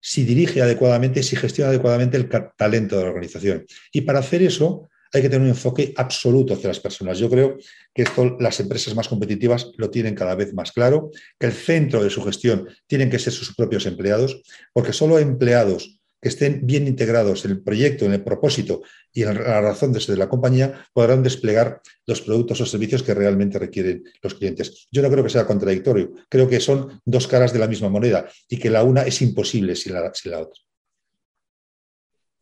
si 0.00 0.24
dirige 0.24 0.62
adecuadamente, 0.62 1.22
si 1.22 1.36
gestiona 1.36 1.70
adecuadamente 1.70 2.16
el 2.16 2.28
talento 2.56 2.96
de 2.96 3.02
la 3.02 3.10
organización. 3.10 3.66
Y 3.92 4.02
para 4.02 4.20
hacer 4.20 4.42
eso 4.42 4.88
hay 5.12 5.22
que 5.22 5.28
tener 5.28 5.42
un 5.42 5.48
enfoque 5.48 5.92
absoluto 5.96 6.54
hacia 6.54 6.68
las 6.68 6.80
personas. 6.80 7.18
Yo 7.18 7.28
creo 7.28 7.56
que 7.92 8.02
esto 8.02 8.36
las 8.38 8.60
empresas 8.60 8.94
más 8.94 9.08
competitivas 9.08 9.70
lo 9.76 9.90
tienen 9.90 10.14
cada 10.14 10.34
vez 10.34 10.54
más 10.54 10.72
claro, 10.72 11.10
que 11.38 11.46
el 11.46 11.52
centro 11.52 12.02
de 12.02 12.10
su 12.10 12.22
gestión 12.22 12.68
tienen 12.86 13.10
que 13.10 13.18
ser 13.18 13.32
sus 13.32 13.54
propios 13.54 13.86
empleados, 13.86 14.40
porque 14.72 14.92
solo 14.92 15.18
empleados 15.18 15.99
que 16.20 16.28
estén 16.28 16.66
bien 16.66 16.86
integrados 16.86 17.44
en 17.44 17.52
el 17.52 17.62
proyecto, 17.62 18.04
en 18.04 18.12
el 18.12 18.22
propósito 18.22 18.82
y 19.12 19.22
en 19.22 19.34
la 19.34 19.60
razón 19.60 19.92
de 19.92 20.00
ser 20.00 20.14
de 20.14 20.18
la 20.18 20.28
compañía, 20.28 20.84
podrán 20.92 21.22
desplegar 21.22 21.80
los 22.06 22.20
productos 22.20 22.60
o 22.60 22.66
servicios 22.66 23.02
que 23.02 23.14
realmente 23.14 23.58
requieren 23.58 24.04
los 24.22 24.34
clientes. 24.34 24.86
Yo 24.90 25.02
no 25.02 25.10
creo 25.10 25.24
que 25.24 25.30
sea 25.30 25.46
contradictorio, 25.46 26.12
creo 26.28 26.48
que 26.48 26.60
son 26.60 27.00
dos 27.04 27.26
caras 27.26 27.52
de 27.52 27.58
la 27.58 27.68
misma 27.68 27.88
moneda 27.88 28.28
y 28.48 28.58
que 28.58 28.70
la 28.70 28.84
una 28.84 29.02
es 29.02 29.22
imposible 29.22 29.74
sin 29.76 29.94
la, 29.94 30.12
otra. 30.38 30.60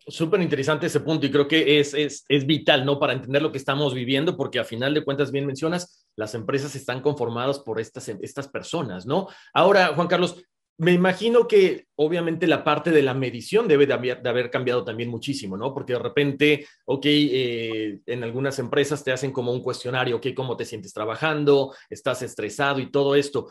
Súper 0.07 0.41
interesante 0.41 0.87
ese 0.87 1.01
punto 1.01 1.27
y 1.27 1.31
creo 1.31 1.47
que 1.47 1.79
es, 1.79 1.93
es, 1.95 2.25
es, 2.29 2.47
vital, 2.47 2.85
¿no? 2.85 2.99
Para 2.99 3.13
entender 3.13 3.43
lo 3.43 3.53
que 3.53 3.59
estamos 3.59 3.95
viviendo, 3.95 4.37
porque 4.37 4.59
a 4.59 4.65
final 4.65 4.95
de 4.95 5.05
cuentas, 5.05 5.31
bien 5.31 5.47
mencionas, 5.47 6.07
las 6.17 6.35
empresas 6.35 6.75
están 6.75 7.03
conformadas 7.03 7.59
por 7.61 7.79
estas, 7.79 8.09
estas 8.09 8.49
personas, 8.49 9.07
¿no? 9.07 9.29
Ahora, 9.53 9.89
Juan 9.95 10.09
Carlos, 10.09 10.43
me 10.79 10.93
imagino 10.93 11.49
que 11.49 11.87
obviamente 11.97 12.47
la 12.47 12.63
parte 12.63 12.93
de 12.93 13.03
la 13.03 13.13
medición 13.13 13.67
debe 13.67 13.87
de 13.87 13.93
haber, 13.93 14.51
cambiado 14.51 14.85
también 14.85 15.11
muchísimo, 15.11 15.57
¿no? 15.57 15.75
Porque 15.75 15.95
de 15.95 15.99
repente, 15.99 16.67
ok, 16.85 17.05
eh, 17.05 17.99
en 18.07 18.23
algunas 18.23 18.61
empresas 18.61 19.03
te 19.03 19.11
hacen 19.11 19.33
como 19.33 19.53
un 19.53 19.63
cuestionario, 19.63 20.17
ok, 20.17 20.29
¿cómo 20.37 20.57
te 20.57 20.65
sientes 20.65 20.93
trabajando? 20.93 21.75
¿Estás 21.91 22.23
estresado 22.23 22.81
y 22.81 22.91
todo 22.91 23.15
esto? 23.15 23.49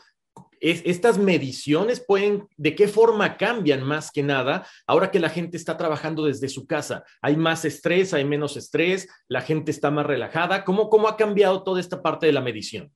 estas 0.60 1.18
mediciones 1.18 2.00
pueden, 2.00 2.48
¿de 2.58 2.76
qué 2.76 2.88
forma 2.88 3.38
cambian 3.38 3.82
más 3.84 4.12
que 4.12 4.22
nada 4.22 4.68
ahora 4.86 5.10
que 5.10 5.20
la 5.20 5.30
gente 5.30 5.58
está 5.58 5.78
trabajando 5.78 6.26
desde 6.26 6.50
su 6.50 6.68
casa? 6.68 7.04
¿Hay 7.22 7.36
más 7.36 7.66
estrés, 7.66 8.14
hay 8.14 8.26
menos 8.26 8.56
estrés? 8.56 9.08
¿La 9.28 9.42
gente 9.42 9.72
está 9.72 9.90
más 9.92 10.06
relajada? 10.06 10.64
¿Cómo, 10.64 10.90
cómo 10.90 11.08
ha 11.08 11.18
cambiado 11.18 11.64
toda 11.64 11.80
esta 11.80 12.02
parte 12.02 12.28
de 12.28 12.34
la 12.34 12.42
medición? 12.42 12.92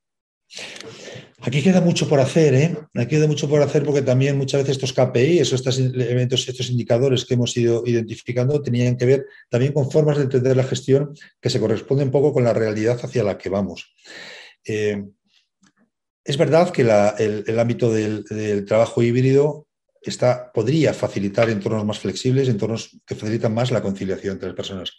Aquí 1.44 1.64
queda 1.64 1.82
mucho 1.82 2.08
por 2.08 2.20
hacer, 2.20 2.54
¿eh? 2.54 2.78
Aquí 2.94 3.16
queda 3.16 3.26
mucho 3.26 3.50
por 3.50 3.62
hacer 3.62 3.84
porque 3.84 4.04
también 4.04 4.38
muchas 4.38 4.62
veces 4.62 4.76
estos 4.78 4.94
KPI, 4.94 5.40
estos 5.40 5.80
elementos, 5.80 6.48
estos 6.48 6.70
indicadores 6.70 7.26
que 7.26 7.34
hemos 7.34 7.58
ido 7.58 7.82
identificando 7.86 8.62
tenían 8.62 8.96
que 8.96 9.06
ver 9.06 9.26
también 9.50 9.74
con 9.74 9.90
formas 9.90 10.18
de 10.18 10.24
entender 10.24 10.56
la 10.56 10.64
gestión 10.64 11.16
que 11.42 11.50
se 11.50 11.60
corresponden 11.60 12.10
un 12.10 12.12
poco 12.12 12.32
con 12.32 12.44
la 12.44 12.54
realidad 12.54 13.00
hacia 13.02 13.24
la 13.24 13.40
que 13.40 13.50
vamos. 13.50 13.92
Eh, 14.66 15.04
es 16.24 16.38
verdad 16.38 16.70
que 16.70 16.84
el, 16.84 17.60
ámbito 17.60 17.92
del, 17.92 18.24
del 18.26 18.64
trabajo 18.66 19.02
híbrido 19.02 19.68
podría 20.54 20.94
facilitar 20.94 21.50
entornos 21.50 21.86
más 21.86 22.00
flexibles, 22.00 22.50
entornos 22.50 22.98
que 23.06 23.14
facilitan 23.14 23.54
más 23.54 23.72
la 23.72 23.82
conciliación 23.82 24.34
entre 24.34 24.48
las 24.48 24.56
personas. 24.56 24.92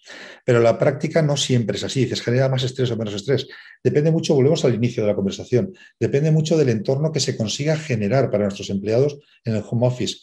Pero 0.44 0.60
la 0.60 0.78
práctica 0.78 1.22
no 1.22 1.36
siempre 1.36 1.76
es 1.76 1.84
así. 1.84 2.06
¿Se 2.08 2.16
genera 2.16 2.48
más 2.48 2.62
estrés 2.62 2.90
o 2.92 2.96
menos 2.96 3.14
estrés? 3.14 3.48
Depende 3.82 4.12
mucho, 4.12 4.34
volvemos 4.34 4.64
al 4.64 4.74
inicio 4.74 5.02
de 5.02 5.08
la 5.08 5.16
conversación, 5.16 5.72
depende 5.98 6.30
mucho 6.30 6.56
del 6.56 6.68
entorno 6.68 7.10
que 7.10 7.18
se 7.18 7.36
consiga 7.36 7.76
generar 7.76 8.30
para 8.30 8.44
nuestros 8.44 8.70
empleados 8.70 9.18
en 9.44 9.56
el 9.56 9.64
home 9.68 9.88
office. 9.88 10.18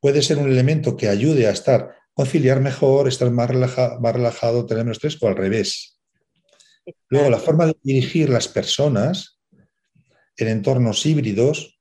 Puede 0.00 0.22
ser 0.22 0.38
un 0.38 0.50
elemento 0.50 0.96
que 0.96 1.08
ayude 1.08 1.46
a 1.46 1.50
estar, 1.50 1.94
conciliar 2.14 2.60
mejor, 2.60 3.08
estar 3.08 3.30
más, 3.30 3.50
más 4.00 4.14
relajado, 4.14 4.64
tener 4.64 4.84
menos 4.84 4.96
estrés 4.96 5.22
o 5.22 5.28
al 5.28 5.36
revés. 5.36 5.98
Luego, 7.08 7.28
la 7.28 7.38
forma 7.38 7.66
de 7.66 7.76
dirigir 7.82 8.30
las 8.30 8.48
personas 8.48 9.38
en 10.36 10.48
entornos 10.48 11.04
híbridos 11.04 11.71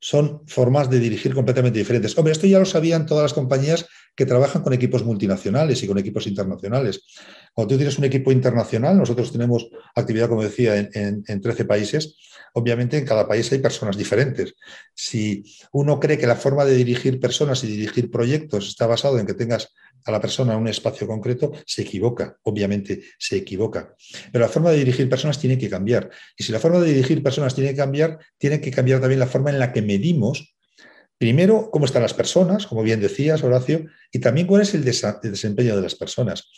son 0.00 0.42
formas 0.46 0.90
de 0.90 0.98
dirigir 0.98 1.34
completamente 1.34 1.78
diferentes. 1.78 2.16
Hombre, 2.16 2.32
esto 2.32 2.46
ya 2.46 2.58
lo 2.58 2.64
sabían 2.64 3.06
todas 3.06 3.22
las 3.22 3.34
compañías 3.34 3.86
que 4.14 4.26
trabajan 4.26 4.62
con 4.62 4.72
equipos 4.72 5.04
multinacionales 5.04 5.82
y 5.82 5.86
con 5.86 5.98
equipos 5.98 6.26
internacionales. 6.26 7.02
Cuando 7.54 7.74
tú 7.74 7.78
tienes 7.78 7.98
un 7.98 8.04
equipo 8.04 8.32
internacional, 8.32 8.96
nosotros 8.96 9.32
tenemos 9.32 9.68
actividad, 9.94 10.28
como 10.28 10.42
decía, 10.42 10.76
en, 10.76 11.40
13 11.40 11.64
países, 11.64 12.16
obviamente 12.54 12.98
en 12.98 13.04
cada 13.04 13.26
país 13.26 13.50
hay 13.52 13.58
personas 13.58 13.96
diferentes. 13.96 14.54
Si 14.94 15.44
uno 15.72 15.98
cree 15.98 16.18
que 16.18 16.26
la 16.26 16.36
forma 16.36 16.64
de 16.64 16.74
dirigir 16.74 17.18
personas 17.20 17.64
y 17.64 17.68
dirigir 17.68 18.10
proyectos 18.10 18.68
está 18.68 18.86
basado 18.86 19.18
en 19.18 19.26
que 19.26 19.34
tengas 19.34 19.72
a 20.04 20.12
la 20.12 20.20
persona 20.20 20.54
en 20.54 20.60
un 20.60 20.68
espacio 20.68 21.06
concreto, 21.06 21.52
se 21.66 21.82
equivoca, 21.82 22.36
obviamente 22.42 23.02
se 23.18 23.36
equivoca. 23.36 23.94
Pero 24.32 24.44
la 24.44 24.50
forma 24.50 24.70
de 24.70 24.78
dirigir 24.78 25.08
personas 25.08 25.38
tiene 25.38 25.58
que 25.58 25.68
cambiar. 25.68 26.10
Y 26.36 26.44
si 26.44 26.52
la 26.52 26.58
forma 26.58 26.80
de 26.80 26.92
dirigir 26.92 27.22
personas 27.22 27.54
tiene 27.54 27.70
que 27.70 27.76
cambiar, 27.76 28.18
tiene 28.38 28.60
que 28.60 28.70
cambiar 28.70 29.00
también 29.00 29.20
la 29.20 29.26
forma 29.26 29.50
en 29.50 29.58
la 29.58 29.72
que 29.72 29.82
medimos, 29.82 30.54
primero, 31.20 31.70
cómo 31.70 31.84
están 31.84 32.00
las 32.00 32.14
personas, 32.14 32.66
como 32.66 32.82
bien 32.82 32.98
decías, 32.98 33.44
Horacio, 33.44 33.84
y 34.10 34.20
también 34.20 34.46
cuál 34.46 34.62
es 34.62 34.72
el, 34.72 34.82
desempeño 34.82 35.76
de 35.76 35.82
las 35.82 35.94
personas. 35.94 36.50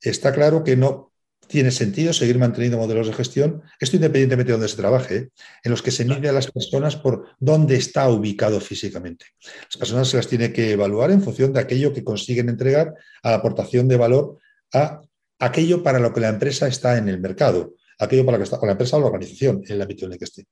Está 0.00 0.32
claro 0.32 0.64
que 0.64 0.74
no 0.74 1.12
tiene 1.46 1.70
sentido 1.70 2.14
seguir 2.14 2.38
manteniendo 2.38 2.78
modelos 2.78 3.08
de 3.08 3.12
gestión, 3.12 3.62
esto 3.78 3.96
independientemente 3.96 4.52
de 4.52 4.52
dónde 4.54 4.68
se 4.68 4.76
trabaje, 4.78 5.16
¿eh? 5.16 5.28
en 5.62 5.70
los 5.70 5.82
que 5.82 5.90
se 5.90 6.06
mide 6.06 6.30
a 6.30 6.32
las 6.32 6.50
personas 6.50 6.96
por 6.96 7.26
dónde 7.38 7.76
está 7.76 8.08
ubicado 8.08 8.58
físicamente. 8.58 9.26
Las 9.44 9.76
personas 9.76 10.08
se 10.08 10.16
las 10.16 10.26
tiene 10.26 10.50
que 10.50 10.72
evaluar 10.72 11.10
en 11.10 11.22
función 11.22 11.52
de 11.52 11.60
aquello 11.60 11.92
que 11.92 12.02
consiguen 12.02 12.48
entregar 12.48 12.94
a 13.22 13.30
la 13.30 13.36
aportación 13.36 13.86
de 13.86 13.98
valor 13.98 14.38
a 14.72 15.02
aquello 15.38 15.82
para 15.82 15.98
lo 15.98 16.14
que 16.14 16.20
la 16.20 16.30
empresa 16.30 16.66
está 16.66 16.96
en 16.96 17.10
el 17.10 17.20
mercado, 17.20 17.74
aquello 17.98 18.24
para 18.24 18.38
lo 18.38 18.40
que 18.40 18.44
está 18.44 18.58
con 18.58 18.68
la 18.68 18.72
empresa 18.72 18.96
o 18.96 19.00
la 19.00 19.06
organización 19.06 19.60
en 19.62 19.74
el 19.74 19.82
ámbito 19.82 20.06
en 20.06 20.12
el 20.12 20.18
que 20.18 20.24
esté. 20.24 20.46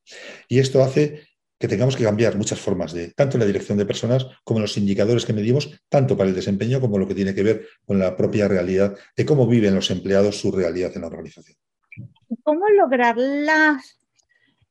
Y 0.49 0.59
esto 0.59 0.85
hace 0.85 1.23
que 1.59 1.69
tengamos 1.69 1.97
que 1.97 2.05
cambiar 2.05 2.37
muchas 2.37 2.59
formas 2.59 2.93
de, 2.93 3.11
tanto 3.13 3.39
la 3.39 3.45
dirección 3.45 3.79
de 3.79 3.87
personas 3.87 4.27
como 4.43 4.61
los 4.61 4.77
indicadores 4.77 5.25
que 5.25 5.33
medimos, 5.33 5.81
tanto 5.89 6.17
para 6.17 6.29
el 6.29 6.35
desempeño 6.35 6.81
como 6.81 6.99
lo 6.99 7.07
que 7.07 7.15
tiene 7.15 7.35
que 7.35 7.43
ver 7.43 7.67
con 7.85 7.99
la 7.99 8.17
propia 8.17 8.49
realidad 8.49 8.97
de 9.17 9.25
cómo 9.25 9.47
viven 9.47 9.75
los 9.75 9.91
empleados 9.91 10.39
su 10.39 10.51
realidad 10.51 10.93
en 10.95 11.03
la 11.03 11.07
organización. 11.09 11.57
¿Cómo 12.43 12.69
lograr 12.69 13.17
la, 13.17 13.81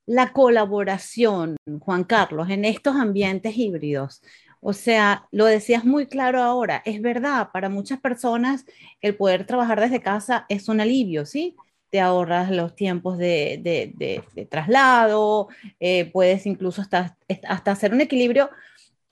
la 0.05 0.33
colaboración, 0.33 1.55
Juan 1.79 2.03
Carlos, 2.03 2.49
en 2.49 2.65
estos 2.65 2.95
ambientes 2.95 3.57
híbridos? 3.57 4.21
O 4.59 4.73
sea, 4.73 5.27
lo 5.31 5.45
decías 5.45 5.83
muy 5.83 6.07
claro 6.07 6.41
ahora, 6.41 6.81
es 6.85 7.01
verdad, 7.01 7.49
para 7.51 7.69
muchas 7.69 7.99
personas 7.99 8.65
el 9.01 9.15
poder 9.15 9.45
trabajar 9.45 9.81
desde 9.81 10.01
casa 10.01 10.45
es 10.47 10.69
un 10.69 10.79
alivio, 10.79 11.25
¿sí? 11.25 11.55
Te 11.93 11.99
ahorras 11.99 12.49
los 12.49 12.73
tiempos 12.73 13.19
de, 13.19 14.47
traslado, 14.49 15.49
eh, 15.79 16.09
puedes 16.11 16.47
incluso 16.47 16.81
hasta, 16.81 17.15
hasta 17.47 17.71
hacer 17.71 17.93
un 17.93 18.01
equilibrio 18.01 18.49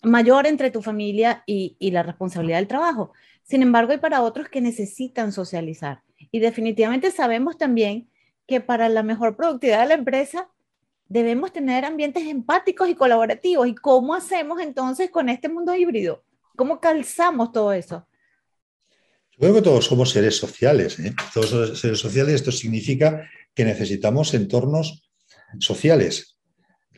mayor 0.01 0.47
entre 0.47 0.71
tu 0.71 0.81
familia 0.81 1.43
y, 1.45 1.77
la 1.91 2.01
responsabilidad 2.01 2.57
del 2.57 2.67
trabajo. 2.67 3.13
Sin 3.43 3.61
embargo, 3.61 3.91
hay 3.91 3.99
para 3.99 4.23
otros 4.23 4.49
que 4.49 4.61
necesitan 4.61 5.31
socializar. 5.31 6.01
Y 6.31 6.39
definitivamente 6.39 7.11
sabemos 7.11 7.55
también 7.55 8.09
que 8.47 8.61
para 8.61 8.89
la 8.89 9.03
mejor 9.03 9.35
productividad 9.35 9.81
de 9.81 9.89
la 9.89 9.93
empresa 9.93 10.49
debemos 11.07 11.53
tener 11.53 11.85
ambientes 11.85 12.25
empáticos 12.25 12.89
y 12.89 12.95
colaborativos. 12.95 13.67
¿Y 13.67 13.75
cómo 13.75 14.15
hacemos 14.15 14.59
entonces 14.59 15.11
con 15.11 15.29
este 15.29 15.49
mundo 15.49 15.75
híbrido? 15.75 16.23
¿Cómo 16.55 16.79
calzamos 16.79 17.51
todo 17.51 17.73
eso? 17.73 18.07
Creo 19.41 19.55
que 19.55 19.63
todos 19.63 19.85
somos 19.85 20.11
seres 20.11 20.37
sociales. 20.37 20.99
¿eh? 20.99 21.15
Todos 21.33 21.49
somos 21.49 21.79
seres 21.79 21.97
sociales. 21.97 22.35
Esto 22.35 22.51
significa 22.51 23.27
que 23.55 23.65
necesitamos 23.65 24.35
entornos 24.35 25.09
sociales. 25.59 26.37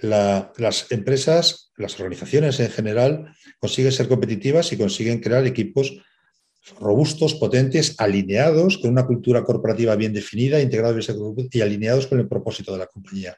las 0.01 0.91
empresas, 0.91 1.71
las 1.77 1.97
organizaciones 1.97 2.59
en 2.59 2.69
general, 2.69 3.33
consiguen 3.59 3.93
ser 3.93 4.09
competitivas 4.09 4.73
y 4.73 4.77
consiguen 4.77 5.21
crear 5.21 5.47
equipos 5.47 6.03
robustos, 6.81 7.35
potentes, 7.35 7.95
alineados 7.97 8.77
con 8.77 8.91
una 8.91 9.05
cultura 9.05 9.45
corporativa 9.45 9.95
bien 9.95 10.11
definida, 10.11 10.59
integrados 10.59 11.09
y 11.49 11.61
alineados 11.61 12.07
con 12.07 12.19
el 12.19 12.27
propósito 12.27 12.73
de 12.73 12.79
la 12.79 12.87
compañía. 12.87 13.37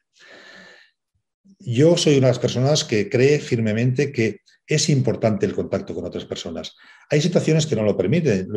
Yo 1.59 1.95
soy 1.95 2.17
una 2.17 2.27
de 2.27 2.31
las 2.31 2.39
personas 2.39 2.83
que 2.83 3.07
cree 3.07 3.37
firmemente 3.39 4.11
que 4.11 4.39
es 4.67 4.89
importante 4.89 5.45
el 5.45 5.53
contacto 5.53 5.93
con 5.93 6.05
otras 6.05 6.25
personas. 6.25 6.75
Hay 7.09 7.21
situaciones 7.21 7.67
que 7.67 7.75
no 7.75 7.83
lo 7.83 7.95
permiten. 7.95 8.47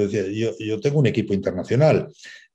Yo, 0.59 0.81
tengo 0.81 0.99
un 0.99 1.07
equipo 1.07 1.35
internacional. 1.35 2.09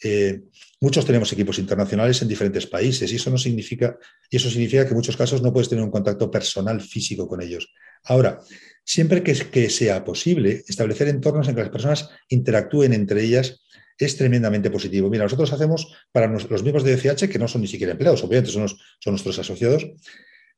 Eh, 0.04 0.42
muchos 0.82 1.06
tenemos 1.06 1.32
equipos 1.32 1.60
internacionales 1.60 2.22
en 2.22 2.28
diferentes 2.28 2.66
países 2.66 3.12
y 3.12 3.16
eso, 3.18 3.30
no 3.30 3.38
significa, 3.38 3.98
y 4.30 4.38
eso 4.38 4.50
significa 4.50 4.84
que 4.84 4.90
en 4.90 4.96
muchos 4.96 5.16
casos 5.16 5.42
no 5.42 5.54
puedes 5.54 5.70
tener 5.70 5.84
un 5.84 5.92
contacto 5.92 6.32
personal 6.32 6.82
físico 6.82 7.28
con 7.28 7.42
ellos. 7.42 7.72
Ahora, 8.06 8.40
siempre 8.84 9.22
que, 9.22 9.70
sea 9.70 10.04
posible, 10.04 10.64
establecer 10.68 11.08
entornos 11.08 11.48
en 11.48 11.56
que 11.56 11.62
las 11.62 11.70
personas 11.70 12.10
interactúen 12.30 12.94
entre 12.94 13.24
ellas 13.24 13.64
es 14.00 14.18
tremendamente 14.18 14.72
positivo. 14.72 15.10
Mira, 15.10 15.26
nosotros 15.26 15.54
hacemos 15.54 15.94
para 16.12 16.28
los 16.28 16.64
miembros 16.64 16.84
de 16.84 16.96
DCH, 16.96 17.30
que 17.30 17.38
no 17.38 17.48
son 17.48 17.62
ni 17.62 17.68
siquiera 17.68 17.92
empleados, 17.92 18.24
obviamente 18.24 18.52
son 18.52 18.68
nuestros 19.06 19.38
asociados, 19.38 19.86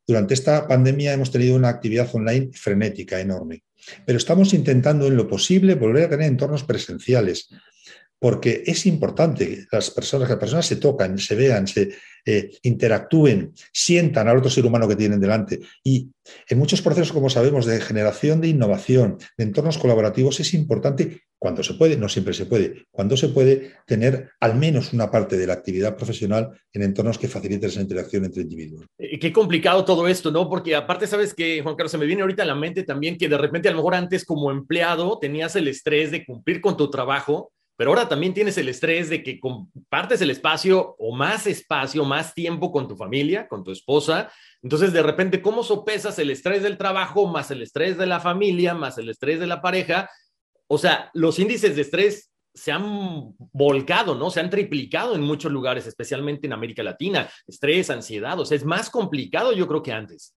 durante 0.07 0.33
esta 0.33 0.67
pandemia 0.67 1.13
hemos 1.13 1.31
tenido 1.31 1.55
una 1.55 1.69
actividad 1.69 2.09
online 2.13 2.49
frenética, 2.53 3.19
enorme, 3.19 3.63
pero 4.05 4.17
estamos 4.17 4.53
intentando 4.53 5.07
en 5.07 5.15
lo 5.15 5.27
posible 5.27 5.75
volver 5.75 6.05
a 6.05 6.09
tener 6.09 6.27
entornos 6.27 6.63
presenciales, 6.63 7.49
porque 8.19 8.63
es 8.65 8.85
importante 8.85 9.47
que 9.47 9.65
las 9.71 9.91
personas, 9.91 10.27
que 10.27 10.33
las 10.33 10.39
personas 10.39 10.65
se 10.65 10.77
tocan, 10.77 11.17
se 11.17 11.35
vean, 11.35 11.67
se 11.67 11.93
eh, 12.25 12.51
interactúen, 12.63 13.53
sientan 13.71 14.27
al 14.27 14.37
otro 14.37 14.49
ser 14.49 14.65
humano 14.65 14.87
que 14.87 14.95
tienen 14.95 15.19
delante. 15.19 15.59
Y 15.83 16.09
en 16.47 16.57
muchos 16.57 16.81
procesos, 16.81 17.11
como 17.11 17.29
sabemos, 17.29 17.65
de 17.65 17.79
generación 17.81 18.41
de 18.41 18.47
innovación, 18.47 19.17
de 19.37 19.43
entornos 19.43 19.77
colaborativos, 19.77 20.39
es 20.39 20.53
importante, 20.53 21.21
cuando 21.37 21.63
se 21.63 21.73
puede, 21.73 21.97
no 21.97 22.09
siempre 22.09 22.33
se 22.33 22.45
puede, 22.45 22.85
cuando 22.91 23.17
se 23.17 23.29
puede 23.29 23.73
tener 23.85 24.31
al 24.39 24.55
menos 24.55 24.93
una 24.93 25.11
parte 25.11 25.37
de 25.37 25.47
la 25.47 25.53
actividad 25.53 25.95
profesional 25.95 26.51
en 26.73 26.83
entornos 26.83 27.17
que 27.17 27.27
faciliten 27.27 27.69
esa 27.69 27.81
interacción 27.81 28.25
entre 28.25 28.43
individuos. 28.43 28.85
Eh, 28.97 29.19
qué 29.19 29.31
complicado 29.31 29.85
todo 29.85 30.07
esto, 30.07 30.31
¿no? 30.31 30.49
Porque 30.49 30.75
aparte, 30.75 31.07
sabes 31.07 31.33
que, 31.33 31.61
Juan 31.61 31.75
Carlos, 31.75 31.91
se 31.91 31.97
me 31.97 32.05
viene 32.05 32.21
ahorita 32.21 32.43
a 32.43 32.47
la 32.47 32.55
mente 32.55 32.83
también 32.83 33.17
que 33.17 33.29
de 33.29 33.37
repente 33.37 33.67
a 33.67 33.71
lo 33.71 33.77
mejor 33.77 33.95
antes 33.95 34.25
como 34.25 34.51
empleado 34.51 35.19
tenías 35.19 35.55
el 35.55 35.67
estrés 35.67 36.11
de 36.11 36.25
cumplir 36.25 36.61
con 36.61 36.77
tu 36.77 36.89
trabajo 36.89 37.51
pero 37.77 37.89
ahora 37.89 38.07
también 38.07 38.33
tienes 38.33 38.57
el 38.57 38.69
estrés 38.69 39.09
de 39.09 39.21
que 39.21 39.39
compartes 39.39 40.21
el 40.21 40.31
espacio 40.31 40.95
o 40.97 41.13
más 41.13 41.45
espacio, 41.45 42.05
más 42.05 42.33
tiempo 42.33 42.71
con 42.71 42.87
tu 42.87 42.95
familia, 42.95 43.47
con 43.49 43.63
tu 43.63 43.71
esposa. 43.71 44.31
Entonces, 44.61 44.93
de 44.93 45.03
repente, 45.03 45.41
¿cómo 45.41 45.61
sopesas 45.61 46.17
el 46.19 46.29
estrés 46.29 46.63
del 46.63 46.77
trabajo 46.77 47.27
más 47.27 47.51
el 47.51 47.61
estrés 47.61 47.97
de 47.97 48.05
la 48.05 48.21
familia, 48.21 48.73
más 48.73 48.97
el 48.97 49.09
estrés 49.09 49.41
de 49.41 49.47
la 49.47 49.61
pareja? 49.61 50.09
O 50.67 50.77
sea, 50.77 51.09
los 51.13 51.37
índices 51.39 51.75
de 51.75 51.81
estrés 51.81 52.31
se 52.53 52.71
han 52.71 53.35
volcado, 53.51 54.15
¿no? 54.15 54.31
Se 54.31 54.39
han 54.39 54.49
triplicado 54.49 55.15
en 55.15 55.21
muchos 55.21 55.51
lugares, 55.51 55.85
especialmente 55.87 56.47
en 56.47 56.53
América 56.53 56.83
Latina. 56.83 57.29
Estrés, 57.45 57.89
ansiedad, 57.89 58.39
o 58.39 58.45
sea, 58.45 58.55
es 58.55 58.63
más 58.63 58.89
complicado 58.89 59.51
yo 59.51 59.67
creo 59.67 59.83
que 59.83 59.91
antes. 59.91 60.33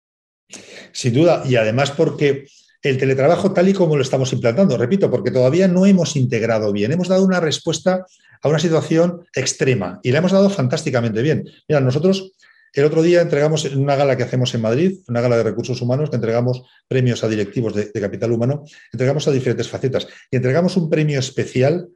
Sin 0.93 1.15
duda, 1.15 1.43
y 1.47 1.57
además 1.57 1.91
porque 1.93 2.47
el 2.83 2.99
teletrabajo 2.99 3.53
tal 3.53 3.69
y 3.69 3.73
como 3.73 3.97
lo 3.97 4.03
estamos 4.03 4.33
implantando, 4.33 4.77
repito, 4.77 5.11
porque 5.11 5.31
todavía 5.31 5.69
no 5.69 5.87
hemos 5.87 6.17
integrado 6.17 6.73
bien, 6.73 6.93
hemos 6.93 7.09
dado 7.09 7.25
una 7.25 7.41
respuesta 7.41 8.05
a 8.41 8.49
una 8.49 8.59
situación 8.59 9.25
extrema 9.35 10.01
y 10.03 10.13
la 10.13 10.19
hemos 10.19 10.33
dado 10.33 10.49
fantásticamente 10.51 11.23
bien. 11.23 11.45
Mira, 11.69 11.81
nosotros 11.81 12.33
el 12.79 12.85
otro 12.85 13.03
día 13.03 13.21
entregamos 13.21 13.65
en 13.65 13.81
una 13.81 13.97
gala 13.97 14.17
que 14.17 14.23
hacemos 14.23 14.55
en 14.55 14.61
Madrid, 14.61 15.01
una 15.09 15.21
gala 15.21 15.37
de 15.37 15.43
recursos 15.43 15.83
humanos, 15.83 16.11
que 16.11 16.17
entregamos 16.17 16.63
premios 16.87 17.25
a 17.25 17.29
directivos 17.29 17.75
de, 17.75 17.91
capital 17.91 18.31
humano, 18.31 18.63
entregamos 18.93 19.27
a 19.27 19.33
diferentes 19.33 19.69
facetas 19.69 20.07
y 20.31 20.37
entregamos 20.37 20.77
un 20.77 20.89
premio 20.89 21.19
especial 21.19 21.89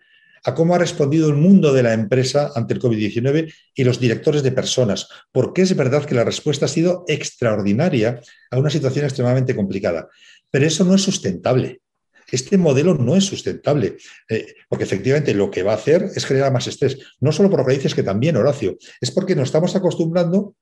a 0.45 0.55
cómo 0.57 0.75
ha 0.75 0.79
respondido 0.79 1.29
el 1.29 1.37
mundo 1.37 1.73
de 1.73 1.85
la 1.85 1.93
empresa 1.93 2.51
ante 2.57 2.75
el 2.75 2.81
COVID-19 2.81 3.55
y 3.77 3.85
los 3.85 4.01
directores 4.01 4.43
de 4.43 4.51
personas, 4.51 5.07
porque 5.31 5.63
es 5.63 5.77
verdad 5.77 6.05
que 6.05 6.17
la 6.17 6.25
respuesta 6.25 6.67
ha 6.67 6.69
sido 6.69 7.05
extraordinaria 7.07 8.21
a 8.51 8.59
una 8.59 8.69
situación 8.69 9.05
extremadamente 9.05 9.55
complicada. 9.55 10.09
Pero 10.51 10.67
eso 10.67 10.85
no 10.85 10.97
es 10.97 11.03
sustentable. 11.03 11.81
Este 12.33 12.59
modelo 12.59 12.95
no 12.95 13.15
es 13.15 13.25
sustentable, 13.25 13.99
eh, 14.29 14.55
porque 14.69 14.85
efectivamente 14.85 15.33
lo 15.33 15.49
que 15.49 15.63
va 15.63 15.73
a 15.73 15.77
hacer 15.77 16.11
es 16.15 16.25
generar 16.25 16.53
más 16.53 16.67
estrés. 16.67 16.99
No 17.21 17.31
solo 17.31 17.51
por 17.51 17.61
lo 17.61 17.67
que 17.67 17.75
dices 17.75 17.95
que 17.95 18.03
también, 18.03 18.37
Horacio, 18.37 18.79
es 19.01 19.13
porque 19.13 19.37
nos 19.37 19.45
estamos 19.45 19.77
acostumbrando 19.77 20.57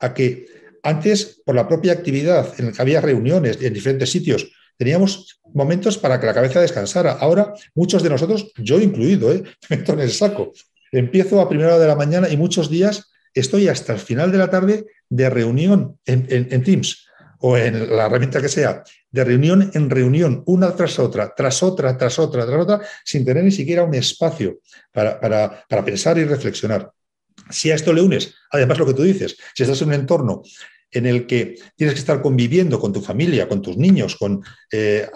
a 0.00 0.14
que 0.14 0.46
antes, 0.82 1.40
por 1.44 1.54
la 1.54 1.68
propia 1.68 1.92
actividad 1.92 2.54
en 2.58 2.66
la 2.66 2.72
que 2.72 2.82
había 2.82 3.00
reuniones 3.00 3.60
en 3.60 3.74
diferentes 3.74 4.10
sitios, 4.10 4.50
teníamos 4.76 5.40
momentos 5.52 5.98
para 5.98 6.20
que 6.20 6.26
la 6.26 6.34
cabeza 6.34 6.60
descansara. 6.60 7.12
Ahora, 7.12 7.52
muchos 7.74 8.02
de 8.02 8.10
nosotros, 8.10 8.52
yo 8.56 8.80
incluido, 8.80 9.32
¿eh? 9.32 9.42
me 9.70 9.76
meto 9.76 9.92
en 9.92 10.00
el 10.00 10.10
saco. 10.10 10.52
Empiezo 10.92 11.40
a 11.40 11.48
primera 11.48 11.74
hora 11.74 11.82
de 11.82 11.88
la 11.88 11.96
mañana 11.96 12.28
y 12.28 12.36
muchos 12.36 12.70
días 12.70 13.10
estoy 13.34 13.68
hasta 13.68 13.92
el 13.92 13.98
final 13.98 14.32
de 14.32 14.38
la 14.38 14.50
tarde 14.50 14.86
de 15.08 15.30
reunión 15.30 15.98
en 16.06 16.62
Teams 16.64 17.08
o 17.40 17.56
en 17.56 17.94
la 17.94 18.06
herramienta 18.06 18.40
que 18.40 18.48
sea, 18.48 18.82
de 19.10 19.24
reunión 19.24 19.70
en 19.74 19.90
reunión, 19.90 20.42
una 20.46 20.74
tras 20.74 20.98
otra, 20.98 21.34
tras 21.36 21.62
otra, 21.62 21.96
tras 21.96 22.18
otra, 22.18 22.46
tras 22.46 22.60
otra, 22.60 22.80
sin 23.04 23.24
tener 23.24 23.44
ni 23.44 23.52
siquiera 23.52 23.84
un 23.84 23.94
espacio 23.94 24.58
para, 24.92 25.20
para 25.20 25.84
pensar 25.84 26.18
y 26.18 26.24
reflexionar. 26.24 26.90
Si 27.50 27.70
a 27.70 27.74
esto 27.74 27.92
le 27.92 28.02
unes, 28.02 28.34
además 28.50 28.78
lo 28.78 28.86
que 28.86 28.94
tú 28.94 29.02
dices, 29.02 29.36
si 29.54 29.62
estás 29.62 29.80
en 29.82 29.88
un 29.88 29.94
entorno 29.94 30.42
en 30.90 31.06
el 31.06 31.26
que 31.26 31.56
tienes 31.76 31.94
que 31.94 32.00
estar 32.00 32.22
conviviendo 32.22 32.80
con 32.80 32.92
tu 32.92 33.00
familia, 33.00 33.48
con 33.48 33.60
tus 33.60 33.76
niños, 33.76 34.16
con, 34.16 34.42
eh, 34.72 35.06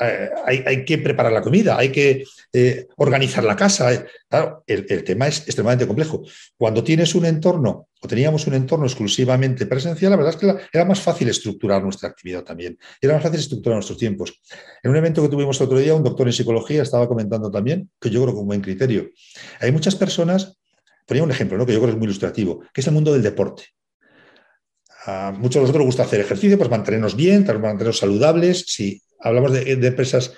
hay, 0.45 0.85
que 0.85 0.99
preparar 0.99 1.33
la 1.33 1.41
comida, 1.41 1.79
hay 1.79 1.91
que 1.91 2.25
eh, 2.53 2.87
organizar 2.97 3.43
la 3.43 3.57
casa. 3.57 3.93
Eh, 3.93 4.05
claro, 4.29 4.65
el, 4.67 4.85
tema 5.05 5.29
es 5.29 5.39
extremadamente 5.39 5.87
complejo. 5.87 6.23
Cuando 6.57 6.85
tienes 6.85 7.15
un 7.15 7.25
entorno, 7.25 7.89
o 8.01 8.09
teníamos 8.09 8.47
un 8.47 8.55
entorno 8.55 8.85
exclusivamente 8.85 9.65
presencial, 9.65 10.11
la 10.11 10.17
verdad 10.17 10.35
es 10.35 10.41
que 10.41 10.55
era 10.73 10.85
más 10.85 11.01
fácil 11.01 11.29
estructurar 11.29 11.83
nuestra 11.83 12.11
actividad 12.11 12.43
también. 12.43 12.77
Era 13.01 13.15
más 13.15 13.23
fácil 13.23 13.41
estructurar 13.41 13.77
nuestros 13.77 13.99
tiempos. 13.99 14.41
En 14.83 14.91
un 14.91 14.97
evento 14.97 15.23
que 15.23 15.29
tuvimos 15.29 15.61
otro 15.61 15.79
día, 15.79 15.95
un 15.95 16.03
doctor 16.03 16.27
en 16.27 16.33
psicología 16.35 16.83
estaba 16.83 17.09
comentando 17.09 17.51
también, 17.51 17.91
que 17.99 18.11
yo 18.11 18.23
creo 18.23 18.35
que 18.35 18.41
un 18.41 18.47
buen 18.47 18.61
criterio. 18.61 19.09
Hay 19.61 19.73
muchas 19.73 19.95
personas, 19.95 20.59
ponía 21.07 21.23
un 21.23 21.31
ejemplo, 21.31 21.59
¿no? 21.59 21.67
que 21.67 21.73
yo 21.73 21.79
creo 21.79 21.89
que 21.89 21.93
es 21.93 21.99
muy 21.99 22.07
ilustrativo, 22.07 22.63
que 22.73 22.81
es 22.81 22.87
el 22.87 22.93
mundo 22.93 23.13
del 23.13 23.23
deporte. 23.23 23.65
A 25.07 25.33
muchos 25.33 25.55
de 25.55 25.61
nosotros 25.63 25.81
nos 25.81 25.87
gusta 25.87 26.03
hacer 26.05 26.21
ejercicio, 26.21 26.57
pues 26.57 26.71
mantenernos 26.71 27.17
bien, 27.17 27.45
mantenernos 27.45 27.99
saludables. 27.99 28.65
Si 28.69 29.03
hablamos 29.19 29.53
de, 29.53 29.73
empresas 29.73 30.29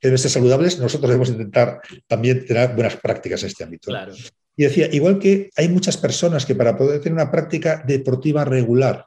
que 0.00 0.08
deben 0.08 0.18
ser 0.18 0.30
saludables, 0.30 0.78
nosotros 0.78 1.10
debemos 1.10 1.28
intentar 1.28 1.80
también 2.06 2.46
tener 2.46 2.74
buenas 2.74 2.96
prácticas 2.96 3.42
en 3.42 3.48
este 3.48 3.64
ámbito. 3.64 3.92
Y 4.56 4.64
decía, 4.64 4.88
igual 4.92 5.18
que 5.18 5.50
hay 5.56 5.68
muchas 5.68 5.96
personas 5.96 6.46
que 6.46 6.54
para 6.54 6.76
poder 6.76 7.00
tener 7.00 7.14
una 7.14 7.30
práctica 7.30 7.82
deportiva 7.86 8.44
regular 8.44 9.06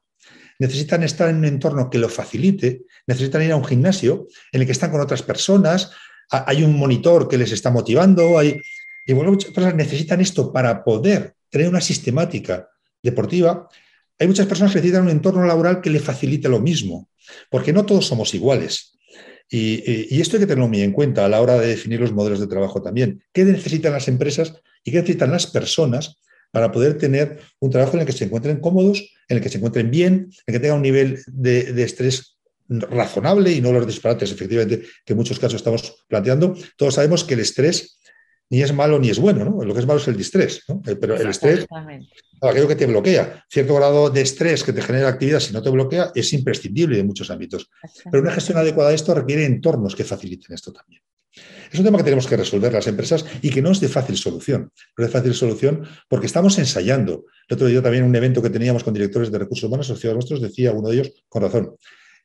necesitan 0.60 1.04
estar 1.04 1.30
en 1.30 1.38
un 1.38 1.46
entorno 1.46 1.90
que 1.90 2.00
lo 2.00 2.10
facilite, 2.10 2.84
necesitan 3.06 3.44
ir 3.44 3.52
a 3.52 3.56
un 3.56 3.66
gimnasio 3.66 4.28
en 4.52 4.62
el 4.62 4.66
que 4.66 4.72
están 4.72 4.92
con 4.92 5.02
otras 5.02 5.22
personas, 5.22 5.92
hay 6.30 6.64
un 6.64 6.78
monitor 6.78 7.28
que 7.28 7.38
les 7.38 7.52
está 7.52 7.70
motivando, 7.70 8.38
hay, 8.38 8.60
y 9.08 9.14
bueno, 9.14 9.32
muchas 9.32 9.52
personas 9.52 9.76
necesitan 9.76 10.22
esto 10.22 10.54
para 10.54 10.84
poder 10.84 11.34
tener 11.50 11.70
una 11.70 11.82
sistemática 11.82 12.70
deportiva 13.02 13.68
hay 14.20 14.28
muchas 14.28 14.48
personas 14.48 14.74
que 14.74 14.80
necesitan 14.80 15.04
un 15.04 15.12
entorno 15.12 15.46
laboral 15.46 15.82
que 15.82 15.90
le 15.90 16.00
facilite 16.00 16.50
lo 16.50 16.60
mismo, 16.60 17.10
porque 17.50 17.74
no 17.74 17.86
todos 17.86 18.08
somos 18.08 18.34
iguales. 18.34 18.98
Y, 19.50 20.20
esto 20.20 20.36
hay 20.36 20.42
que 20.42 20.48
tenerlo 20.48 20.68
muy 20.68 20.82
en 20.82 20.92
cuenta 20.92 21.24
a 21.24 21.30
la 21.30 21.40
hora 21.40 21.58
de 21.58 21.68
definir 21.68 22.02
los 22.02 22.12
modelos 22.12 22.40
de 22.40 22.48
trabajo 22.48 22.82
también. 22.82 23.24
¿Qué 23.32 23.46
necesitan 23.46 23.94
las 23.94 24.08
empresas 24.08 24.54
y 24.84 24.92
qué 24.92 24.98
necesitan 24.98 25.32
las 25.32 25.48
personas 25.48 26.20
para 26.52 26.72
poder 26.72 26.98
tener 26.98 27.40
un 27.60 27.70
trabajo 27.70 27.94
en 27.94 28.02
el 28.02 28.06
que 28.06 28.12
se 28.12 28.26
encuentren 28.26 28.60
cómodos, 28.60 29.16
en 29.30 29.38
el 29.38 29.44
que 29.44 29.50
se 29.50 29.58
encuentren 29.58 29.92
bien, 29.92 30.14
en 30.14 30.30
el 30.48 30.54
que 30.54 30.60
tengan 30.60 30.78
un 30.78 30.84
nivel 30.84 31.22
de, 31.28 31.84
estrés 31.84 32.38
razonable 32.68 33.52
y 33.52 33.62
no 33.62 33.72
los 33.72 33.88
disparates, 33.88 34.32
efectivamente, 34.32 34.84
que 35.06 35.14
en 35.14 35.18
muchos 35.18 35.40
casos 35.40 35.56
estamos 35.56 36.06
planteando. 36.08 36.58
Todos 36.76 36.96
sabemos 36.96 37.24
que 37.24 37.36
el 37.36 37.42
estrés 37.42 37.97
ni 38.50 38.62
es 38.62 38.74
malo 38.74 39.00
ni 39.00 39.10
es 39.10 39.20
bueno, 39.20 39.46
¿no? 39.46 39.64
Lo 39.64 39.74
que 39.74 39.80
es 39.80 39.86
malo 39.86 40.00
es 40.00 40.08
el 40.08 40.18
distrés, 40.18 40.64
¿no? 40.68 40.82
Eh, 40.86 40.96
pero 40.96 41.16
el 41.16 41.28
estrés, 41.28 41.66
aquello 42.42 42.68
que 42.68 42.76
te 42.76 42.86
bloquea, 42.86 43.46
cierto 43.50 43.76
grado 43.76 44.10
de 44.10 44.22
estrés 44.22 44.64
que 44.64 44.74
te 44.74 44.82
genera 44.82 45.10
actividad, 45.10 45.40
si 45.40 45.54
no 45.54 45.62
te 45.62 45.70
bloquea, 45.70 46.12
es 46.16 46.32
imprescindible 46.34 47.00
en 47.00 47.08
muchos 47.08 47.30
ámbitos. 47.30 47.70
Pero 48.10 48.22
una 48.22 48.32
gestión 48.32 48.58
adecuada 48.58 48.90
de 48.90 48.96
esto 48.96 49.14
requiere 49.14 49.46
entornos 49.46 49.96
que 49.96 50.04
faciliten 50.04 50.54
esto 50.56 50.72
también. 50.72 51.02
Es 51.72 51.78
un 51.78 51.86
tema 51.86 51.98
que 51.98 52.04
tenemos 52.04 52.28
que 52.28 52.38
resolver 52.38 52.72
las 52.72 52.88
empresas 52.88 53.26
y 53.42 53.50
que 53.50 53.62
no 53.62 53.72
es 53.72 53.80
de 53.80 53.90
fácil 53.90 54.18
solución. 54.18 54.72
No 54.98 55.06
es 55.06 55.12
de 55.12 55.18
fácil 55.18 55.34
solución 55.34 55.84
porque 56.08 56.26
estamos 56.26 56.58
ensayando. 56.58 57.26
El 57.48 57.56
otro 57.56 57.68
día 57.68 57.82
también 57.82 58.06
un 58.06 58.16
evento 58.16 58.42
que 58.42 58.50
teníamos 58.50 58.84
con 58.84 58.94
directores 58.94 59.32
de 59.32 59.38
recursos 59.38 59.66
humanos 59.68 59.90
asociados 59.90 60.16
nuestros 60.16 60.42
decía 60.42 60.72
uno 60.72 60.90
de 60.90 60.96
ellos 60.96 61.12
con 61.30 61.44
razón. 61.44 61.76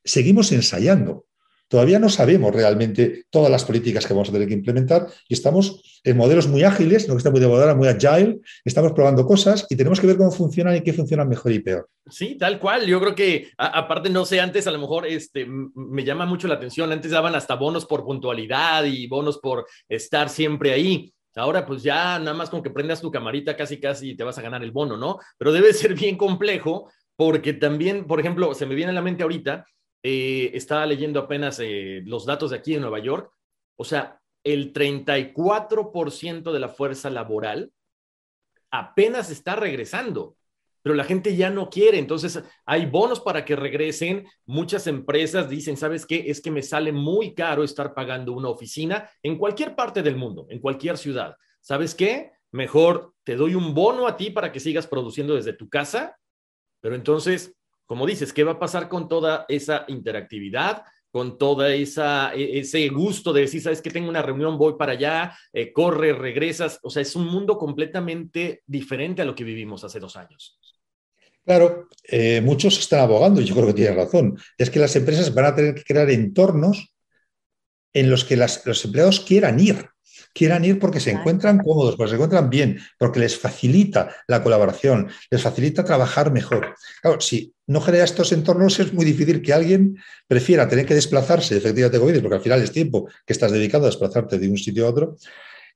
Seguimos 0.05 0.53
ensayando. 0.53 1.27
Todavía 1.73 1.99
no 1.99 2.11
sabemos 2.11 2.55
realmente 2.55 3.25
todas 3.31 3.51
las 3.51 3.65
políticas 3.65 4.07
que 4.07 4.13
vamos 4.13 4.29
a 4.29 4.33
tener 4.33 4.47
que 4.47 4.53
implementar 4.53 5.07
y 5.27 5.33
estamos 5.33 6.01
en 6.05 6.19
modelos 6.19 6.47
muy 6.47 6.65
ágiles, 6.65 7.09
no 7.09 7.15
que 7.15 7.19
está 7.19 7.31
muy 7.31 7.41
de 7.41 7.49
moda, 7.49 7.75
muy 7.75 7.89
agile, 7.89 8.41
estamos 8.63 8.93
probando 8.93 9.25
cosas 9.25 9.67
y 9.71 9.77
tenemos 9.77 9.99
que 9.99 10.07
ver 10.07 10.19
cómo 10.19 10.31
funcionan 10.31 10.77
y 10.77 10.83
qué 10.83 10.93
funcionan 10.93 11.31
mejor 11.31 11.51
y 11.51 11.61
peor. 11.61 11.89
Sí, 12.11 12.37
tal 12.37 12.61
cual. 12.61 12.85
Yo 12.85 13.01
creo 13.01 13.15
que, 13.15 13.53
aparte, 13.57 14.11
no 14.11 14.27
sé, 14.27 14.39
antes 14.39 14.67
a 14.67 14.71
lo 14.71 14.81
mejor 14.81 15.07
este, 15.07 15.47
me 15.47 16.05
llama 16.05 16.27
mucho 16.27 16.47
la 16.47 16.57
atención, 16.57 16.93
antes 16.93 17.11
daban 17.11 17.35
hasta 17.35 17.55
bonos 17.55 17.87
por 17.87 18.05
puntualidad 18.05 18.85
y 18.85 19.07
bonos 19.07 19.39
por 19.39 19.65
estar 19.89 20.29
siempre 20.29 20.73
ahí. 20.73 21.11
Ahora, 21.37 21.65
pues 21.65 21.83
ya 21.83 22.19
nada 22.19 22.35
más 22.35 22.51
con 22.51 22.63
que 22.63 22.69
prendas 22.69 23.01
tu 23.01 23.11
camarita, 23.11 23.57
casi 23.57 23.81
casi 23.81 24.15
te 24.15 24.25
vas 24.25 24.37
a 24.37 24.43
ganar 24.43 24.63
el 24.63 24.73
bono, 24.73 24.99
¿no? 24.99 25.21
Pero 25.39 25.53
debe 25.53 25.73
ser 25.73 25.95
bien 25.95 26.19
complejo 26.19 26.91
porque 27.17 27.55
también, 27.55 28.07
por 28.07 28.21
ejemplo, 28.21 28.53
se 28.53 28.67
me 28.67 28.75
viene 28.75 28.91
a 28.91 28.95
la 28.95 29.01
mente 29.01 29.23
ahorita 29.23 29.65
eh, 30.03 30.51
estaba 30.55 30.87
leyendo 30.87 31.21
apenas 31.21 31.61
eh, 31.61 32.03
los 32.05 32.27
datos 32.27 32.51
de 32.51 32.57
aquí 32.57 32.75
en 32.75 32.81
Nueva 32.81 32.99
York, 32.99 33.33
o 33.77 33.85
sea, 33.85 34.21
el 34.45 34.73
34% 34.73 36.53
de 36.53 36.59
la 36.59 36.69
fuerza 36.69 37.11
laboral 37.11 37.73
apenas 38.71 39.31
está 39.31 39.55
regresando, 39.55 40.37
pero 40.83 40.97
la 40.97 41.05
gente 41.05 41.37
ya 41.37 41.51
no 41.51 41.71
quiere, 41.71 41.99
entonces 41.99 42.43
hay 42.67 42.87
bonos 42.87 43.21
para 43.21 43.45
que 43.45 43.55
regresen, 43.55 44.27
muchas 44.45 44.89
empresas 44.89 45.49
dicen, 45.49 45.77
¿sabes 45.77 46.07
qué? 46.07 46.25
Es 46.27 46.41
que 46.41 46.51
me 46.51 46.63
sale 46.63 46.91
muy 46.91 47.35
caro 47.35 47.63
estar 47.63 47.95
pagando 47.95 48.33
una 48.33 48.49
oficina 48.49 49.09
en 49.23 49.39
cualquier 49.39 49.77
parte 49.77 50.03
del 50.03 50.17
mundo, 50.17 50.47
en 50.49 50.59
cualquier 50.59 50.99
ciudad. 50.99 51.37
¿Sabes 51.61 51.95
qué? 51.95 52.33
Mejor 52.51 53.15
te 53.23 53.37
doy 53.37 53.55
un 53.55 53.75
bono 53.75 54.09
a 54.09 54.17
ti 54.17 54.31
para 54.31 54.51
que 54.51 54.59
sigas 54.59 54.89
produciendo 54.89 55.37
desde 55.37 55.53
tu 55.53 55.69
casa, 55.69 56.19
pero 56.81 56.97
entonces 56.97 57.55
como 57.93 58.07
dices, 58.07 58.33
¿qué 58.33 58.43
va 58.43 58.53
a 58.53 58.59
pasar 58.59 58.89
con 58.89 59.07
toda 59.07 59.45
esa 59.51 59.85
interactividad? 59.87 60.83
con 61.11 61.37
toda 61.37 61.75
esa 61.75 62.33
e, 62.35 62.61
ese 62.61 62.89
gusto 62.89 63.35
de 63.35 63.43
decir, 63.43 63.61
sabes 63.61 63.83
que 63.83 63.91
tengo 63.91 64.09
una 64.09 64.23
reunión, 64.23 64.57
voy 64.57 64.77
para 64.79 64.93
allá, 64.93 65.37
eh, 65.53 65.71
corre, 65.71 66.15
regresas, 66.15 66.79
o 66.83 66.89
sea, 66.89 67.03
es 67.03 67.15
un 67.15 67.27
mundo 67.27 67.59
completamente 67.59 68.63
diferente 68.67 69.21
a 69.21 69.27
lo 69.27 69.35
que 69.35 69.45
vivimos 69.45 69.85
hace 69.85 70.01
dos 70.01 70.17
años. 70.17 70.59
Claro, 71.45 71.89
eh, 72.05 72.41
muchos 72.41 72.79
están 72.79 73.01
abogando, 73.01 73.43
y 73.43 73.45
yo 73.45 73.55
creo 73.55 73.67
que 73.67 73.75
tienen 73.75 73.97
razón, 73.97 74.39
es 74.57 74.71
que 74.71 74.79
las 74.79 74.97
empresas 74.97 75.35
van 75.35 75.45
a 75.45 75.55
tener 75.55 75.75
que 75.75 75.85
crear 75.85 76.09
entornos 76.09 76.95
en 77.93 78.09
los 78.09 78.25
que 78.25 78.39
los 78.39 78.85
empleados 78.87 79.21
quieran 79.21 79.61
ir 79.61 79.91
quieran 80.33 80.65
ir 80.65 80.79
porque 80.79 81.01
se 81.01 81.11
encuentran 81.11 81.59
cómodos, 81.59 81.97
porque 81.97 82.11
se 82.11 82.15
encuentran 82.17 82.51
bien, 82.51 82.81
porque 82.99 83.21
les 83.21 83.39
facilita 83.39 84.15
la 84.27 84.43
colaboración, 84.43 85.09
les 85.31 85.43
facilita 85.43 85.85
trabajar 85.85 86.33
mejor. 86.33 86.75
Claro, 87.01 87.21
si 87.21 87.55
no 87.73 87.81
genera 87.81 88.05
estos 88.05 88.33
entornos 88.33 88.79
es 88.79 88.93
muy 88.93 89.05
difícil 89.05 89.43
que 89.43 89.53
alguien 89.53 89.97
prefiera 90.29 90.69
tener 90.69 90.87
que 90.87 90.95
desplazarse, 90.95 91.57
efectivamente, 91.57 91.99
como 91.99 92.13
porque 92.21 92.37
al 92.37 92.43
final 92.43 92.63
es 92.63 92.71
tiempo 92.71 93.09
que 93.27 93.33
estás 93.33 93.51
dedicado 93.51 93.85
a 93.85 93.89
desplazarte 93.89 94.39
de 94.39 94.49
un 94.49 94.59
sitio 94.59 94.87
a 94.87 94.91
otro. 94.91 95.17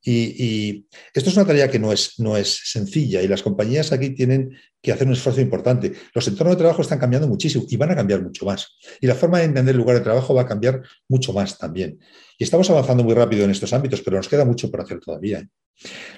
Y, 0.02 0.87
esto 1.12 1.30
es 1.30 1.37
una 1.37 1.46
tarea 1.46 1.68
que 1.70 1.78
no 1.78 1.92
es, 1.92 2.18
no 2.18 2.37
es 2.37 2.61
sencilla 2.64 3.22
y 3.22 3.28
las 3.28 3.42
compañías 3.42 3.90
aquí 3.92 4.11
tienen 4.11 4.56
que 4.80 4.92
hacer 4.92 5.06
un 5.06 5.14
esfuerzo 5.14 5.40
importante. 5.40 5.92
Los 6.14 6.28
entornos 6.28 6.56
de 6.56 6.61
trabajo 6.61 6.82
están 6.82 6.98
cambiando 6.98 7.26
muchísimo 7.26 7.64
y 7.68 7.76
van 7.76 7.90
a 7.90 7.96
cambiar 7.96 8.22
mucho 8.22 8.46
más. 8.46 8.76
Y 9.00 9.06
la 9.06 9.14
forma 9.14 9.38
de 9.38 9.44
entender 9.44 9.74
el 9.74 9.80
lugar 9.80 9.96
de 9.96 10.02
trabajo 10.02 10.35
va 10.35 10.42
a 10.42 10.46
cambiar 10.46 10.82
mucho 11.09 11.32
más 11.32 11.59
también. 11.59 11.98
Y 12.38 12.44
estamos 12.44 12.70
avanzando 12.70 13.02
muy 13.02 13.14
rápido 13.14 13.44
en 13.44 13.50
estos 13.50 13.72
ámbitos, 13.72 14.00
pero 14.02 14.16
nos 14.16 14.28
queda 14.28 14.44
mucho 14.44 14.70
por 14.70 14.80
hacer 14.80 15.00
todavía. 15.00 15.40
¿eh? 15.40 15.48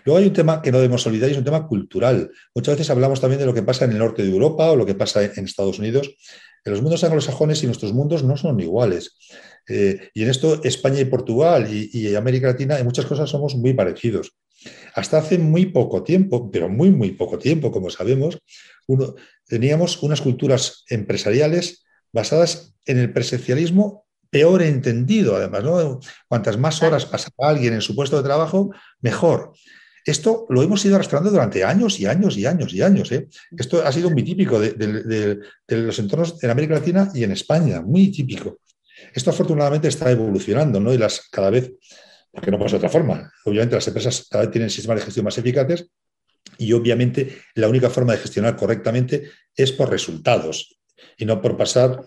Luego 0.04 0.18
hay 0.18 0.26
un 0.26 0.32
tema 0.32 0.62
que 0.62 0.70
no 0.70 0.78
debemos 0.78 1.06
olvidar 1.06 1.28
y 1.28 1.32
es 1.32 1.38
un 1.38 1.44
tema 1.44 1.66
cultural. 1.66 2.30
Muchas 2.54 2.74
veces 2.74 2.90
hablamos 2.90 3.20
también 3.20 3.40
de 3.40 3.46
lo 3.46 3.54
que 3.54 3.62
pasa 3.62 3.84
en 3.84 3.92
el 3.92 3.98
norte 3.98 4.22
de 4.22 4.30
Europa 4.30 4.70
o 4.70 4.76
lo 4.76 4.86
que 4.86 4.94
pasa 4.94 5.24
en 5.24 5.44
Estados 5.44 5.78
Unidos. 5.78 6.14
En 6.64 6.72
los 6.72 6.82
mundos 6.82 7.02
anglosajones 7.04 7.62
y 7.62 7.66
nuestros 7.66 7.92
mundos 7.92 8.24
no 8.24 8.36
son 8.36 8.60
iguales. 8.60 9.16
Eh, 9.68 10.10
y 10.14 10.22
en 10.22 10.30
esto 10.30 10.62
España 10.64 11.00
y 11.00 11.04
Portugal 11.04 11.68
y, 11.70 12.14
América 12.14 12.48
Latina 12.48 12.78
en 12.78 12.84
muchas 12.86 13.06
cosas 13.06 13.28
somos 13.28 13.54
muy 13.54 13.74
parecidos. 13.74 14.32
Hasta 14.94 15.18
hace 15.18 15.38
muy 15.38 15.66
poco 15.66 16.02
tiempo, 16.02 16.50
pero 16.50 16.68
muy, 16.68 16.90
muy 16.90 17.12
poco 17.12 17.38
tiempo, 17.38 17.70
como 17.70 17.90
sabemos, 17.90 18.38
teníamos 19.46 20.02
unas 20.02 20.20
culturas 20.20 20.84
empresariales 20.88 21.84
basadas 22.12 22.74
en 22.84 22.98
el 22.98 23.12
presencialismo 23.12 24.06
peor 24.30 24.62
entendido, 24.62 25.36
además, 25.36 25.64
¿no? 25.64 26.00
Cuantas 26.26 26.58
más 26.58 26.82
horas 26.82 27.06
pasaba 27.06 27.50
alguien 27.50 27.74
en 27.74 27.80
su 27.80 27.94
puesto 27.94 28.16
de 28.16 28.24
trabajo, 28.24 28.70
mejor. 29.00 29.52
Esto 30.04 30.46
lo 30.48 30.62
hemos 30.62 30.84
ido 30.84 30.96
arrastrando 30.96 31.30
durante 31.30 31.64
años 31.64 32.00
y 32.00 32.06
años 32.06 32.36
y 32.36 32.46
años 32.46 32.72
y 32.72 32.82
años. 32.82 33.12
¿eh? 33.12 33.28
Esto 33.56 33.84
ha 33.84 33.92
sido 33.92 34.10
muy 34.10 34.22
típico 34.22 34.58
de, 34.58 34.72
de, 34.72 35.76
los 35.76 35.98
entornos 35.98 36.42
en 36.42 36.50
América 36.50 36.74
Latina 36.74 37.10
y 37.14 37.24
en 37.24 37.32
España, 37.32 37.82
muy 37.82 38.10
típico. 38.10 38.58
Esto 39.14 39.30
afortunadamente 39.30 39.88
está 39.88 40.10
evolucionando, 40.10 40.80
¿no? 40.80 40.92
Y 40.92 40.98
las 40.98 41.28
cada 41.30 41.50
vez, 41.50 41.72
porque 42.30 42.50
no 42.50 42.58
pasa 42.58 42.72
de 42.72 42.76
otra 42.78 42.88
forma. 42.88 43.32
Obviamente 43.44 43.74
las 43.74 43.86
empresas 43.88 44.26
cada 44.30 44.44
vez 44.44 44.52
tienen 44.52 44.70
sistemas 44.70 44.98
de 44.98 45.04
gestión 45.04 45.24
más 45.24 45.38
eficaces 45.38 45.90
y 46.56 46.72
obviamente 46.72 47.38
la 47.54 47.68
única 47.68 47.90
forma 47.90 48.12
de 48.12 48.18
gestionar 48.18 48.56
correctamente 48.56 49.30
es 49.54 49.72
por 49.72 49.90
resultados 49.90 50.78
y 51.16 51.24
no 51.24 51.40
por 51.40 51.56
pasar 51.56 52.04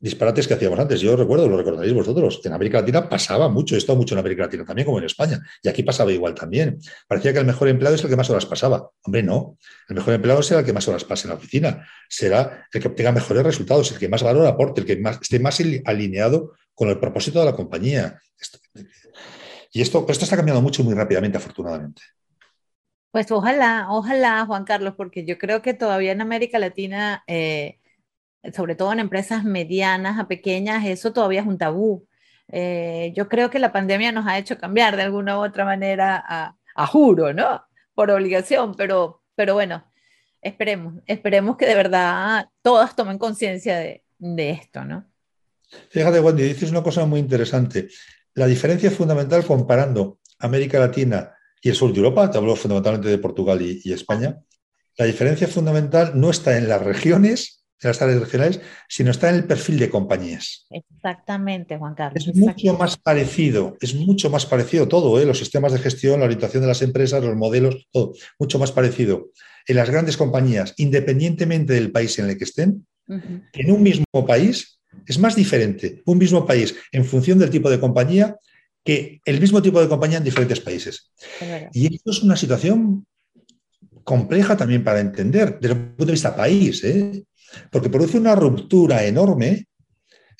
disparates 0.00 0.48
que 0.48 0.54
hacíamos 0.54 0.78
antes. 0.78 1.00
Yo 1.00 1.14
recuerdo, 1.14 1.46
lo 1.46 1.58
recordaréis 1.58 1.94
vosotros, 1.94 2.40
en 2.44 2.52
América 2.52 2.80
Latina 2.80 3.08
pasaba 3.08 3.48
mucho, 3.48 3.74
he 3.74 3.78
estado 3.78 3.98
mucho 3.98 4.14
en 4.14 4.20
América 4.20 4.44
Latina 4.44 4.64
también, 4.64 4.86
como 4.86 4.98
en 4.98 5.04
España, 5.04 5.38
y 5.62 5.68
aquí 5.68 5.82
pasaba 5.82 6.10
igual 6.10 6.34
también. 6.34 6.78
Parecía 7.06 7.32
que 7.32 7.38
el 7.38 7.44
mejor 7.44 7.68
empleado 7.68 7.94
es 7.94 8.02
el 8.02 8.08
que 8.08 8.16
más 8.16 8.28
horas 8.30 8.46
pasaba. 8.46 8.90
Hombre, 9.02 9.22
no, 9.22 9.58
el 9.88 9.96
mejor 9.96 10.14
empleado 10.14 10.42
será 10.42 10.60
el 10.60 10.66
que 10.66 10.72
más 10.72 10.88
horas 10.88 11.04
pase 11.04 11.26
en 11.26 11.30
la 11.30 11.36
oficina, 11.36 11.86
será 12.08 12.66
el 12.72 12.80
que 12.80 12.88
obtenga 12.88 13.12
mejores 13.12 13.44
resultados, 13.44 13.92
el 13.92 13.98
que 13.98 14.08
más 14.08 14.22
valor 14.22 14.46
aporte, 14.46 14.80
el 14.80 14.86
que 14.86 14.96
más, 14.96 15.18
esté 15.20 15.38
más 15.38 15.60
alineado 15.84 16.54
con 16.74 16.88
el 16.88 16.98
propósito 16.98 17.38
de 17.40 17.44
la 17.44 17.54
compañía. 17.54 18.18
Y 19.72 19.82
esto, 19.82 20.06
esto 20.08 20.24
está 20.24 20.36
cambiando 20.36 20.62
mucho 20.62 20.82
muy 20.82 20.94
rápidamente, 20.94 21.36
afortunadamente. 21.36 22.02
Pues 23.12 23.30
ojalá, 23.30 23.88
ojalá, 23.90 24.46
Juan 24.46 24.64
Carlos, 24.64 24.94
porque 24.96 25.24
yo 25.24 25.36
creo 25.36 25.62
que 25.62 25.74
todavía 25.74 26.12
en 26.12 26.22
América 26.22 26.58
Latina... 26.58 27.22
Eh, 27.26 27.79
sobre 28.54 28.74
todo 28.74 28.92
en 28.92 29.00
empresas 29.00 29.44
medianas 29.44 30.18
a 30.18 30.28
pequeñas, 30.28 30.86
eso 30.86 31.12
todavía 31.12 31.40
es 31.40 31.46
un 31.46 31.58
tabú. 31.58 32.06
Eh, 32.48 33.12
yo 33.14 33.28
creo 33.28 33.50
que 33.50 33.58
la 33.58 33.72
pandemia 33.72 34.12
nos 34.12 34.26
ha 34.26 34.38
hecho 34.38 34.58
cambiar 34.58 34.96
de 34.96 35.02
alguna 35.02 35.38
u 35.38 35.44
otra 35.44 35.64
manera 35.64 36.22
a, 36.26 36.56
juro, 36.86 37.34
¿no? 37.34 37.62
Por 37.94 38.10
obligación, 38.10 38.74
pero, 38.74 39.22
pero 39.34 39.52
bueno, 39.52 39.84
esperemos, 40.40 40.94
esperemos 41.06 41.58
que 41.58 41.66
de 41.66 41.74
verdad 41.74 42.48
todas 42.62 42.96
tomen 42.96 43.18
conciencia 43.18 43.76
de, 43.78 44.02
esto, 44.50 44.84
¿no? 44.84 45.06
Fíjate, 45.90 46.20
Wendy, 46.20 46.42
dices 46.44 46.70
una 46.70 46.82
cosa 46.82 47.04
muy 47.04 47.20
interesante. 47.20 47.88
La 48.34 48.46
diferencia 48.46 48.90
fundamental 48.90 49.44
comparando 49.44 50.20
América 50.38 50.78
Latina 50.78 51.34
y 51.60 51.68
el 51.68 51.74
sur 51.74 51.92
de 51.92 51.98
Europa, 51.98 52.30
te 52.30 52.38
hablo 52.38 52.56
fundamentalmente 52.56 53.08
de 53.08 53.18
Portugal 53.18 53.60
y 53.60 53.92
España, 53.92 54.40
la 54.96 55.04
diferencia 55.04 55.46
fundamental 55.46 56.12
no 56.14 56.30
está 56.30 56.56
en 56.58 56.68
las 56.68 56.82
regiones, 56.82 57.59
las 57.88 58.02
áreas 58.02 58.20
regionales, 58.20 58.60
sino 58.88 59.10
está 59.10 59.30
en 59.30 59.36
el 59.36 59.44
perfil 59.44 59.78
de 59.78 59.90
compañías. 59.90 60.66
Exactamente, 60.70 61.78
Juan 61.78 61.94
Carlos. 61.94 62.26
Es 62.26 62.34
mucho 62.34 62.74
más 62.74 62.96
parecido, 62.96 63.76
es 63.80 63.94
mucho 63.94 64.30
más 64.30 64.46
parecido 64.46 64.88
todo, 64.88 65.20
¿eh? 65.20 65.26
los 65.26 65.38
sistemas 65.38 65.72
de 65.72 65.78
gestión, 65.78 66.20
la 66.20 66.26
orientación 66.26 66.62
de 66.62 66.68
las 66.68 66.82
empresas, 66.82 67.24
los 67.24 67.36
modelos, 67.36 67.88
todo, 67.90 68.12
mucho 68.38 68.58
más 68.58 68.72
parecido 68.72 69.30
en 69.66 69.76
las 69.76 69.90
grandes 69.90 70.16
compañías, 70.16 70.74
independientemente 70.76 71.74
del 71.74 71.92
país 71.92 72.18
en 72.18 72.28
el 72.28 72.38
que 72.38 72.44
estén, 72.44 72.86
que 73.52 73.62
en 73.62 73.72
un 73.72 73.82
mismo 73.82 74.04
país 74.26 74.80
es 75.06 75.18
más 75.18 75.34
diferente 75.34 76.02
un 76.06 76.18
mismo 76.18 76.46
país 76.46 76.74
en 76.92 77.04
función 77.04 77.38
del 77.38 77.50
tipo 77.50 77.70
de 77.70 77.80
compañía 77.80 78.36
que 78.84 79.20
el 79.24 79.40
mismo 79.40 79.60
tipo 79.60 79.80
de 79.80 79.88
compañía 79.88 80.18
en 80.18 80.24
diferentes 80.24 80.60
países. 80.60 81.12
Y 81.72 81.94
esto 81.94 82.10
es 82.10 82.22
una 82.22 82.36
situación 82.36 83.06
compleja 84.04 84.56
también 84.56 84.82
para 84.82 85.00
entender 85.00 85.58
desde 85.60 85.74
el 85.74 85.80
punto 85.88 86.06
de 86.06 86.12
vista 86.12 86.34
país, 86.34 86.82
¿eh? 86.84 87.22
Porque 87.70 87.90
produce 87.90 88.18
una 88.18 88.34
ruptura 88.34 89.04
enorme 89.04 89.66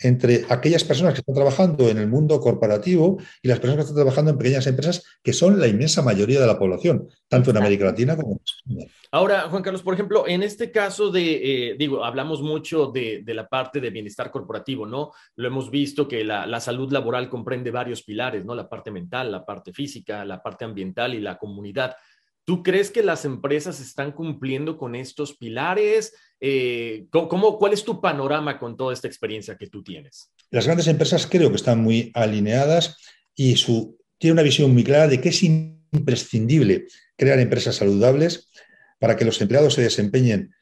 entre 0.00 0.44
aquellas 0.48 0.84
personas 0.84 1.14
que 1.14 1.20
están 1.20 1.34
trabajando 1.34 1.88
en 1.88 1.98
el 1.98 2.08
mundo 2.08 2.40
corporativo 2.40 3.18
y 3.42 3.48
las 3.48 3.58
personas 3.58 3.76
que 3.76 3.90
están 3.90 3.96
trabajando 3.96 4.30
en 4.30 4.38
pequeñas 4.38 4.66
empresas, 4.66 5.04
que 5.22 5.32
son 5.32 5.60
la 5.60 5.66
inmensa 5.66 6.02
mayoría 6.02 6.40
de 6.40 6.46
la 6.46 6.58
población, 6.58 7.08
tanto 7.28 7.50
en 7.50 7.58
América 7.58 7.84
Latina 7.84 8.16
como 8.16 8.32
en 8.32 8.40
España. 8.44 8.92
Ahora, 9.12 9.42
Juan 9.50 9.62
Carlos, 9.62 9.82
por 9.82 9.94
ejemplo, 9.94 10.26
en 10.26 10.42
este 10.42 10.70
caso 10.70 11.10
de, 11.10 11.70
eh, 11.72 11.76
digo, 11.76 12.04
hablamos 12.04 12.42
mucho 12.42 12.86
de, 12.86 13.22
la 13.26 13.48
parte 13.48 13.80
de 13.80 13.90
bienestar 13.90 14.30
corporativo, 14.30 14.86
¿no? 14.86 15.10
Lo 15.36 15.48
hemos 15.48 15.70
visto 15.70 16.06
que 16.06 16.24
la, 16.24 16.46
la, 16.46 16.60
salud 16.60 16.92
laboral 16.92 17.28
comprende 17.28 17.70
varios 17.70 18.02
pilares, 18.02 18.44
¿no? 18.44 18.54
La 18.54 18.68
parte 18.68 18.90
mental, 18.90 19.32
la 19.32 19.44
parte 19.44 19.72
física, 19.72 20.24
la 20.24 20.40
parte 20.42 20.64
ambiental 20.64 21.14
y 21.14 21.20
la 21.20 21.36
comunidad. 21.36 21.96
¿Tú 22.44 22.62
crees 22.62 22.90
que 22.90 23.02
las 23.02 23.24
empresas 23.24 23.80
están 23.80 24.12
cumpliendo 24.12 24.76
con 24.76 24.94
estos 24.94 25.36
pilares? 25.36 26.14
Eh, 26.40 27.06
¿cómo, 27.10 27.58
¿Cuál 27.58 27.72
es 27.72 27.84
tu 27.84 28.00
panorama 28.00 28.58
con 28.58 28.76
toda 28.76 28.92
esta 28.92 29.08
experiencia 29.08 29.56
que 29.56 29.68
tú 29.68 29.82
tienes? 29.82 30.32
Las 30.50 30.66
grandes 30.66 30.88
empresas 30.88 31.26
creo 31.26 31.50
que 31.50 31.56
están 31.56 31.80
muy 31.80 32.10
alineadas 32.14 32.96
y 33.34 33.56
su, 33.56 33.98
tiene 34.18 34.32
una 34.32 34.42
visión 34.42 34.72
muy 34.72 34.84
clara 34.84 35.06
de 35.06 35.20
que 35.20 35.28
es 35.28 35.42
imprescindible 35.42 36.86
crear 37.16 37.38
empresas 37.38 37.76
saludables 37.76 38.50
para 38.98 39.16
que 39.16 39.24
los 39.24 39.40
empleados 39.40 39.74
se 39.74 39.82
desempeñen 39.82 40.54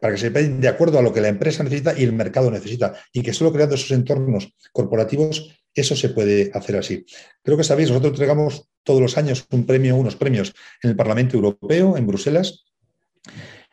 para 0.00 0.12
que 0.12 0.18
se 0.18 0.30
desempeñen 0.30 0.60
de 0.60 0.68
acuerdo 0.68 0.98
a 0.98 1.02
lo 1.02 1.12
que 1.12 1.20
la 1.20 1.28
empresa 1.28 1.64
necesita 1.64 1.98
y 1.98 2.04
el 2.04 2.12
mercado 2.12 2.50
necesita, 2.50 2.94
y 3.12 3.22
que 3.22 3.32
solo 3.32 3.52
creando 3.52 3.74
esos 3.74 3.90
entornos 3.90 4.54
corporativos 4.72 5.57
eso 5.74 5.94
se 5.96 6.08
puede 6.08 6.50
hacer 6.54 6.76
así. 6.76 7.04
Creo 7.42 7.56
que 7.56 7.64
sabéis, 7.64 7.88
nosotros 7.88 8.12
entregamos 8.12 8.68
todos 8.82 9.00
los 9.00 9.16
años 9.16 9.44
un 9.50 9.66
premio, 9.66 9.96
unos 9.96 10.16
premios 10.16 10.52
en 10.82 10.90
el 10.90 10.96
Parlamento 10.96 11.36
Europeo, 11.36 11.96
en 11.96 12.06
Bruselas, 12.06 12.64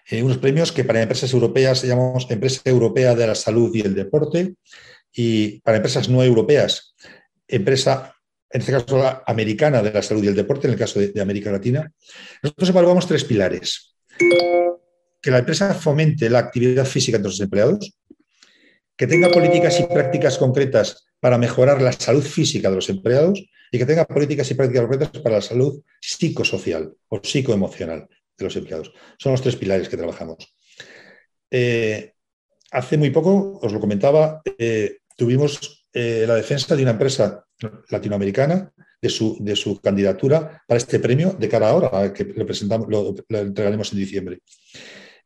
eh, 0.09 0.21
unos 0.21 0.37
premios 0.37 0.71
que 0.71 0.83
para 0.83 1.01
empresas 1.01 1.33
europeas 1.33 1.83
llamamos 1.83 2.27
Empresa 2.29 2.61
Europea 2.65 3.15
de 3.15 3.27
la 3.27 3.35
Salud 3.35 3.73
y 3.73 3.81
el 3.81 3.95
Deporte, 3.95 4.55
y 5.15 5.61
para 5.61 5.77
empresas 5.77 6.09
no 6.09 6.21
europeas, 6.21 6.93
empresa, 7.47 8.13
en 8.49 8.61
este 8.61 8.73
caso 8.73 9.23
americana 9.25 9.81
de 9.81 9.93
la 9.93 10.01
salud 10.01 10.23
y 10.23 10.27
el 10.27 10.35
deporte, 10.35 10.67
en 10.67 10.73
el 10.73 10.79
caso 10.79 10.99
de, 10.99 11.21
América 11.21 11.51
Latina. 11.51 11.91
Nosotros 12.43 12.69
evaluamos 12.69 13.07
tres 13.07 13.23
pilares. 13.23 13.95
Que 15.21 15.31
la 15.31 15.39
empresa 15.39 15.73
fomente 15.73 16.29
la 16.29 16.39
actividad 16.39 16.85
física 16.85 17.17
entre 17.17 17.31
sus 17.31 17.41
empleados, 17.41 17.97
que 18.97 19.07
tenga 19.07 19.31
políticas 19.31 19.79
y 19.79 19.83
prácticas 19.83 20.37
concretas 20.37 21.05
para 21.25 21.39
mejorar 21.39 21.81
la 21.81 21.91
salud 21.91 22.21
física 22.21 22.69
de 22.69 22.75
los 22.75 22.87
empleados 22.87 23.43
y 23.71 23.79
que 23.79 23.85
tenga 23.87 24.05
políticas 24.05 24.51
y 24.51 24.53
prácticas 24.53 24.83
concretas 24.83 25.21
para 25.23 25.37
la 25.37 25.41
salud 25.41 25.81
psicosocial 25.99 26.93
o 27.07 27.19
psicoemocional 27.19 28.07
de 28.37 28.45
los 28.45 28.55
empleados. 28.55 28.93
Son 29.17 29.31
los 29.31 29.41
tres 29.41 29.55
pilares 29.55 29.89
que 29.89 29.97
trabajamos. 29.97 30.55
Eh, 31.49 32.13
hace 32.69 32.99
muy 32.99 33.09
poco, 33.09 33.57
os 33.59 33.73
lo 33.73 33.79
comentaba, 33.79 34.43
eh, 34.55 34.97
tuvimos 35.17 35.87
eh, 35.91 36.25
la 36.27 36.35
defensa 36.35 36.75
de 36.75 36.83
una 36.83 36.91
empresa 36.91 37.43
latinoamericana 37.89 38.71
de 39.01 39.09
su, 39.09 39.35
de 39.39 39.55
su, 39.55 39.81
candidatura 39.81 40.61
para 40.67 40.77
este 40.77 40.99
premio 40.99 41.31
de 41.31 41.49
cara 41.49 41.69
ahora, 41.69 42.13
que 42.13 42.23
le 42.23 42.45
presentamos, 42.45 42.87
lo 42.87 43.15
entregaremos 43.29 43.91
en 43.93 43.97
diciembre. 43.97 44.41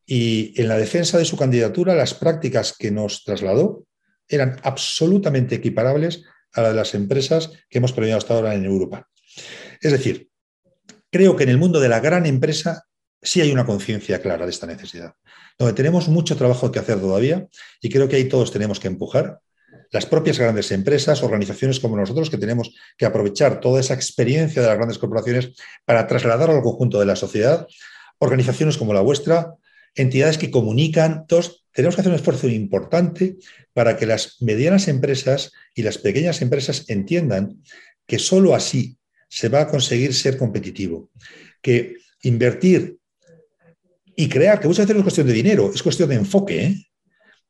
Y 0.05 0.53
en 0.61 0.69
la 0.69 0.77
defensa 0.77 1.17
de 1.17 1.25
su 1.25 1.35
candidatura, 1.35 1.93
las 1.93 2.13
prácticas 2.13 2.73
que 2.79 2.89
nos 2.89 3.25
trasladó 3.25 3.83
eran 4.29 4.57
absolutamente 4.63 5.55
equiparables 5.55 6.23
a 6.53 6.61
las 6.61 6.71
de 6.71 6.75
las 6.75 6.93
empresas 6.93 7.51
que 7.69 7.79
hemos 7.79 7.93
premiado 7.93 8.19
hasta 8.19 8.33
ahora 8.33 8.55
en 8.55 8.65
Europa. 8.65 9.09
Es 9.81 9.91
decir, 9.91 10.29
creo 11.11 11.35
que 11.35 11.43
en 11.43 11.49
el 11.49 11.57
mundo 11.57 11.79
de 11.79 11.89
la 11.89 11.99
gran 11.99 12.25
empresa 12.25 12.85
sí 13.21 13.41
hay 13.41 13.51
una 13.51 13.65
conciencia 13.65 14.21
clara 14.21 14.45
de 14.45 14.51
esta 14.51 14.67
necesidad, 14.67 15.13
donde 15.57 15.73
tenemos 15.73 16.07
mucho 16.07 16.37
trabajo 16.37 16.71
que 16.71 16.79
hacer 16.79 16.99
todavía 16.99 17.47
y 17.81 17.89
creo 17.89 18.07
que 18.07 18.15
ahí 18.15 18.25
todos 18.25 18.51
tenemos 18.51 18.79
que 18.79 18.87
empujar. 18.87 19.39
Las 19.91 20.05
propias 20.05 20.37
grandes 20.37 20.71
empresas, 20.71 21.23
organizaciones 21.23 21.79
como 21.79 21.97
nosotros, 21.97 22.29
que 22.29 22.37
tenemos 22.37 22.71
que 22.97 23.05
aprovechar 23.05 23.59
toda 23.59 23.79
esa 23.79 23.95
experiencia 23.95 24.61
de 24.61 24.67
las 24.67 24.77
grandes 24.77 24.99
corporaciones 24.99 25.51
para 25.83 26.05
trasladar 26.05 26.49
al 26.51 26.61
conjunto 26.61 26.99
de 26.99 27.07
la 27.07 27.15
sociedad, 27.15 27.67
organizaciones 28.19 28.77
como 28.77 28.93
la 28.93 29.01
vuestra, 29.01 29.55
entidades 29.95 30.37
que 30.37 30.51
comunican, 30.51 31.25
todos 31.27 31.65
tenemos 31.73 31.95
que 31.95 32.01
hacer 32.01 32.11
un 32.11 32.17
esfuerzo 32.17 32.47
importante 32.47 33.37
para 33.73 33.97
que 33.97 34.05
las 34.05 34.41
medianas 34.41 34.87
empresas 34.87 35.51
y 35.75 35.83
las 35.83 35.97
pequeñas 35.97 36.41
empresas 36.41 36.85
entiendan 36.89 37.61
que 38.05 38.19
sólo 38.19 38.55
así 38.55 38.97
se 39.29 39.49
va 39.49 39.61
a 39.61 39.67
conseguir 39.67 40.13
ser 40.13 40.37
competitivo, 40.37 41.09
que 41.61 41.95
invertir 42.23 42.97
y 44.15 44.27
crear, 44.27 44.59
que 44.59 44.67
muchas 44.67 44.85
veces 44.85 44.95
no 44.95 44.99
es 44.99 45.05
cuestión 45.05 45.27
de 45.27 45.33
dinero, 45.33 45.71
es 45.73 45.83
cuestión 45.83 46.09
de 46.09 46.15
enfoque, 46.15 46.65
¿eh? 46.65 46.85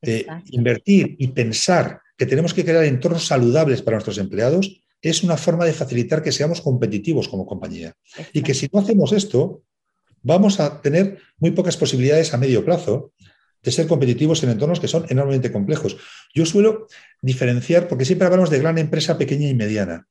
Eh, 0.02 0.26
invertir 0.52 1.16
y 1.18 1.28
pensar 1.28 2.00
que 2.16 2.24
tenemos 2.24 2.54
que 2.54 2.64
crear 2.64 2.84
entornos 2.84 3.26
saludables 3.26 3.82
para 3.82 3.96
nuestros 3.96 4.16
empleados 4.16 4.82
es 5.02 5.22
una 5.22 5.36
forma 5.36 5.64
de 5.64 5.72
facilitar 5.72 6.22
que 6.22 6.32
seamos 6.32 6.60
competitivos 6.60 7.28
como 7.28 7.46
compañía. 7.46 7.94
Y 8.32 8.42
que 8.42 8.54
si 8.54 8.68
no 8.72 8.80
hacemos 8.80 9.12
esto, 9.12 9.62
vamos 10.22 10.60
a 10.60 10.80
tener 10.80 11.18
muy 11.38 11.50
pocas 11.52 11.76
posibilidades 11.76 12.34
a 12.34 12.38
medio 12.38 12.64
plazo 12.64 13.12
de 13.62 13.72
ser 13.72 13.86
competitivos 13.86 14.42
en 14.42 14.50
entornos 14.50 14.80
que 14.80 14.88
son 14.88 15.06
enormemente 15.08 15.52
complejos. 15.52 15.96
Yo 16.34 16.46
suelo 16.46 16.86
diferenciar, 17.20 17.88
porque 17.88 18.04
siempre 18.04 18.26
hablamos 18.26 18.50
de 18.50 18.58
gran 18.58 18.78
empresa, 18.78 19.18
pequeña 19.18 19.48
y 19.48 19.54
mediana. 19.54 20.06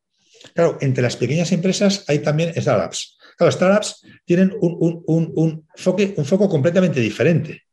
Claro, 0.53 0.77
entre 0.81 1.03
las 1.03 1.17
pequeñas 1.17 1.51
empresas 1.51 2.05
hay 2.07 2.19
también 2.19 2.53
startups. 2.55 3.17
Claro, 3.37 3.51
startups 3.51 4.03
tienen 4.25 4.53
un, 4.61 5.03
un, 5.07 5.67
foco 5.75 6.49
completamente 6.49 6.99
diferente, 6.99 7.63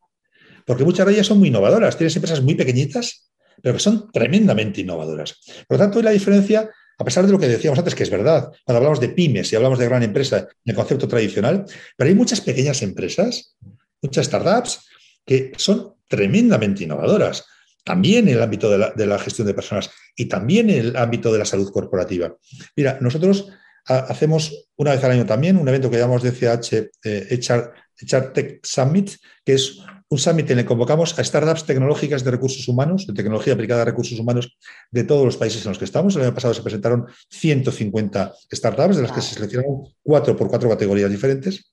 porque 0.64 0.85
muchas 0.85 1.07
de 1.07 1.12
ellas 1.14 1.27
son 1.27 1.38
muy 1.38 1.49
innovadoras. 1.49 1.96
Tienes 1.96 2.16
empresas 2.16 2.42
muy 2.42 2.55
pequeñitas, 2.55 3.31
pero 3.62 3.75
que 3.75 3.81
son 3.81 4.11
tremendamente 4.11 4.81
innovadoras. 4.81 5.40
Por 5.68 5.77
lo 5.77 5.85
tanto, 5.85 5.99
hay 5.99 6.05
la 6.05 6.11
diferencia 6.11 6.70
a 6.98 7.04
pesar 7.04 7.26
de 7.26 7.32
lo 7.32 7.38
que 7.38 7.48
decíamos 7.48 7.78
antes, 7.78 7.94
que 7.94 8.02
es 8.02 8.11
verdad, 8.11 8.50
cuando 8.64 8.78
hablamos 8.78 9.00
de 9.00 9.11
pymes 9.11 9.52
y 9.52 9.56
hablamos 9.56 9.78
de 9.78 9.87
gran 9.87 10.02
empresa 10.02 10.38
en 10.38 10.48
el 10.64 10.74
concepto 10.74 11.06
tradicional, 11.06 11.64
pero 11.96 12.09
hay 12.09 12.14
muchas 12.14 12.40
pequeñas 12.40 12.82
empresas, 12.82 13.56
muchas 14.00 14.26
startups, 14.26 14.87
que 15.24 15.52
son 15.56 15.94
tremendamente 16.09 16.85
innovadoras, 16.85 17.44
también 17.85 18.28
en 18.28 18.35
el 18.35 18.42
ámbito 18.42 18.70
de 18.70 19.06
la, 19.06 19.18
gestión 19.18 19.46
de 19.46 19.54
personas 19.54 19.90
y 20.16 20.26
también 20.26 20.70
en 20.70 20.78
el 20.78 20.96
ámbito 20.96 21.32
de 21.32 21.38
la 21.38 21.44
salud 21.44 21.70
corporativa. 21.70 22.35
Mira, 22.74 22.98
nosotros 23.00 23.48
hacemos 23.85 24.68
una 24.76 24.92
vez 24.92 25.04
al 25.04 25.12
año 25.12 25.26
también 25.26 25.56
un 25.56 25.68
evento 25.68 25.88
que 25.88 25.98
llamamos 25.98 26.22
DCH 26.22 26.72
eh, 27.04 27.40
HR 27.40 28.32
Tech 28.32 28.59
Summit, 28.64 29.12
que 29.44 29.54
es 29.54 29.78
un 30.09 30.19
summit 30.19 30.51
en 30.51 30.59
el 30.59 30.64
que 30.64 30.69
convocamos 30.69 31.19
a 31.19 31.25
startups 31.25 31.64
tecnológicas 31.64 32.23
de 32.23 32.31
recursos 32.31 32.69
humanos, 32.69 33.07
de 33.07 33.12
tecnología 33.12 33.55
aplicada 33.55 33.83
a 33.83 33.85
recursos 33.85 34.19
humanos 34.19 34.57
de 34.90 35.05
todos 35.05 35.25
los 35.25 35.37
países 35.37 35.64
en 35.64 35.71
los 35.71 35.79
que 35.79 35.85
estamos. 35.85 36.14
El 36.14 36.23
año 36.23 36.35
pasado 36.35 36.55
se 36.55 36.62
presentaron 36.62 37.07
150 37.31 38.35
startups, 38.55 38.97
de 38.97 39.03
las 39.03 39.12
que 39.12 39.21
se 39.21 39.35
seleccionaron 39.35 39.83
cuatro 40.03 40.37
por 40.37 40.49
cuatro 40.49 40.69
categorías 40.69 41.11
diferentes. 41.11 41.73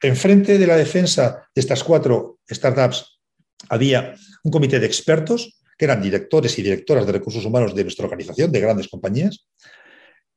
Enfrente 0.00 0.58
de 0.58 0.66
la 0.66 0.76
defensa 0.76 1.48
de 1.54 1.60
estas 1.60 1.84
cuatro 1.84 2.38
startups 2.50 3.20
había 3.68 4.14
un 4.44 4.50
comité 4.50 4.80
de 4.80 4.86
expertos, 4.86 5.60
que 5.76 5.84
eran 5.84 6.00
directores 6.00 6.58
y 6.58 6.62
directoras 6.62 7.04
de 7.04 7.12
recursos 7.12 7.44
humanos 7.44 7.74
de 7.74 7.82
nuestra 7.82 8.06
organización, 8.06 8.50
de 8.50 8.60
grandes 8.60 8.88
compañías. 8.88 9.46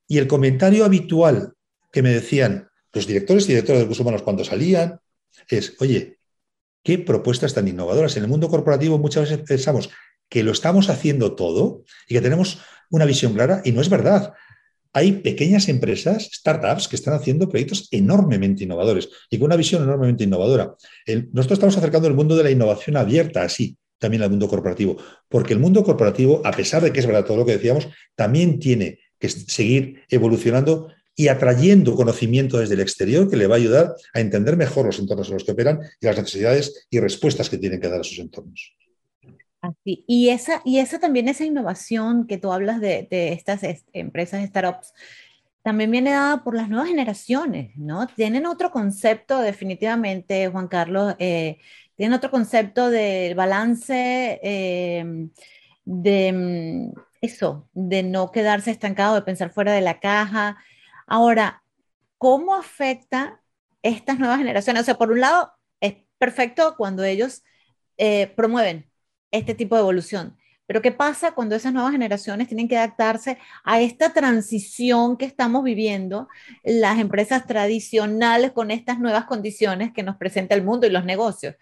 Y 0.08 0.18
el 0.18 0.28
comentario 0.28 0.84
habitual 0.84 1.54
que 1.92 2.02
me 2.02 2.10
decían 2.10 2.68
los 2.92 3.08
directores 3.08 3.46
y 3.46 3.50
directoras 3.50 3.80
de 3.80 3.84
recursos 3.86 4.02
humanos 4.02 4.24
cuando 4.24 4.44
salían 4.44 5.00
es, 5.48 5.76
oye, 5.80 6.19
qué 6.84 6.98
propuestas 7.00 7.54
tan 7.54 7.68
innovadoras. 7.68 8.18
En 8.18 8.24
el 8.24 8.30
mundo 8.30 8.50
corporativo 8.50 8.98
muchas 8.98 9.30
veces 9.30 9.46
pensamos 9.48 9.90
que 10.30 10.44
lo 10.44 10.52
estamos 10.52 10.90
haciendo 10.90 11.36
todo 11.36 11.84
y 12.08 12.14
que 12.14 12.22
tenemos 12.22 12.60
una 12.90 13.06
visión 13.06 13.34
clara 13.34 13.62
y 13.64 13.72
no 13.72 13.82
es 13.82 13.90
verdad. 13.90 14.34
Hay 14.94 15.14
pequeñas 15.14 15.70
empresas, 15.70 16.30
startups, 16.34 16.88
que 16.88 16.96
están 16.96 17.14
haciendo 17.14 17.48
proyectos 17.48 17.88
enormemente 17.92 18.64
innovadores 18.64 19.10
y 19.30 19.38
con 19.38 19.46
una 19.46 19.56
visión 19.56 19.84
enormemente 19.84 20.24
innovadora. 20.24 20.76
nosotros 21.32 21.58
estamos 21.58 21.78
acercando 21.78 22.08
el 22.08 22.16
mundo 22.16 22.36
de 22.36 22.44
la 22.44 22.52
innovación 22.52 22.98
abierta 22.98 23.44
así 23.44 23.78
también 24.00 24.24
al 24.24 24.30
mundo 24.30 24.48
corporativo, 24.48 24.98
porque 25.28 25.54
el 25.54 25.60
mundo 25.60 25.84
corporativo, 25.84 26.42
a 26.46 26.52
pesar 26.52 26.82
de 26.82 26.94
que 26.94 27.02
es 27.02 27.06
verdad 27.06 27.26
todo 27.26 27.38
lo 27.38 27.46
que 27.46 27.58
decíamos, 27.58 27.90
también 28.16 28.58
tiene 28.58 29.00
que 29.20 29.30
seguir 29.30 30.04
evolucionando 30.10 30.88
y 31.20 31.28
atrayendo 31.28 31.96
conocimiento 31.96 32.60
desde 32.60 32.76
el 32.76 32.80
exterior 32.80 33.30
que 33.30 33.36
le 33.36 33.46
va 33.46 33.56
a 33.56 33.58
ayudar 33.58 33.94
a 34.14 34.22
entender 34.22 34.56
mejor 34.56 34.86
los 34.86 35.00
entornos 35.00 35.28
en 35.28 35.34
los 35.34 35.44
que 35.44 35.52
operan 35.52 35.82
y 36.00 36.06
las 36.06 36.16
necesidades 36.16 36.88
y 36.90 36.98
respuestas 37.02 37.50
que 37.50 37.58
tienen 37.58 37.82
que 37.82 37.90
dar 37.90 38.00
a 38.00 38.04
sus 38.06 38.20
entornos. 38.20 38.74
Así. 39.60 40.06
Y 40.08 40.30
esa, 40.30 40.62
y 40.64 40.80
esa 40.80 40.98
también, 40.98 41.28
esa 41.28 41.44
innovación 41.44 42.26
que 42.26 42.38
tú 42.38 42.54
hablas 42.54 42.80
de, 42.80 43.06
de 43.12 43.34
estas 43.34 43.60
empresas 43.92 44.48
startups, 44.48 44.94
también 45.62 45.92
viene 45.92 46.12
dada 46.12 46.42
por 46.42 46.56
las 46.56 46.70
nuevas 46.70 46.88
generaciones, 46.88 47.76
¿no? 47.76 48.08
Tienen 48.08 48.46
otro 48.46 48.72
concepto 48.72 49.42
definitivamente, 49.42 50.48
Juan 50.48 50.70
Carlos, 50.70 51.16
eh, 51.20 51.58
tienen 51.98 52.14
otro 52.14 52.32
concepto 52.32 52.90
del 52.90 53.36
balance, 53.36 54.40
eh, 54.42 55.28
de 55.84 56.32
mm, 56.32 56.94
eso, 57.20 57.68
de 57.74 58.04
no 58.04 58.32
quedarse 58.32 58.72
estancado, 58.72 59.16
de 59.16 59.24
pensar 59.24 59.50
fuera 59.50 59.74
de 59.74 59.82
la 59.82 60.00
caja, 60.00 60.56
Ahora, 61.10 61.64
¿cómo 62.20 62.56
afecta 62.56 63.42
estas 63.82 64.20
nuevas 64.20 64.38
generaciones? 64.38 64.84
O 64.84 64.86
sea, 64.86 64.98
por 64.98 65.12
un 65.12 65.22
lado, 65.22 65.52
es 65.82 65.96
perfecto 66.20 66.76
cuando 66.78 67.04
ellos 67.04 67.44
eh, 67.98 68.28
promueven 68.36 68.90
este 69.32 69.56
tipo 69.56 69.76
de 69.76 69.82
evolución, 69.82 70.38
pero 70.68 70.84
¿qué 70.84 70.92
pasa 70.92 71.32
cuando 71.32 71.56
esas 71.56 71.74
nuevas 71.74 71.92
generaciones 71.92 72.48
tienen 72.48 72.68
que 72.68 72.78
adaptarse 72.78 73.40
a 73.64 73.82
esta 73.82 74.14
transición 74.14 75.18
que 75.18 75.26
estamos 75.26 75.64
viviendo, 75.64 76.28
las 76.64 77.00
empresas 77.00 77.48
tradicionales 77.48 78.52
con 78.52 78.70
estas 78.70 79.00
nuevas 79.00 79.26
condiciones 79.26 79.92
que 79.92 80.04
nos 80.04 80.16
presenta 80.18 80.54
el 80.54 80.64
mundo 80.64 80.86
y 80.86 80.92
los 80.92 81.06
negocios? 81.06 81.56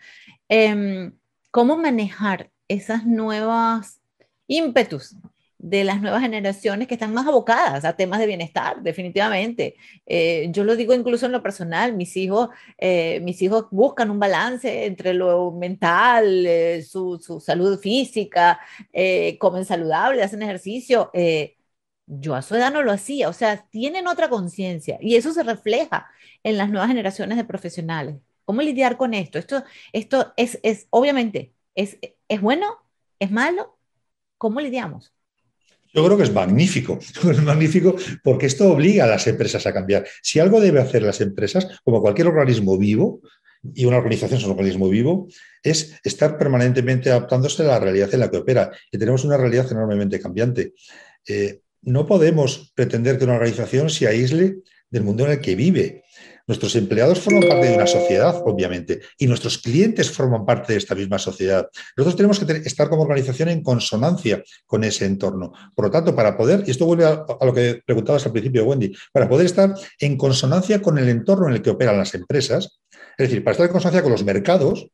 Em, 0.50 1.14
¿Cómo 1.52 1.78
manejar 1.78 2.52
esas 2.68 3.06
nuevas 3.06 4.02
ímpetus 4.46 5.16
de 5.60 5.84
las 5.84 6.02
nuevas 6.02 6.22
generaciones 6.22 6.88
que 6.88 6.94
están 6.96 7.14
más 7.14 7.28
abocadas 7.28 7.84
a 7.86 7.96
temas 7.96 8.20
de 8.20 8.28
bienestar, 8.28 8.82
definitivamente. 8.82 9.76
Eh, 10.06 10.48
yo 10.52 10.64
lo 10.64 10.76
digo 10.76 10.94
incluso 10.94 11.26
en 11.26 11.32
lo 11.32 11.42
personal, 11.44 11.96
mis 11.96 12.16
hijos, 12.18 12.50
eh, 12.78 13.20
mis 13.22 13.42
hijos 13.42 13.66
buscan 13.72 14.12
un 14.12 14.20
balance 14.20 14.86
entre 14.86 15.14
lo 15.14 15.52
mental, 15.52 16.46
eh, 16.46 16.84
su, 16.84 17.20
su, 17.20 17.40
salud 17.40 17.80
física, 17.80 18.60
comen 19.40 19.66
saludable, 19.66 20.24
hacen 20.24 20.42
ejercicio. 20.44 21.12
yo 22.06 22.36
a 22.36 22.42
su 22.42 22.56
edad 22.56 22.72
no 22.72 22.84
lo 22.84 22.92
hacía, 22.92 23.30
o 23.30 23.34
sea, 23.34 23.68
tienen 23.70 24.08
otra 24.08 24.30
conciencia 24.30 24.98
y 25.02 25.16
eso 25.16 25.34
se 25.34 25.44
refleja 25.44 26.10
en 26.44 26.58
las 26.58 26.70
nuevas 26.70 26.88
generaciones 26.90 27.38
de 27.38 27.44
profesionales. 27.46 28.16
¿Cómo 28.46 28.62
lidiar 28.62 28.98
con 28.98 29.14
esto? 29.14 29.38
Esto, 29.40 29.64
esto 29.94 30.34
es, 30.38 30.60
es 30.64 30.88
obviamente, 30.90 31.54
es, 31.76 31.98
es 32.30 32.42
bueno, 32.42 32.78
es 33.20 33.32
malo. 33.32 33.78
¿Cómo 34.38 34.62
lidiamos? 34.62 35.17
Yo 35.98 36.06
creo 36.06 36.16
que 36.16 36.26
es 36.26 36.32
magnífico, 36.32 37.00
es 37.32 37.42
magnífico 37.42 37.96
porque 38.24 38.46
esto 38.46 38.72
obliga 38.72 39.06
a 39.06 39.08
las 39.08 39.26
empresas 39.26 39.66
a 39.66 39.74
cambiar. 39.74 40.06
Si 40.22 40.40
algo 40.40 40.62
debe 40.62 40.80
hacer 40.80 41.02
las 41.02 41.22
empresas, 41.22 41.68
como 41.84 42.02
cualquier 42.02 42.28
organismo 42.28 42.78
vivo, 42.78 43.22
y 43.74 43.86
una 43.86 43.98
organización 43.98 44.40
es 44.40 44.46
un 44.46 44.52
organismo 44.52 44.90
vivo, 44.90 45.28
es 45.64 46.00
estar 46.04 46.38
permanentemente 46.38 47.10
adaptándose 47.10 47.64
a 47.64 47.66
la 47.66 47.80
realidad 47.80 48.14
en 48.14 48.20
la 48.20 48.30
que 48.30 48.38
opera. 48.38 48.72
Y 48.92 49.00
tenemos 49.00 49.26
una 49.26 49.38
realidad 49.38 49.72
enormemente 49.72 50.20
cambiante. 50.20 50.76
Eh, 51.28 51.62
no 51.82 52.06
podemos 52.06 52.72
pretender 52.76 53.18
que 53.18 53.24
una 53.24 53.34
organización 53.34 53.90
se 53.90 54.08
aísle 54.08 54.58
del 54.92 55.04
mundo 55.04 55.26
en 55.26 55.32
el 55.32 55.42
que 55.42 55.56
vive. 55.56 56.04
Nuestros 56.48 56.78
empleados 56.78 57.20
forman 57.20 57.44
parte 57.44 57.68
de 57.68 57.76
una 57.76 57.86
sociedad, 57.86 58.42
obviamente, 58.46 59.02
y 59.18 59.28
nuestros 59.28 59.58
clientes 59.58 60.10
forman 60.10 60.46
parte 60.46 60.72
de 60.72 60.80
esta 60.80 60.96
misma 60.96 61.20
sociedad. 61.20 61.68
Nosotros 61.98 62.16
tenemos 62.16 62.40
que 62.40 62.70
estar 62.70 62.88
como 62.88 63.02
organización 63.02 63.50
en 63.50 63.62
consonancia 63.62 64.42
con 64.66 64.86
ese 64.86 65.06
entorno. 65.06 65.52
Por 65.76 65.86
lo 65.86 65.92
tanto, 65.92 66.16
para 66.16 66.38
poder, 66.38 66.64
y 66.66 66.72
esto 66.72 66.86
vuelve 66.86 67.04
a, 67.04 67.26
lo 67.42 67.54
que 67.54 67.82
preguntabas 67.86 68.26
al 68.26 68.32
principio, 68.32 68.64
Wendy, 68.64 68.96
para 69.12 69.28
poder 69.28 69.46
estar 69.46 69.76
en 70.00 70.16
consonancia 70.16 70.82
con 70.82 70.98
el 70.98 71.10
entorno 71.10 71.50
en 71.50 71.56
el 71.56 71.62
que 71.62 71.72
operan 71.72 71.98
las 71.98 72.16
empresas, 72.16 72.80
es 73.18 73.30
decir, 73.30 73.44
para 73.44 73.52
estar 73.52 73.66
en 73.66 73.74
consonancia 73.74 74.04
con 74.04 74.14
los 74.14 74.24
mercados, 74.24 74.88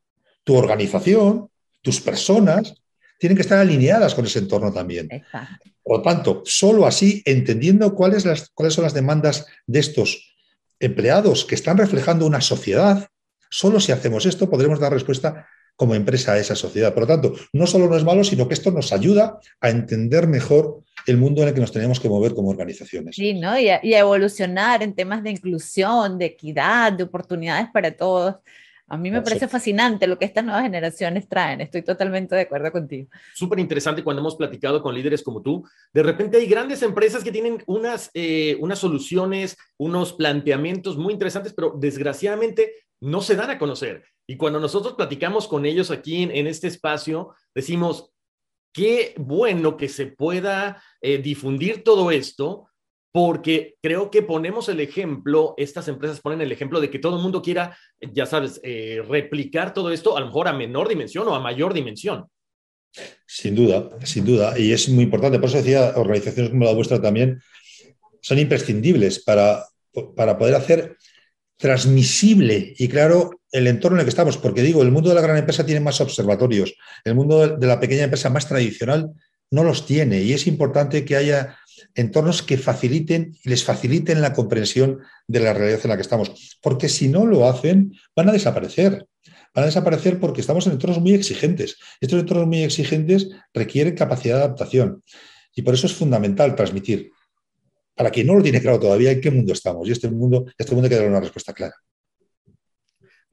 tu 0.43 0.55
organización, 0.55 1.49
tus 1.83 2.01
personas, 2.01 2.73
tienen 3.19 3.35
que 3.35 3.43
estar 3.43 3.59
alineadas 3.59 4.15
con 4.15 4.25
ese 4.25 4.39
entorno 4.39 4.73
también. 4.73 5.07
Por 5.83 5.97
lo 5.97 6.01
tanto, 6.01 6.41
solo 6.45 6.87
así, 6.87 7.21
entendiendo 7.25 7.93
cuáles, 7.93 8.25
las, 8.25 8.49
cuáles 8.55 8.73
son 8.73 8.85
las 8.85 8.95
demandas 8.95 9.45
de 9.67 9.79
estos 9.79 10.32
empleados 10.83 11.45
que 11.45 11.55
están 11.55 11.77
reflejando 11.77 12.25
una 12.25 12.41
sociedad, 12.41 13.07
solo 13.49 13.79
si 13.79 13.91
hacemos 13.91 14.25
esto 14.25 14.49
podremos 14.49 14.79
dar 14.79 14.93
respuesta 14.93 15.47
como 15.75 15.95
empresa 15.95 16.33
a 16.33 16.37
esa 16.37 16.55
sociedad. 16.55 16.93
Por 16.93 17.03
lo 17.03 17.07
tanto, 17.07 17.33
no 17.51 17.65
solo 17.67 17.87
no 17.87 17.97
es 17.97 18.03
malo, 18.03 18.23
sino 18.23 18.47
que 18.47 18.53
esto 18.53 18.71
nos 18.71 18.93
ayuda 18.93 19.39
a 19.59 19.69
entender 19.69 20.27
mejor 20.27 20.83
el 21.07 21.17
mundo 21.17 21.41
en 21.41 21.49
el 21.49 21.53
que 21.53 21.61
nos 21.61 21.71
tenemos 21.71 21.99
que 21.99 22.09
mover 22.09 22.33
como 22.33 22.49
organizaciones. 22.49 23.15
Sí, 23.15 23.33
¿no? 23.33 23.59
y, 23.59 23.65
y 23.65 23.93
a 23.93 23.99
evolucionar 23.99 24.83
en 24.83 24.93
temas 24.93 25.23
de 25.23 25.31
inclusión, 25.31 26.17
de 26.17 26.25
equidad, 26.25 26.93
de 26.93 27.03
oportunidades 27.03 27.67
para 27.73 27.95
todos. 27.95 28.35
A 28.93 28.97
mí 28.97 29.09
me 29.09 29.23
parece 29.23 29.47
fascinante 29.47 30.05
lo 30.05 30.19
que 30.19 30.25
estas 30.25 30.45
nuevas 30.45 30.61
generaciones 30.61 31.27
traen. 31.27 31.61
Estoy 31.61 31.81
totalmente 31.81 32.35
de 32.35 32.41
acuerdo 32.41 32.71
contigo. 32.71 33.09
Súper 33.33 33.57
interesante 33.57 34.03
cuando 34.03 34.19
hemos 34.19 34.35
platicado 34.35 34.83
con 34.83 34.93
líderes 34.93 35.23
como 35.23 35.41
tú. 35.41 35.67
De 35.91 36.03
repente 36.03 36.37
hay 36.37 36.45
grandes 36.45 36.83
empresas 36.83 37.23
que 37.23 37.31
tienen 37.31 37.63
unas, 37.65 38.11
eh, 38.13 38.55
unas 38.59 38.77
soluciones, 38.77 39.57
unos 39.77 40.13
planteamientos 40.13 40.95
muy 40.95 41.11
interesantes, 41.11 41.53
pero 41.55 41.73
desgraciadamente 41.75 42.85
no 43.01 43.23
se 43.23 43.35
dan 43.35 43.49
a 43.49 43.57
conocer. 43.57 44.03
Y 44.27 44.37
cuando 44.37 44.59
nosotros 44.59 44.93
platicamos 44.93 45.47
con 45.47 45.65
ellos 45.65 45.89
aquí 45.89 46.21
en, 46.21 46.45
este 46.45 46.67
espacio, 46.67 47.33
decimos, 47.55 48.11
qué 48.71 49.15
bueno 49.17 49.75
que 49.75 49.89
se 49.89 50.05
pueda 50.05 50.83
eh, 51.01 51.17
difundir 51.17 51.83
todo 51.83 52.11
esto 52.11 52.67
porque 53.13 53.75
creo 53.79 54.09
que 54.09 54.23
ponemos 54.23 54.69
el 54.69 54.79
ejemplo, 54.79 55.53
estas 55.55 55.87
empresas 55.87 56.19
ponen 56.19 56.41
el 56.41 56.51
ejemplo 56.51 56.81
de 56.81 56.89
que 56.89 56.97
todo 56.97 57.17
el 57.17 57.21
mundo 57.21 57.43
quiera, 57.43 57.77
ya 58.01 58.25
sabes, 58.25 58.59
eh, 58.63 59.03
replicar 59.07 59.71
todo 59.71 59.91
esto 59.91 60.17
a 60.17 60.19
lo 60.19 60.25
mejor 60.25 60.47
a 60.47 60.53
menor 60.53 60.89
dimensión 60.89 61.27
o 61.27 61.35
a 61.35 61.39
mayor 61.39 61.75
dimensión. 61.75 62.25
Sin 63.27 63.53
duda, 63.53 63.87
sin 64.03 64.25
duda. 64.25 64.57
Y 64.57 64.71
es 64.71 64.89
muy 64.89 65.03
importante. 65.03 65.37
Por 65.37 65.47
eso 65.47 65.59
decía, 65.59 65.93
organizaciones 65.95 66.49
como 66.49 66.65
la 66.65 66.73
vuestra 66.73 66.99
también 66.99 67.39
son 68.19 68.39
imprescindibles 68.39 69.23
para, 69.23 69.63
para 70.15 70.35
poder 70.35 70.55
hacer 70.55 70.97
transmisible 71.55 72.73
y 72.77 72.87
claro 72.87 73.41
el 73.51 73.67
entorno 73.67 73.97
en 73.97 73.99
el 73.99 74.05
que 74.05 74.09
estamos. 74.09 74.37
Porque 74.37 74.63
digo, 74.63 74.81
el 74.81 74.91
mundo 74.91 75.09
de 75.09 75.15
la 75.15 75.21
gran 75.21 75.37
empresa 75.37 75.63
tiene 75.63 75.81
más 75.81 76.01
observatorios. 76.01 76.73
El 77.03 77.13
mundo 77.13 77.47
de 77.47 77.67
la 77.67 77.79
pequeña 77.79 78.05
empresa 78.05 78.31
más 78.31 78.47
tradicional 78.47 79.11
no 79.51 79.63
los 79.63 79.85
tiene. 79.85 80.23
Y 80.23 80.33
es 80.33 80.47
importante 80.47 81.05
que 81.05 81.15
haya 81.15 81.59
entornos 81.95 82.41
que 82.41 82.57
faciliten 82.57 83.35
y 83.43 83.49
les 83.49 83.63
faciliten 83.63 84.21
la 84.21 84.33
comprensión 84.33 84.99
de 85.27 85.39
la 85.39 85.53
realidad 85.53 85.81
en 85.83 85.89
la 85.89 85.95
que 85.95 86.01
estamos. 86.01 86.57
Porque 86.61 86.89
si 86.89 87.07
no 87.07 87.25
lo 87.25 87.47
hacen, 87.47 87.93
van 88.15 88.29
a 88.29 88.31
desaparecer. 88.31 89.07
Van 89.55 89.63
a 89.63 89.67
desaparecer 89.67 90.19
porque 90.19 90.41
estamos 90.41 90.65
en 90.65 90.73
entornos 90.73 90.99
muy 90.99 91.13
exigentes. 91.13 91.77
Estos 92.01 92.19
entornos 92.19 92.47
muy 92.47 92.63
exigentes 92.63 93.29
requieren 93.53 93.95
capacidad 93.95 94.37
de 94.37 94.43
adaptación. 94.43 95.03
Y 95.55 95.61
por 95.61 95.73
eso 95.73 95.87
es 95.87 95.93
fundamental 95.93 96.55
transmitir, 96.55 97.11
para 97.95 98.09
quien 98.09 98.27
no 98.27 98.35
lo 98.35 98.41
tiene 98.41 98.61
claro 98.61 98.79
todavía, 98.79 99.11
en 99.11 99.21
qué 99.21 99.29
mundo 99.29 99.53
estamos. 99.53 99.87
Y 99.87 99.91
este 99.91 100.09
mundo, 100.09 100.45
este 100.57 100.73
mundo 100.73 100.85
hay 100.85 100.89
que 100.89 100.95
dar 100.95 101.07
una 101.07 101.19
respuesta 101.19 101.53
clara. 101.53 101.75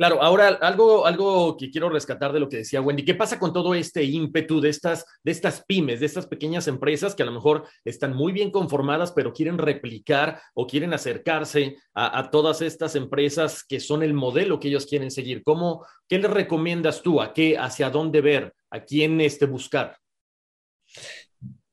Claro, 0.01 0.23
ahora 0.23 0.49
algo, 0.63 1.05
algo 1.05 1.59
que 1.59 1.71
quiero 1.71 1.91
rescatar 1.91 2.33
de 2.33 2.41
lo 2.41 2.49
que 2.49 2.57
decía 2.57 2.81
Wendy, 2.81 3.05
¿qué 3.05 3.15
pasa 3.15 3.39
con 3.39 3.53
todo 3.53 3.75
este 3.75 4.03
ímpetu 4.03 4.59
de 4.59 4.71
estas, 4.71 5.05
de 5.23 5.31
estas 5.31 5.63
pymes, 5.67 6.01
de 6.01 6.07
estas 6.07 6.27
pequeñas 6.27 6.69
empresas 6.69 7.15
que 7.15 7.23
a 7.23 7.27
lo 7.27 7.33
mejor 7.33 7.69
están 7.85 8.17
muy 8.17 8.33
bien 8.33 8.51
conformadas, 8.51 9.13
pero 9.13 9.35
quieren 9.35 9.59
replicar 9.59 10.41
o 10.55 10.67
quieren 10.67 10.95
acercarse 10.95 11.77
a, 11.93 12.31
todas 12.31 12.63
estas 12.63 12.97
empresas 12.97 13.63
que 13.63 13.79
son 13.79 14.03
el 14.03 14.15
modelo 14.15 14.59
que 14.59 14.69
ellos 14.69 14.87
quieren 14.87 15.11
seguir? 15.11 15.43
¿Cómo, 15.43 15.85
¿Qué 16.09 16.19
les 16.19 16.31
recomiendas 16.31 17.03
tú? 17.03 17.21
¿A 17.21 17.35
qué, 17.35 17.59
hacia 17.59 17.91
dónde 17.91 18.23
ver? 18.23 18.55
¿A 18.71 18.83
quién 18.83 19.21
este, 19.21 19.45
buscar? 19.45 19.99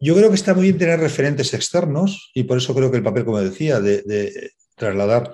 Yo 0.02 0.16
creo 0.16 0.28
que 0.28 0.36
está 0.36 0.54
muy 0.54 0.64
bien 0.64 0.78
tener 0.78 1.00
referentes 1.00 1.54
externos 1.54 2.30
y 2.34 2.44
por 2.44 2.58
eso 2.58 2.76
creo 2.76 2.92
que 2.92 2.98
el 2.98 3.04
papel, 3.04 3.24
como 3.24 3.40
decía, 3.40 3.80
de, 3.80 4.52
trasladar 4.76 5.34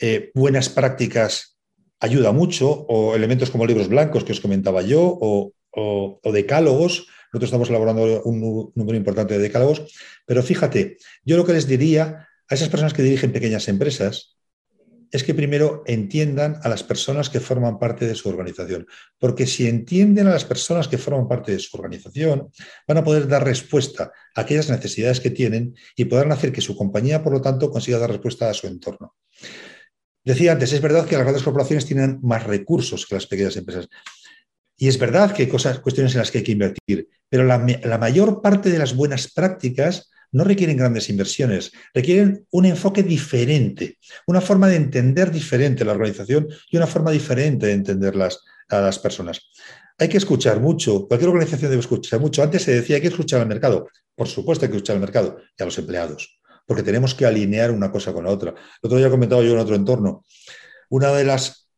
eh, 0.00 0.32
buenas 0.34 0.68
prácticas 0.68 1.53
ayuda 2.04 2.32
mucho, 2.32 2.84
o 2.88 3.14
elementos 3.16 3.50
como 3.50 3.66
libros 3.66 3.88
blancos 3.88 4.24
que 4.24 4.32
os 4.32 4.40
comentaba 4.40 4.82
yo, 4.82 5.00
o, 5.20 5.52
decálogos. 6.32 7.08
Nosotros 7.32 7.48
estamos 7.48 7.68
elaborando 7.68 8.22
un 8.22 8.72
número 8.74 8.96
importante 8.96 9.34
de 9.34 9.40
decálogos, 9.40 9.90
pero 10.24 10.42
fíjate, 10.42 10.98
yo 11.24 11.36
lo 11.36 11.44
que 11.44 11.54
les 11.54 11.66
diría 11.66 12.28
a 12.48 12.54
esas 12.54 12.68
personas 12.68 12.92
que 12.92 13.02
dirigen 13.02 13.32
pequeñas 13.32 13.66
empresas 13.66 14.36
es 15.10 15.24
que 15.24 15.34
primero 15.34 15.82
entiendan 15.86 16.58
a 16.62 16.68
las 16.68 16.82
personas 16.82 17.30
que 17.30 17.40
forman 17.40 17.78
parte 17.78 18.06
de 18.06 18.14
su 18.14 18.28
organización, 18.28 18.86
porque 19.18 19.46
si 19.46 19.66
entienden 19.66 20.26
a 20.26 20.32
las 20.32 20.44
personas 20.44 20.88
que 20.88 20.98
forman 20.98 21.28
parte 21.28 21.52
de 21.52 21.58
su 21.58 21.76
organización, 21.76 22.50
van 22.86 22.98
a 22.98 23.04
poder 23.04 23.28
dar 23.28 23.44
respuesta 23.44 24.12
a 24.34 24.40
aquellas 24.40 24.70
necesidades 24.70 25.20
que 25.20 25.30
tienen 25.30 25.74
y 25.96 26.06
podrán 26.06 26.32
hacer 26.32 26.52
que 26.52 26.60
su 26.60 26.76
compañía, 26.76 27.22
por 27.22 27.32
lo 27.32 27.40
tanto, 27.40 27.70
consiga 27.70 27.98
dar 27.98 28.10
respuesta 28.10 28.50
a 28.50 28.54
su 28.54 28.66
entorno. 28.66 29.14
Decía 30.24 30.52
antes, 30.52 30.72
es 30.72 30.80
verdad 30.80 31.06
que 31.06 31.16
las 31.16 31.24
grandes 31.24 31.42
corporaciones 31.42 31.84
tienen 31.84 32.18
más 32.22 32.44
recursos 32.44 33.04
que 33.06 33.14
las 33.14 33.26
pequeñas 33.26 33.56
empresas. 33.56 33.88
Y 34.76 34.88
es 34.88 34.98
verdad 34.98 35.32
que 35.32 35.42
hay 35.42 35.48
cosas, 35.48 35.78
cuestiones 35.80 36.14
en 36.14 36.20
las 36.20 36.30
que 36.30 36.38
hay 36.38 36.44
que 36.44 36.52
invertir, 36.52 37.08
pero 37.28 37.44
la, 37.44 37.58
mayor 37.98 38.40
parte 38.40 38.70
de 38.70 38.78
las 38.78 38.96
buenas 38.96 39.30
prácticas 39.32 40.10
no 40.32 40.42
requieren 40.42 40.78
grandes 40.78 41.08
inversiones, 41.10 41.70
requieren 41.92 42.46
un 42.50 42.64
enfoque 42.64 43.02
diferente, 43.02 43.98
una 44.26 44.40
forma 44.40 44.66
de 44.66 44.76
entender 44.76 45.30
diferente 45.30 45.84
la 45.84 45.92
organización 45.92 46.48
y 46.70 46.76
una 46.76 46.88
forma 46.88 47.12
diferente 47.12 47.66
de 47.66 47.72
entender 47.72 48.14
a 48.68 48.80
las 48.80 48.98
personas. 48.98 49.42
Hay 49.96 50.08
que 50.08 50.16
escuchar 50.16 50.58
mucho, 50.58 51.06
cualquier 51.06 51.30
organización 51.30 51.70
debe 51.70 51.80
escuchar 51.80 52.18
mucho. 52.18 52.42
Antes 52.42 52.62
se 52.62 52.74
decía 52.74 52.96
hay 52.96 53.02
que 53.02 53.08
escuchar 53.08 53.42
al 53.42 53.46
mercado. 53.46 53.88
Por 54.16 54.26
supuesto 54.26 54.64
hay 54.64 54.70
que 54.70 54.78
escuchar 54.78 54.96
al 54.96 55.02
mercado 55.02 55.38
y 55.56 55.62
a 55.62 55.66
los 55.66 55.78
empleados 55.78 56.40
porque 56.66 56.82
tenemos 56.82 57.14
que 57.14 57.26
alinear 57.26 57.70
una 57.70 57.90
cosa 57.90 58.12
con 58.12 58.24
la 58.24 58.30
otra. 58.30 58.50
El 58.50 58.86
otro 58.86 58.98
día 58.98 59.08
he 59.08 59.10
comentado 59.10 59.42
yo 59.42 59.52
en 59.52 59.58
otro 59.58 59.76
entorno. 59.76 60.24
Una 60.88 61.12
de 61.12 61.24
las 61.24 61.68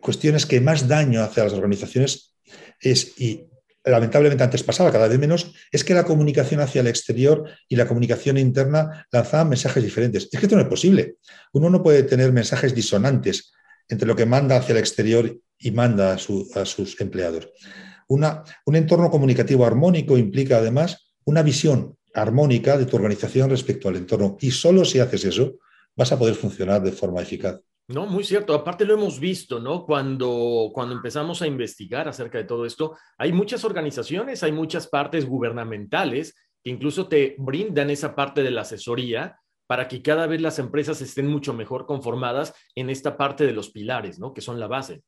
cuestiones 0.00 0.46
que 0.46 0.60
más 0.60 0.88
daño 0.88 1.22
hace 1.22 1.40
a 1.40 1.44
las 1.44 1.52
organizaciones 1.52 2.34
es, 2.80 3.18
y 3.18 3.48
lamentablemente 3.84 4.44
antes 4.44 4.62
pasaba 4.62 4.92
cada 4.92 5.08
vez 5.08 5.18
menos, 5.18 5.52
es 5.70 5.84
que 5.84 5.94
la 5.94 6.04
comunicación 6.04 6.60
hacia 6.60 6.80
el 6.80 6.86
exterior 6.86 7.50
y 7.68 7.76
la 7.76 7.86
comunicación 7.86 8.38
interna 8.38 9.06
lanzaban 9.10 9.50
mensajes 9.50 9.82
diferentes. 9.82 10.28
Es 10.30 10.38
que 10.38 10.46
esto 10.46 10.56
no 10.56 10.62
es 10.62 10.68
posible. 10.68 11.16
Uno 11.52 11.70
no 11.70 11.82
puede 11.82 12.02
tener 12.02 12.32
mensajes 12.32 12.74
disonantes 12.74 13.52
entre 13.88 14.08
lo 14.08 14.16
que 14.16 14.26
manda 14.26 14.56
hacia 14.56 14.72
el 14.72 14.78
exterior 14.78 15.38
y 15.58 15.70
manda 15.70 16.14
a, 16.14 16.18
sus 16.18 17.00
empleados. 17.00 17.48
un 18.08 18.76
entorno 18.76 19.10
comunicativo 19.10 19.64
armónico 19.64 20.18
implica 20.18 20.58
además 20.58 21.12
una 21.24 21.42
visión 21.42 21.96
armónica 22.14 22.78
de 22.78 22.86
tu 22.86 22.96
organización 22.96 23.50
respecto 23.50 23.88
al 23.88 23.96
entorno. 23.96 24.36
Y 24.40 24.50
solo 24.50 24.84
si 24.84 25.00
haces 25.00 25.24
eso, 25.24 25.58
vas 25.96 26.12
a 26.12 26.18
poder 26.18 26.34
funcionar 26.34 26.82
de 26.82 26.92
forma 26.92 27.20
eficaz. 27.20 27.60
No, 27.88 28.06
muy 28.06 28.24
cierto. 28.24 28.54
Aparte 28.54 28.86
lo 28.86 28.94
hemos 28.94 29.20
visto, 29.20 29.60
¿no? 29.60 29.84
Cuando, 29.84 30.70
cuando 30.72 30.94
empezamos 30.94 31.42
a 31.42 31.46
investigar 31.46 32.08
acerca 32.08 32.38
de 32.38 32.44
todo 32.44 32.64
esto, 32.64 32.96
hay 33.18 33.32
muchas 33.32 33.64
organizaciones, 33.64 34.42
hay 34.42 34.52
muchas 34.52 34.86
partes 34.86 35.26
gubernamentales 35.26 36.34
que 36.62 36.70
incluso 36.70 37.08
te 37.08 37.34
brindan 37.38 37.90
esa 37.90 38.14
parte 38.14 38.42
de 38.42 38.50
la 38.50 38.62
asesoría 38.62 39.38
para 39.66 39.86
que 39.86 40.00
cada 40.00 40.26
vez 40.26 40.40
las 40.40 40.58
empresas 40.58 41.02
estén 41.02 41.26
mucho 41.26 41.52
mejor 41.52 41.84
conformadas 41.84 42.54
en 42.74 42.88
esta 42.88 43.18
parte 43.18 43.44
de 43.44 43.52
los 43.52 43.70
pilares, 43.70 44.18
¿no? 44.18 44.32
Que 44.32 44.40
son 44.40 44.58
la 44.58 44.66
base. 44.66 45.02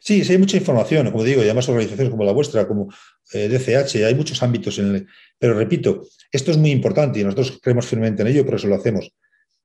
Sí, 0.00 0.24
sí, 0.24 0.32
hay 0.32 0.38
mucha 0.38 0.56
información, 0.56 1.10
como 1.10 1.24
digo, 1.24 1.42
y 1.42 1.44
además 1.44 1.68
organizaciones 1.68 2.10
como 2.10 2.24
la 2.24 2.32
vuestra, 2.32 2.66
como 2.66 2.92
DCH, 3.32 3.96
eh, 3.96 4.04
hay 4.06 4.14
muchos 4.14 4.42
ámbitos 4.42 4.78
en 4.78 4.94
el... 4.94 5.06
Pero 5.38 5.54
repito, 5.54 6.06
esto 6.32 6.50
es 6.50 6.56
muy 6.56 6.70
importante 6.70 7.20
y 7.20 7.24
nosotros 7.24 7.58
creemos 7.62 7.86
firmemente 7.86 8.22
en 8.22 8.28
ello, 8.28 8.44
por 8.44 8.54
eso 8.54 8.66
lo 8.66 8.76
hacemos. 8.76 9.12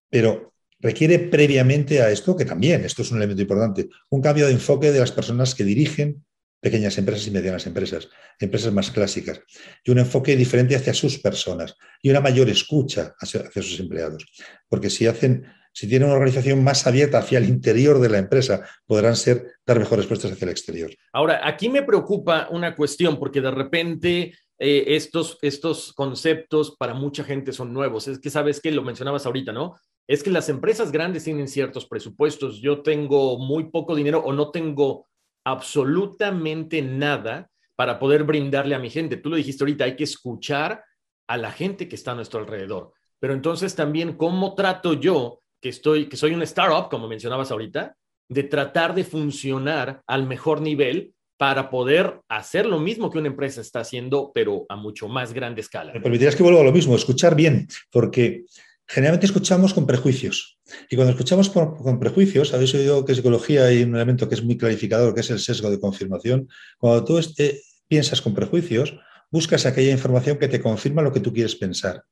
Pero 0.10 0.54
requiere 0.80 1.20
previamente 1.20 2.02
a 2.02 2.10
esto, 2.12 2.36
que 2.36 2.46
también, 2.46 2.84
esto 2.84 3.02
es 3.02 3.12
un 3.12 3.18
elemento 3.18 3.42
importante, 3.42 3.90
un 4.10 4.22
cambio 4.22 4.46
de 4.46 4.54
enfoque 4.54 4.92
de 4.92 5.00
las 5.00 5.12
personas 5.12 5.56
que 5.56 5.64
dirigen 5.64 6.24
pequeñas 6.62 6.98
empresas 6.98 7.26
y 7.28 7.32
medianas 7.32 7.66
empresas, 7.68 8.10
empresas 8.40 8.74
más 8.74 8.92
clásicas, 8.92 9.42
y 9.84 9.92
un 9.92 10.00
enfoque 10.00 10.36
diferente 10.36 10.76
hacia 10.76 10.94
sus 10.94 11.20
personas 11.20 11.76
y 12.02 12.10
una 12.10 12.22
mayor 12.22 12.50
escucha 12.50 13.16
hacia, 13.20 13.50
sus 13.52 13.80
empleados. 13.80 14.26
Porque 14.68 14.90
si 14.90 15.08
hacen, 15.08 15.46
si 15.72 15.88
tienen 15.88 16.08
una 16.08 16.18
organización 16.18 16.64
más 16.64 16.86
abierta 16.88 17.20
hacia 17.20 17.38
el 17.38 17.48
interior 17.48 18.00
de 18.00 18.10
la 18.10 18.18
empresa, 18.18 18.68
podrán 18.86 19.16
ser, 19.16 19.46
dar 19.66 19.80
mejores 19.80 20.06
respuestas 20.06 20.32
hacia 20.32 20.46
el 20.46 20.52
exterior. 20.52 20.92
Ahora, 21.14 21.42
aquí 21.48 21.70
me 21.70 21.84
preocupa 21.84 22.48
una 22.52 22.76
cuestión, 22.76 23.18
porque 23.18 23.42
de 23.42 23.52
repente 23.52 24.34
eh, 24.58 24.96
estos, 24.96 25.38
estos 25.42 25.94
conceptos 25.94 26.76
para 26.78 26.94
mucha 26.94 27.24
gente 27.24 27.54
son 27.54 27.74
nuevos. 27.74 28.08
Es 28.08 28.20
que 28.20 28.30
sabes 28.30 28.60
que 28.60 28.72
lo 28.72 28.84
mencionabas 28.84 29.26
ahorita, 29.26 29.54
¿no? 29.54 29.76
Es 30.06 30.22
que 30.22 30.32
las 30.32 30.50
empresas 30.50 30.92
grandes 30.92 31.24
tienen 31.24 31.48
ciertos 31.48 31.86
presupuestos. 31.86 32.60
Yo 32.60 32.82
tengo 32.82 33.38
muy 33.38 33.70
poco 33.70 33.96
dinero 33.96 34.20
o 34.20 34.34
no 34.34 34.52
tengo 34.52 35.08
absolutamente 35.46 36.82
nada 36.82 37.50
para 37.76 38.00
poder 38.00 38.24
brindarle 38.24 38.76
a 38.76 38.80
mi 38.80 38.90
gente. 38.90 39.16
Tú 39.16 39.30
lo 39.30 39.38
dijiste 39.38 39.64
ahorita, 39.64 39.86
hay 39.86 39.96
que 39.96 40.04
escuchar 40.04 40.84
a 41.28 41.38
la 41.38 41.52
gente 41.52 41.88
que 41.88 41.96
está 41.96 42.12
a 42.12 42.16
nuestro 42.16 42.40
alrededor. 42.42 42.92
Pero 43.20 43.34
entonces 43.34 43.76
también, 43.76 44.18
¿cómo 44.18 44.56
trato 44.56 44.94
yo, 44.94 45.42
que, 45.62 45.70
estoy, 45.70 46.08
que 46.08 46.18
soy 46.18 46.34
un 46.34 46.42
startup, 46.44 46.90
como 46.90 47.08
mencionabas 47.08 47.52
ahorita, 47.52 47.96
de 48.30 48.44
tratar 48.44 48.94
de 48.94 49.04
funcionar 49.04 50.02
al 50.08 50.28
mejor 50.28 50.62
nivel 50.62 51.14
para 51.38 51.70
poder 51.70 52.20
hacer 52.28 52.66
lo 52.66 52.80
mismo 52.80 53.10
que 53.10 53.18
una 53.18 53.30
empresa 53.30 53.62
está 53.62 53.80
haciendo, 53.80 54.32
pero 54.34 54.66
a 54.68 54.76
mucho 54.76 55.08
más 55.08 55.34
grande 55.34 55.62
escala. 55.62 55.94
Me 55.94 56.02
permitirás 56.02 56.36
que 56.36 56.44
vuelva 56.44 56.60
a 56.60 56.66
lo 56.66 56.74
mismo, 56.74 56.96
escuchar 56.96 57.34
bien, 57.34 57.68
porque 57.92 58.44
generalmente 58.86 59.28
escuchamos 59.28 59.74
con 59.74 59.88
prejuicios. 59.88 60.60
Y 60.90 60.98
cuando 60.98 61.12
escuchamos 61.12 61.50
con, 61.50 62.00
prejuicios, 62.00 62.54
habéis 62.54 62.74
oído 62.76 63.06
que 63.06 63.14
en 63.14 63.16
psicología 63.16 63.66
hay 63.66 63.84
un 63.84 63.96
elemento 63.96 64.28
que 64.28 64.36
es 64.36 64.44
muy 64.44 64.58
clarificador, 64.58 65.14
que 65.14 65.22
es 65.22 65.30
el 65.30 65.40
sesgo 65.40 65.70
de 65.70 65.80
confirmación. 65.80 66.50
Cuando 66.78 67.06
tú 67.06 67.22
eh, 67.38 67.62
piensas 67.88 68.22
con 68.22 68.34
prejuicios, 68.34 69.00
buscas 69.32 69.66
aquella 69.66 69.92
información 69.92 70.38
que 70.40 70.50
te 70.50 70.62
confirma 70.62 71.02
lo 71.02 71.14
que 71.14 71.22
tú 71.22 71.32
quieres 71.32 71.56
pensar. 71.56 72.04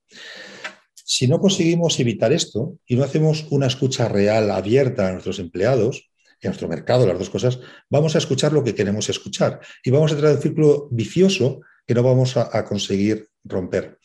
Si 1.09 1.25
no 1.25 1.39
conseguimos 1.39 1.97
evitar 2.01 2.33
esto 2.33 2.79
y 2.85 2.97
no 2.97 3.05
hacemos 3.05 3.47
una 3.49 3.67
escucha 3.67 4.09
real, 4.09 4.51
abierta 4.51 5.07
a 5.07 5.13
nuestros 5.13 5.39
empleados, 5.39 6.11
en 6.41 6.49
nuestro 6.49 6.67
mercado, 6.67 7.07
las 7.07 7.17
dos 7.17 7.29
cosas, 7.29 7.61
vamos 7.89 8.15
a 8.15 8.17
escuchar 8.17 8.51
lo 8.51 8.61
que 8.61 8.75
queremos 8.75 9.07
escuchar 9.07 9.61
y 9.85 9.89
vamos 9.89 10.11
a 10.11 10.15
entrar 10.15 10.31
en 10.31 10.35
un 10.35 10.43
círculo 10.43 10.89
vicioso 10.91 11.61
que 11.87 11.93
no 11.93 12.03
vamos 12.03 12.35
a, 12.35 12.65
conseguir 12.65 13.29
romper. 13.45 13.99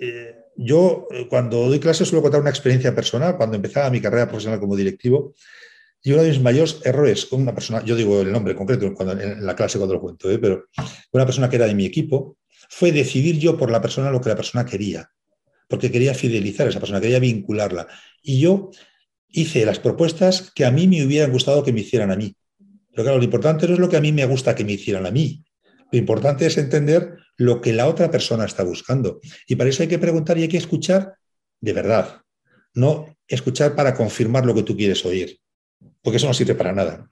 Eh, 0.00 0.34
yo, 0.56 1.06
eh, 1.12 1.28
cuando 1.30 1.68
doy 1.68 1.78
clases, 1.78 2.08
suelo 2.08 2.20
contar 2.20 2.40
una 2.40 2.50
experiencia 2.50 2.92
personal. 2.92 3.36
Cuando 3.36 3.54
empezaba 3.54 3.88
mi 3.88 4.00
carrera 4.00 4.26
profesional 4.26 4.58
como 4.58 4.74
directivo, 4.74 5.34
y 6.02 6.10
uno 6.10 6.24
de 6.24 6.30
mis 6.30 6.40
mayores 6.40 6.80
errores 6.82 7.30
una 7.30 7.54
persona, 7.54 7.84
yo 7.84 7.94
digo 7.94 8.22
el 8.22 8.32
nombre 8.32 8.56
concreto 8.56 8.92
cuando, 8.92 9.22
en 9.22 9.46
la 9.46 9.54
clase 9.54 9.78
cuando 9.78 9.94
lo 9.94 10.00
cuento, 10.00 10.28
¿eh? 10.28 10.40
pero 10.40 10.64
una 11.12 11.24
persona 11.24 11.48
que 11.48 11.54
era 11.54 11.66
de 11.66 11.76
mi 11.76 11.86
equipo, 11.86 12.38
fue 12.68 12.90
decidir 12.90 13.38
yo 13.38 13.56
por 13.56 13.70
la 13.70 13.80
persona 13.80 14.10
lo 14.10 14.20
que 14.20 14.30
la 14.30 14.34
persona 14.36 14.66
quería, 14.66 15.08
porque 15.72 15.90
quería 15.90 16.12
fidelizar 16.12 16.66
a 16.66 16.68
esa 16.70 16.80
persona, 16.80 17.00
quería 17.00 17.18
vincularla. 17.18 17.88
Y 18.22 18.40
yo 18.40 18.68
hice 19.26 19.64
las 19.64 19.78
propuestas 19.78 20.52
que 20.54 20.66
a 20.66 20.70
mí 20.70 20.86
me 20.86 21.02
hubieran 21.02 21.32
gustado 21.32 21.64
que 21.64 21.72
me 21.72 21.80
hicieran 21.80 22.10
a 22.10 22.16
mí. 22.16 22.36
Pero 22.90 23.04
claro, 23.04 23.16
lo 23.16 23.24
importante 23.24 23.66
no 23.66 23.72
es 23.72 23.78
lo 23.78 23.88
que 23.88 23.96
a 23.96 24.02
mí 24.02 24.12
me 24.12 24.26
gusta 24.26 24.54
que 24.54 24.66
me 24.66 24.72
hicieran 24.72 25.06
a 25.06 25.10
mí. 25.10 25.42
Lo 25.90 25.98
importante 25.98 26.44
es 26.44 26.58
entender 26.58 27.16
lo 27.38 27.62
que 27.62 27.72
la 27.72 27.88
otra 27.88 28.10
persona 28.10 28.44
está 28.44 28.64
buscando. 28.64 29.18
Y 29.46 29.56
para 29.56 29.70
eso 29.70 29.82
hay 29.82 29.88
que 29.88 29.98
preguntar 29.98 30.36
y 30.36 30.42
hay 30.42 30.48
que 30.48 30.58
escuchar 30.58 31.14
de 31.58 31.72
verdad. 31.72 32.20
No 32.74 33.16
escuchar 33.26 33.74
para 33.74 33.94
confirmar 33.94 34.44
lo 34.44 34.54
que 34.54 34.64
tú 34.64 34.76
quieres 34.76 35.06
oír, 35.06 35.38
porque 36.02 36.16
eso 36.16 36.26
no 36.26 36.34
sirve 36.34 36.54
para 36.54 36.72
nada. 36.72 37.08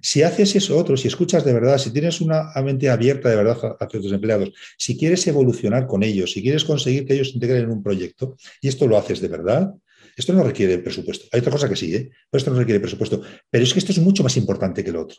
Si 0.00 0.22
haces 0.22 0.56
eso 0.56 0.76
otro, 0.78 0.96
si 0.96 1.08
escuchas 1.08 1.44
de 1.44 1.52
verdad, 1.52 1.78
si 1.78 1.92
tienes 1.92 2.20
una 2.20 2.50
mente 2.64 2.88
abierta 2.88 3.28
de 3.28 3.36
verdad 3.36 3.76
hacia 3.78 4.00
tus 4.00 4.12
empleados, 4.12 4.52
si 4.78 4.96
quieres 4.96 5.26
evolucionar 5.26 5.86
con 5.86 6.02
ellos, 6.02 6.32
si 6.32 6.42
quieres 6.42 6.64
conseguir 6.64 7.06
que 7.06 7.14
ellos 7.14 7.28
se 7.28 7.34
integren 7.34 7.64
en 7.64 7.70
un 7.70 7.82
proyecto, 7.82 8.36
y 8.60 8.68
esto 8.68 8.86
lo 8.86 8.96
haces 8.96 9.20
de 9.20 9.28
verdad, 9.28 9.74
esto 10.16 10.32
no 10.32 10.42
requiere 10.42 10.78
presupuesto. 10.78 11.26
Hay 11.32 11.40
otra 11.40 11.52
cosa 11.52 11.68
que 11.68 11.76
sí, 11.76 11.94
¿eh? 11.94 12.10
pero 12.30 12.38
esto 12.38 12.50
no 12.50 12.58
requiere 12.58 12.80
presupuesto. 12.80 13.22
Pero 13.50 13.64
es 13.64 13.72
que 13.72 13.78
esto 13.78 13.92
es 13.92 13.98
mucho 13.98 14.22
más 14.22 14.36
importante 14.36 14.82
que 14.82 14.92
lo 14.92 15.02
otro. 15.02 15.18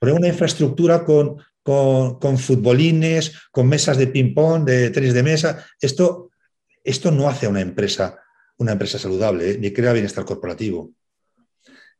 Poner 0.00 0.14
una 0.14 0.28
infraestructura 0.28 1.04
con, 1.04 1.36
con, 1.62 2.38
futbolines, 2.38 3.32
con 3.52 3.68
mesas 3.68 3.96
de 3.96 4.08
ping-pong, 4.08 4.64
de 4.64 4.90
tenis 4.90 5.14
de 5.14 5.22
mesa, 5.22 5.64
esto, 5.80 6.30
esto 6.82 7.10
no 7.12 7.28
hace 7.28 7.46
a 7.46 7.48
una 7.48 7.60
empresa 7.60 8.18
una 8.58 8.72
empresa 8.72 8.98
saludable, 8.98 9.50
¿eh? 9.50 9.58
ni 9.58 9.72
crea 9.72 9.92
bienestar 9.92 10.24
corporativo. 10.24 10.92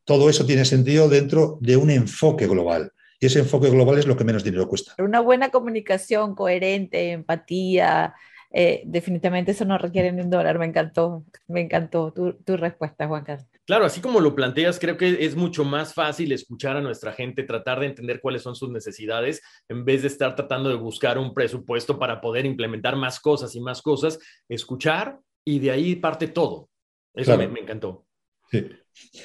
Todo 0.04 0.28
eso 0.28 0.44
tiene 0.44 0.64
sentido 0.64 1.08
dentro 1.08 1.58
de 1.60 1.76
un 1.76 1.90
enfoque 1.90 2.46
global. 2.46 2.92
Y 3.20 3.26
ese 3.26 3.38
enfoque 3.38 3.70
global 3.70 3.98
es 3.98 4.06
lo 4.06 4.16
que 4.16 4.24
menos 4.24 4.42
dinero 4.42 4.66
cuesta. 4.66 4.94
Una 4.98 5.20
buena 5.20 5.50
comunicación 5.50 6.34
coherente, 6.34 7.12
empatía, 7.12 8.14
eh, 8.50 8.82
definitivamente 8.84 9.52
eso 9.52 9.64
no 9.64 9.78
requiere 9.78 10.12
ni 10.12 10.22
un 10.22 10.30
dólar. 10.30 10.58
Me 10.58 10.66
encantó, 10.66 11.24
me 11.46 11.60
encantó 11.60 12.12
tu, 12.12 12.34
tu, 12.34 12.56
respuesta, 12.56 13.06
Juan 13.06 13.24
Carlos. 13.24 13.46
Claro, 13.64 13.84
así 13.84 14.00
como 14.00 14.20
lo 14.20 14.34
planteas, 14.34 14.78
creo 14.78 14.96
que 14.96 15.24
es 15.24 15.36
mucho 15.36 15.64
más 15.64 15.94
fácil 15.94 16.32
escuchar 16.32 16.76
a 16.76 16.80
nuestra 16.80 17.12
gente, 17.12 17.44
tratar 17.44 17.78
de 17.78 17.86
entender 17.86 18.20
cuáles 18.20 18.42
son 18.42 18.56
sus 18.56 18.70
necesidades, 18.70 19.40
en 19.68 19.84
vez 19.84 20.02
de 20.02 20.08
estar 20.08 20.34
tratando 20.34 20.68
de 20.68 20.74
buscar 20.74 21.16
un 21.16 21.32
presupuesto 21.32 21.98
para 21.98 22.20
poder 22.20 22.44
implementar 22.44 22.96
más 22.96 23.20
cosas 23.20 23.54
y 23.54 23.60
más 23.60 23.80
cosas, 23.80 24.18
escuchar 24.48 25.18
y 25.44 25.60
de 25.60 25.70
ahí 25.70 25.94
parte 25.94 26.26
todo. 26.26 26.68
Eso 27.14 27.36
me, 27.38 27.44
encantó. 27.44 28.04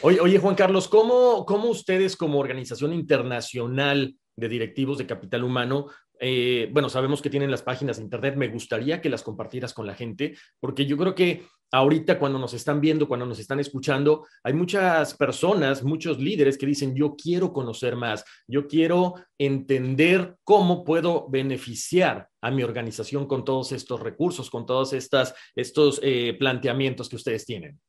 Oye, 0.02 0.20
oye, 0.20 0.40
Juan 0.40 0.56
Carlos, 0.56 0.88
¿cómo, 0.88 1.46
¿cómo 1.46 1.70
ustedes 1.70 2.16
como 2.16 2.40
organización 2.40 2.94
internacional 2.94 4.16
de 4.36 4.50
directivos 4.50 4.98
de 4.98 5.08
capital 5.08 5.44
humano 5.44 5.88
eh, 6.20 6.70
bueno, 6.72 6.90
sabemos 6.90 7.22
que 7.22 7.30
tienen 7.30 7.52
las 7.52 7.62
páginas 7.62 7.98
de 7.98 8.04
internet, 8.04 8.36
me 8.36 8.48
gustaría 8.48 9.02
que 9.02 9.10
las 9.10 9.24
compartieras 9.24 9.74
con 9.74 9.86
la 9.86 9.94
gente, 9.94 10.36
porque 10.60 10.86
yo 10.86 10.98
creo 10.98 11.14
que 11.14 11.46
ahorita 11.72 12.18
cuando 12.18 12.40
nos 12.40 12.54
están 12.54 12.80
viendo, 12.80 13.08
cuando 13.08 13.26
nos 13.26 13.40
están 13.40 13.60
escuchando, 13.60 14.26
hay 14.44 14.54
muchas 14.54 15.16
personas, 15.16 15.84
muchos 15.84 16.20
líderes 16.20 16.58
que 16.58 16.66
dicen, 16.66 16.96
yo 16.96 17.16
quiero 17.16 17.52
conocer 17.52 17.96
más, 17.96 18.24
yo 18.48 18.68
quiero 18.68 19.16
entender 19.38 20.36
cómo 20.44 20.84
puedo 20.84 21.28
beneficiar 21.30 22.30
a 22.42 22.52
mi 22.52 22.64
organización 22.64 23.28
con 23.28 23.44
todos 23.44 23.72
estos 23.72 24.00
recursos, 24.00 24.50
con 24.50 24.66
todos 24.66 24.94
estas, 24.94 25.34
estos 25.56 26.00
eh, 26.02 26.36
planteamientos 26.40 27.10
que 27.10 27.18
ustedes 27.18 27.46
tienen. 27.46 27.80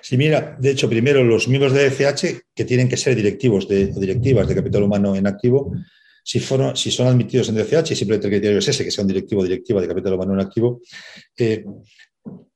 Sí, 0.00 0.16
mira, 0.16 0.56
de 0.58 0.70
hecho, 0.70 0.88
primero 0.88 1.22
los 1.22 1.48
miembros 1.48 1.72
de 1.72 1.86
ECH, 1.86 2.42
que 2.54 2.64
tienen 2.64 2.88
que 2.88 2.96
ser 2.96 3.14
directivos 3.14 3.68
de, 3.68 3.86
directivas 3.86 4.48
de 4.48 4.54
capital 4.54 4.82
humano 4.82 5.14
en 5.14 5.26
activo, 5.26 5.72
si, 6.22 6.40
son 6.40 7.06
admitidos 7.06 7.48
en 7.48 7.56
DCH, 7.56 7.92
y 7.92 7.96
simplemente 7.96 8.28
el 8.28 8.32
criterio 8.32 8.58
es 8.58 8.68
ese, 8.68 8.84
que 8.84 8.90
sea 8.90 9.02
un 9.02 9.08
directivo 9.08 9.40
o 9.40 9.44
directiva 9.44 9.80
de 9.80 9.88
capital 9.88 10.14
humano 10.14 10.34
en 10.34 10.40
activo, 10.40 10.80
eh, 11.36 11.64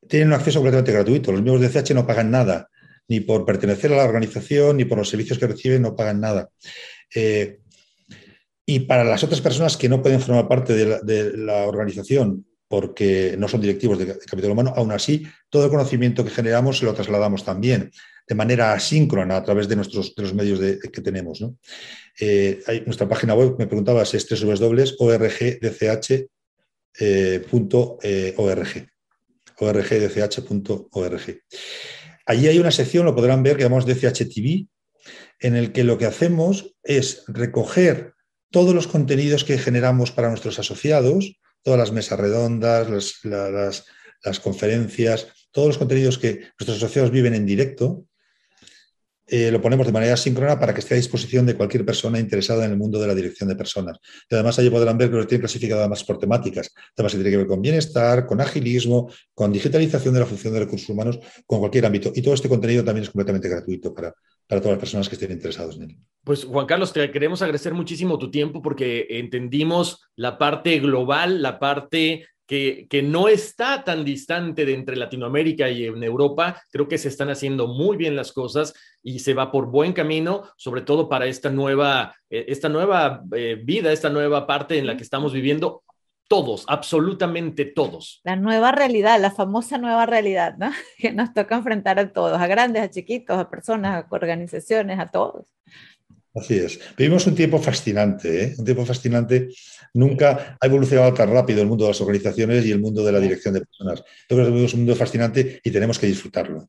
tienen 0.09 0.29
un 0.29 0.35
acceso 0.35 0.59
completamente 0.59 0.93
gratuito. 0.93 1.33
Los 1.33 1.43
miembros 1.43 1.61
de 1.61 1.81
DCH 1.81 1.95
no 1.95 2.07
pagan 2.07 2.31
nada, 2.31 2.69
ni 3.09 3.21
por 3.21 3.45
pertenecer 3.45 3.93
a 3.93 3.97
la 3.97 4.05
organización, 4.05 4.77
ni 4.77 4.85
por 4.85 4.99
los 4.99 5.09
servicios 5.09 5.39
que 5.39 5.47
reciben, 5.47 5.83
no 5.83 5.97
pagan 5.97 6.21
nada. 6.21 6.51
Eh, 7.15 7.59
y 8.67 8.81
para 8.81 9.05
las 9.05 9.23
otras 9.23 9.41
personas 9.41 9.77
que 9.77 9.89
no 9.89 10.03
pueden 10.03 10.21
formar 10.21 10.49
parte 10.49 10.75
de 10.75 11.37
la, 11.37 11.67
organización 11.67 12.47
porque 12.75 13.37
no 13.39 13.47
son 13.47 13.61
directivos 13.61 13.97
de, 14.01 14.19
capital 14.19 14.51
humano, 14.51 14.73
aún 14.75 14.91
así, 14.91 15.25
todo 15.49 15.67
el 15.67 15.71
conocimiento 15.71 16.25
que 16.25 16.33
generamos 16.33 16.79
se 16.79 16.85
lo 16.85 16.93
trasladamos 16.93 17.45
también 17.45 17.93
de 18.27 18.35
manera 18.35 18.73
asíncrona 18.73 19.37
a 19.37 19.45
través 19.45 19.69
de, 19.69 19.77
nuestros, 19.77 20.13
los 20.17 20.35
medios 20.35 20.59
que 20.59 21.01
tenemos. 21.01 21.45
Eh, 22.19 22.65
nuestra 22.85 23.09
página 23.09 23.37
web, 23.37 23.55
me 23.61 23.69
preguntabas, 23.69 24.13
es 24.15 24.27
www.orgdch.org. 24.29 26.27
Eh, 26.99 27.47
orgdch.org. 29.57 31.43
Allí 32.27 32.49
hay 32.49 32.59
una 32.59 32.73
sección, 32.73 33.05
lo 33.05 33.15
podrán 33.15 33.45
ver, 33.45 33.57
que 33.57 33.63
llamamos 33.63 33.87
DCHTV, 33.87 34.67
en 35.39 35.55
el 35.55 35.71
que 35.71 35.85
lo 35.85 35.97
que 35.97 36.07
hacemos 36.07 36.75
es 36.83 37.23
recoger 37.29 38.15
todos 38.51 38.75
los 38.75 38.89
contenidos 38.89 39.45
que 39.45 39.59
generamos 39.59 40.11
para 40.11 40.29
nuestros 40.29 40.59
asociados, 40.59 41.39
todas 41.65 41.81
las 41.81 41.93
mesas 41.93 42.21
redondas, 42.21 42.89
las, 43.25 43.85
las 44.23 44.41
conferencias, 44.41 45.27
todos 45.51 45.69
los 45.69 45.79
contenidos 45.79 46.19
que 46.19 46.41
nuestros 46.59 46.77
asociados 46.77 47.11
viven 47.11 47.35
en 47.35 47.47
directo, 47.47 48.05
eh, 49.27 49.51
lo 49.51 49.61
ponemos 49.63 49.87
de 49.87 49.93
manera 49.93 50.19
síncrona 50.19 50.61
para 50.61 50.75
que 50.75 50.81
esté 50.81 50.95
a 50.95 50.97
disposición 50.99 51.47
de 51.47 51.57
cualquier 51.57 51.85
persona 51.85 52.21
interesada 52.21 52.67
en 52.67 52.73
el 52.73 52.77
mundo 52.77 53.01
de 53.01 53.07
la 53.07 53.15
dirección 53.15 53.49
de 53.49 53.57
personas. 53.57 53.99
Y 54.29 54.35
además 54.35 54.59
allí 54.59 54.69
podrán 54.69 54.99
ver 54.99 55.11
que 55.11 55.17
lo 55.17 55.27
tiene 55.27 55.41
clasificado 55.41 55.81
además 55.81 56.05
por 56.05 56.19
temáticas, 56.19 56.71
temas 56.95 57.13
que 57.13 57.19
tienen 57.19 57.33
que 57.33 57.39
ver 57.39 57.47
con 57.47 57.63
bienestar, 57.63 58.27
con 58.27 58.43
agilismo, 58.43 59.11
con 59.33 59.51
digitalización 59.51 60.13
de 60.13 60.21
la 60.21 60.27
función 60.27 60.53
de 60.53 60.61
recursos 60.61 60.91
humanos, 60.91 61.19
con 61.47 61.59
cualquier 61.59 61.87
ámbito. 61.87 62.13
Y 62.15 62.21
todo 62.21 62.35
este 62.35 62.51
contenido 62.51 62.85
también 62.85 63.05
es 63.05 63.11
completamente 63.11 63.49
gratuito 63.49 63.95
para, 63.95 64.15
para 64.47 64.61
todas 64.61 64.77
las 64.77 64.81
personas 64.81 65.09
que 65.09 65.15
estén 65.15 65.33
interesadas 65.33 65.77
en 65.77 65.83
él. 65.83 65.97
Pues 66.23 66.45
Juan 66.45 66.67
Carlos, 66.67 66.93
te 66.93 67.11
queremos 67.11 67.43
agradecer 67.43 67.75
muchísimo 67.75 68.19
tu 68.19 68.31
tiempo 68.31 68.63
porque 68.63 69.07
entendimos 69.11 70.03
la 70.17 70.39
parte 70.39 70.79
global, 70.79 71.43
la 71.43 71.59
parte 71.59 72.27
que, 72.47 73.03
no 73.03 73.29
está 73.29 73.85
tan 73.85 74.05
distante 74.05 74.65
de 74.65 74.75
entre 74.75 74.97
Latinoamérica 74.97 75.71
y 75.71 75.87
en 75.87 76.03
Europa. 76.03 76.63
Creo 76.71 76.89
que 76.89 76.99
se 76.99 77.09
están 77.09 77.31
haciendo 77.31 77.67
muy 77.67 77.97
bien 77.97 78.17
las 78.17 78.33
cosas 78.33 78.75
y 79.03 79.21
se 79.21 79.35
va 79.35 79.51
por 79.51 79.67
buen 79.67 79.93
camino, 79.93 80.49
sobre 80.57 80.83
todo 80.83 81.09
para 81.09 81.27
esta 81.27 81.51
nueva, 81.51 82.15
eh, 82.31 82.45
esta 82.49 82.69
nueva 82.69 83.23
eh, 83.35 83.61
vida, 83.63 83.93
esta 83.93 84.11
nueva 84.11 84.47
parte 84.47 84.79
en 84.79 84.87
la 84.87 84.97
que 84.97 85.03
estamos 85.03 85.33
viviendo. 85.33 85.83
Todos, 86.29 86.65
absolutamente 86.69 87.65
todos. 87.65 88.21
La 88.25 88.37
nueva 88.37 88.73
realidad, 88.73 89.21
la 89.21 89.31
famosa 89.31 89.79
nueva 89.79 90.07
realidad, 90.07 90.57
¿no? 90.59 90.71
Que 90.99 91.13
nos 91.13 91.35
toca 91.35 91.57
enfrentar 91.57 91.99
a 91.99 92.13
todos, 92.13 92.41
a 92.41 92.47
grandes, 92.47 92.83
a 92.83 92.91
chiquitos, 92.91 93.37
a 93.37 93.51
personas, 93.51 94.05
a 94.05 94.07
organizaciones, 94.11 94.99
a 94.99 95.11
todos. 95.11 95.47
Así 96.35 96.59
es. 96.59 96.81
Vivimos 96.97 97.27
un 97.29 97.37
tiempo 97.37 97.59
fascinante, 97.61 98.45
¿eh? 98.45 98.55
un 98.59 98.65
tiempo 98.65 98.85
fascinante. 98.85 99.51
Nunca 99.93 100.57
ha 100.61 100.67
evolucionado 100.67 101.15
tan 101.15 101.31
rápido 101.33 101.63
el 101.63 101.69
mundo 101.69 101.85
de 101.85 101.91
las 101.91 102.01
organizaciones 102.01 102.67
y 102.67 102.73
el 102.73 102.81
mundo 102.81 103.05
de 103.05 103.13
la 103.13 103.21
dirección 103.21 103.55
de 103.55 103.61
personas. 103.61 104.03
Creo 104.27 104.45
que 104.45 104.51
vivimos 104.51 104.75
un 104.75 104.81
mundo 104.81 104.97
fascinante 104.97 105.61
y 105.63 105.71
tenemos 105.71 105.97
que 105.97 106.09
disfrutarlo. 106.09 106.69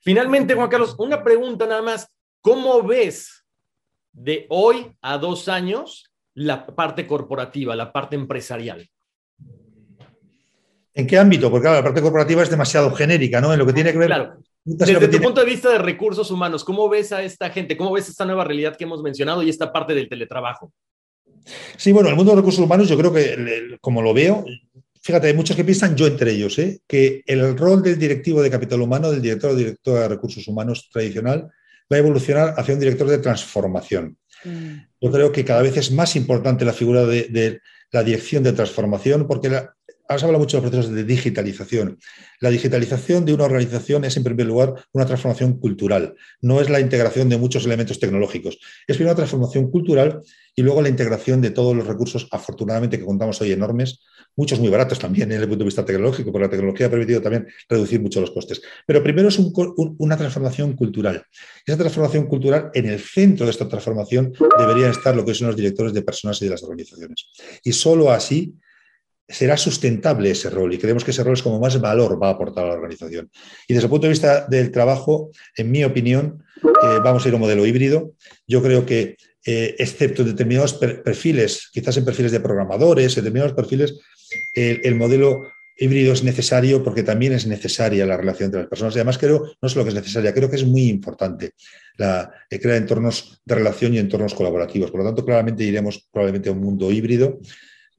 Finalmente, 0.00 0.54
Juan 0.54 0.68
Carlos, 0.68 0.96
una 0.98 1.22
pregunta 1.22 1.66
nada 1.66 1.82
más. 1.82 2.08
¿Cómo 2.40 2.82
ves 2.82 3.44
de 4.12 4.46
hoy 4.48 4.90
a 5.00 5.18
dos 5.18 5.48
años 5.48 6.11
la 6.34 6.66
parte 6.66 7.06
corporativa, 7.06 7.76
la 7.76 7.92
parte 7.92 8.16
empresarial? 8.16 8.88
¿En 10.94 11.06
qué 11.06 11.18
ámbito? 11.18 11.50
Porque 11.50 11.64
claro, 11.64 11.78
la 11.78 11.84
parte 11.84 12.02
corporativa 12.02 12.42
es 12.42 12.50
demasiado 12.50 12.92
genérica, 12.92 13.40
¿no? 13.40 13.52
En 13.52 13.58
lo 13.58 13.66
que 13.66 13.72
tiene 13.72 13.92
que 13.92 13.98
ver 13.98 14.08
claro. 14.08 14.36
Desde 14.64 15.08
tu 15.08 15.20
punto 15.20 15.40
de 15.40 15.46
vista 15.46 15.70
de 15.70 15.78
recursos 15.78 16.30
humanos, 16.30 16.62
¿cómo 16.62 16.88
ves 16.88 17.10
a 17.12 17.22
esta 17.22 17.50
gente? 17.50 17.76
¿Cómo 17.76 17.92
ves 17.92 18.08
esta 18.08 18.24
nueva 18.24 18.44
realidad 18.44 18.76
que 18.76 18.84
hemos 18.84 19.02
mencionado 19.02 19.42
y 19.42 19.50
esta 19.50 19.72
parte 19.72 19.92
del 19.92 20.08
teletrabajo? 20.08 20.72
Sí, 21.76 21.90
bueno, 21.90 22.08
el 22.08 22.14
mundo 22.14 22.30
de 22.30 22.36
recursos 22.36 22.64
humanos 22.64 22.88
yo 22.88 22.96
creo 22.96 23.12
que, 23.12 23.76
como 23.80 24.00
lo 24.02 24.14
veo, 24.14 24.44
fíjate, 25.00 25.26
hay 25.26 25.34
muchos 25.34 25.56
que 25.56 25.64
piensan, 25.64 25.96
yo 25.96 26.06
entre 26.06 26.30
ellos, 26.30 26.56
¿eh? 26.60 26.80
que 26.86 27.22
el 27.26 27.58
rol 27.58 27.82
del 27.82 27.98
directivo 27.98 28.40
de 28.40 28.50
capital 28.50 28.80
humano, 28.80 29.10
del 29.10 29.20
director 29.20 29.50
o 29.50 29.56
director 29.56 29.98
de 29.98 30.08
recursos 30.08 30.46
humanos 30.46 30.88
tradicional, 30.92 31.50
va 31.92 31.96
a 31.96 32.00
evolucionar 32.00 32.54
hacia 32.56 32.74
un 32.74 32.80
director 32.80 33.06
de 33.08 33.18
transformación. 33.18 34.16
Mm. 34.44 34.74
Yo 35.00 35.10
creo 35.10 35.32
que 35.32 35.44
cada 35.44 35.62
vez 35.62 35.76
es 35.76 35.92
más 35.92 36.16
importante 36.16 36.64
la 36.64 36.72
figura 36.72 37.04
de, 37.04 37.28
de 37.28 37.60
la 37.92 38.02
dirección 38.02 38.42
de 38.42 38.52
transformación 38.52 39.26
porque 39.26 39.50
la, 39.50 39.74
Ahora 40.12 40.20
se 40.20 40.26
habla 40.26 40.38
mucho 40.38 40.58
de 40.58 40.68
procesos 40.68 40.92
de 40.92 41.04
digitalización. 41.04 41.98
La 42.40 42.50
digitalización 42.50 43.24
de 43.24 43.32
una 43.32 43.44
organización 43.44 44.04
es, 44.04 44.14
en 44.18 44.24
primer 44.24 44.46
lugar, 44.46 44.74
una 44.92 45.06
transformación 45.06 45.58
cultural. 45.58 46.16
No 46.42 46.60
es 46.60 46.68
la 46.68 46.80
integración 46.80 47.30
de 47.30 47.38
muchos 47.38 47.64
elementos 47.64 47.98
tecnológicos. 47.98 48.58
Es 48.86 48.98
primero 48.98 49.12
una 49.12 49.16
transformación 49.16 49.70
cultural 49.70 50.20
y 50.54 50.60
luego 50.60 50.82
la 50.82 50.90
integración 50.90 51.40
de 51.40 51.50
todos 51.50 51.74
los 51.74 51.86
recursos, 51.86 52.28
afortunadamente, 52.30 52.98
que 52.98 53.06
contamos 53.06 53.40
hoy 53.40 53.52
enormes, 53.52 54.02
muchos 54.36 54.60
muy 54.60 54.68
baratos 54.68 54.98
también 54.98 55.30
desde 55.30 55.44
el 55.44 55.48
punto 55.48 55.64
de 55.64 55.68
vista 55.68 55.82
tecnológico, 55.82 56.30
porque 56.30 56.44
la 56.44 56.50
tecnología 56.50 56.88
ha 56.88 56.90
permitido 56.90 57.22
también 57.22 57.46
reducir 57.66 58.02
mucho 58.02 58.20
los 58.20 58.32
costes. 58.32 58.60
Pero 58.86 59.02
primero 59.02 59.28
es 59.28 59.38
una 59.38 60.18
transformación 60.18 60.74
cultural. 60.74 61.24
Esa 61.64 61.78
transformación 61.78 62.26
cultural, 62.26 62.70
en 62.74 62.84
el 62.84 63.00
centro 63.00 63.46
de 63.46 63.52
esta 63.52 63.66
transformación, 63.66 64.34
deberían 64.58 64.90
estar 64.90 65.16
lo 65.16 65.24
que 65.24 65.32
son 65.32 65.46
los 65.46 65.56
directores 65.56 65.94
de 65.94 66.02
personas 66.02 66.42
y 66.42 66.44
de 66.44 66.50
las 66.50 66.62
organizaciones. 66.62 67.30
Y 67.64 67.72
solo 67.72 68.10
así 68.10 68.54
será 69.28 69.56
sustentable 69.56 70.30
ese 70.30 70.50
rol 70.50 70.74
y 70.74 70.78
creemos 70.78 71.04
que 71.04 71.10
ese 71.10 71.24
rol 71.24 71.34
es 71.34 71.42
como 71.42 71.60
más 71.60 71.80
valor 71.80 72.22
va 72.22 72.28
a 72.28 72.32
aportar 72.32 72.64
a 72.64 72.68
la 72.68 72.74
organización. 72.74 73.30
Y 73.66 73.74
desde 73.74 73.86
el 73.86 73.90
punto 73.90 74.06
de 74.06 74.12
vista 74.12 74.46
del 74.46 74.70
trabajo, 74.70 75.30
en 75.56 75.70
mi 75.70 75.84
opinión, 75.84 76.44
eh, 76.62 76.98
vamos 77.02 77.24
a 77.24 77.28
ir 77.28 77.34
a 77.34 77.36
un 77.36 77.42
modelo 77.42 77.64
híbrido. 77.66 78.12
Yo 78.46 78.62
creo 78.62 78.84
que, 78.84 79.16
eh, 79.46 79.74
excepto 79.78 80.22
en 80.22 80.28
determinados 80.28 80.74
perfiles, 80.74 81.70
quizás 81.72 81.96
en 81.96 82.04
perfiles 82.04 82.32
de 82.32 82.40
programadores, 82.40 83.16
en 83.16 83.24
determinados 83.24 83.54
perfiles, 83.54 83.98
el 84.54 84.94
modelo 84.94 85.42
híbrido 85.82 86.12
es 86.12 86.22
necesario 86.22 86.82
porque 86.82 87.02
también 87.02 87.32
es 87.32 87.46
necesaria 87.46 88.06
la 88.06 88.16
relación 88.16 88.46
entre 88.46 88.60
las 88.60 88.68
personas. 88.68 88.94
Y 88.94 88.98
además 88.98 89.18
creo, 89.18 89.52
no 89.60 89.68
solo 89.68 89.84
que 89.84 89.90
es 89.90 89.94
necesaria, 89.94 90.32
creo 90.32 90.50
que 90.50 90.56
es 90.56 90.64
muy 90.64 90.88
importante 90.88 91.52
la, 91.96 92.30
eh, 92.50 92.60
crear 92.60 92.76
entornos 92.76 93.40
de 93.44 93.54
relación 93.54 93.94
y 93.94 93.98
entornos 93.98 94.34
colaborativos. 94.34 94.90
Por 94.90 95.00
lo 95.00 95.06
tanto, 95.06 95.24
claramente 95.24 95.64
iremos 95.64 96.08
probablemente 96.12 96.48
a 96.48 96.52
un 96.52 96.60
mundo 96.60 96.90
híbrido 96.90 97.40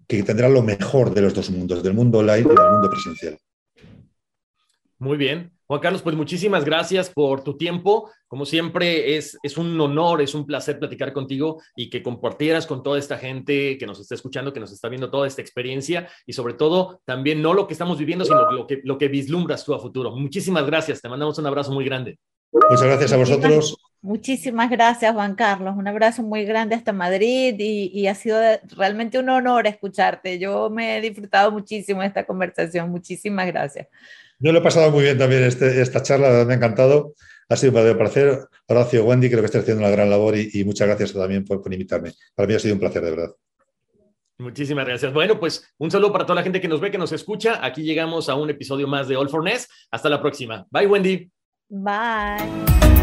que 0.08 0.24
tendrá 0.24 0.50
lo 0.50 0.62
mejor 0.62 1.14
de 1.14 1.22
los 1.22 1.34
dos 1.34 1.50
mundos, 1.50 1.84
del 1.84 1.94
mundo 1.94 2.20
online 2.20 2.40
y 2.40 2.56
del 2.56 2.72
mundo 2.72 2.90
presencial. 2.90 3.38
Muy 5.00 5.18
bien. 5.18 5.52
Juan 5.66 5.82
Carlos, 5.82 6.02
pues 6.02 6.16
muchísimas 6.16 6.66
gracias 6.66 7.10
por 7.10 7.44
tu 7.44 7.58
tiempo. 7.58 8.12
Como 8.28 8.46
siempre, 8.46 9.18
es, 9.18 9.38
es 9.44 9.58
un 9.58 9.80
honor, 9.80 10.22
es 10.22 10.36
un 10.36 10.46
placer 10.46 10.78
platicar 10.78 11.14
contigo 11.14 11.62
y 11.76 11.90
que 11.90 12.04
compartieras 12.04 12.68
con 12.68 12.84
toda 12.84 13.00
esta 13.00 13.18
gente 13.18 13.78
que 13.78 13.86
nos 13.86 14.00
está 14.00 14.16
escuchando, 14.16 14.54
que 14.54 14.60
nos 14.60 14.72
está 14.72 14.90
viendo 14.90 15.10
toda 15.10 15.26
esta 15.26 15.42
experiencia 15.42 16.08
y 16.26 16.34
sobre 16.34 16.54
todo 16.54 17.02
también 17.06 17.42
no 17.42 17.54
lo 17.54 17.66
que 17.66 17.74
estamos 17.74 17.98
viviendo, 17.98 18.24
sino 18.24 18.52
lo 18.52 18.68
que, 18.68 18.82
lo 18.84 18.98
que 18.98 19.08
vislumbras 19.08 19.66
tú 19.66 19.74
a 19.74 19.80
futuro. 19.80 20.12
Muchísimas 20.12 20.66
gracias. 20.66 21.02
Te 21.02 21.10
mandamos 21.10 21.38
un 21.38 21.48
abrazo 21.48 21.72
muy 21.72 21.86
grande. 21.86 22.20
Muchas 22.52 22.84
gracias 22.84 23.14
a 23.14 23.18
vosotros. 23.18 23.78
Muchísimas 24.04 24.70
gracias, 24.70 25.14
Juan 25.14 25.34
Carlos. 25.34 25.76
Un 25.78 25.88
abrazo 25.88 26.24
muy 26.24 26.44
grande 26.44 26.76
hasta 26.76 26.92
Madrid 26.92 27.56
y, 27.58 28.06
ha 28.08 28.14
sido 28.14 28.38
realmente 28.76 29.18
un 29.18 29.30
honor 29.30 29.66
escucharte. 29.66 30.38
Yo 30.40 30.70
me 30.70 30.98
he 30.98 31.02
disfrutado 31.02 31.54
muchísimo 31.54 32.04
esta 32.04 32.26
conversación. 32.26 32.90
Muchísimas 32.90 33.48
gracias. 33.48 33.88
Yo 34.40 34.52
lo 34.52 34.60
he 34.60 34.62
pasado 34.62 34.92
muy 34.92 35.04
bien 35.04 35.18
también 35.18 35.44
este, 35.44 35.82
esta 35.82 36.04
charla, 36.04 36.44
me 36.44 36.52
ha 36.52 36.58
encantado. 36.58 37.14
Ha 37.48 37.56
sido 37.56 37.70
un 37.70 37.76
verdadero 37.76 37.98
placer. 37.98 38.40
Horacio, 38.68 39.06
Wendy, 39.06 39.30
creo 39.30 39.40
que 39.40 39.46
estás 39.46 39.62
haciendo 39.62 39.84
una 39.84 39.92
gran 39.92 40.10
labor 40.10 40.36
y, 40.38 40.66
muchas 40.66 40.86
gracias 40.90 41.14
también 41.14 41.46
por, 41.46 41.62
por 41.62 41.72
invitarme. 41.72 42.12
Para 42.36 42.46
mí 42.46 42.56
ha 42.56 42.60
sido 42.60 42.74
un 42.74 42.82
placer, 42.82 43.06
de 43.06 43.10
verdad. 43.10 43.30
Muchísimas 44.38 44.86
gracias. 44.86 45.14
Bueno, 45.14 45.40
pues 45.40 45.74
un 45.78 45.90
saludo 45.90 46.12
para 46.12 46.26
toda 46.26 46.36
la 46.36 46.44
gente 46.44 46.60
que 46.60 46.68
nos 46.68 46.82
ve, 46.82 46.92
que 46.92 46.98
nos 46.98 47.14
escucha. 47.14 47.66
Aquí 47.66 47.84
llegamos 47.84 48.28
a 48.28 48.36
un 48.36 48.50
episodio 48.50 48.86
más 48.86 49.08
de 49.08 49.16
All 49.16 49.30
for 49.30 49.46
Ness. 49.46 49.70
Hasta 49.92 50.10
la 50.10 50.22
próxima. 50.22 50.68
Bye, 50.70 50.88
Wendy. 50.88 51.32
Bye. 51.70 53.03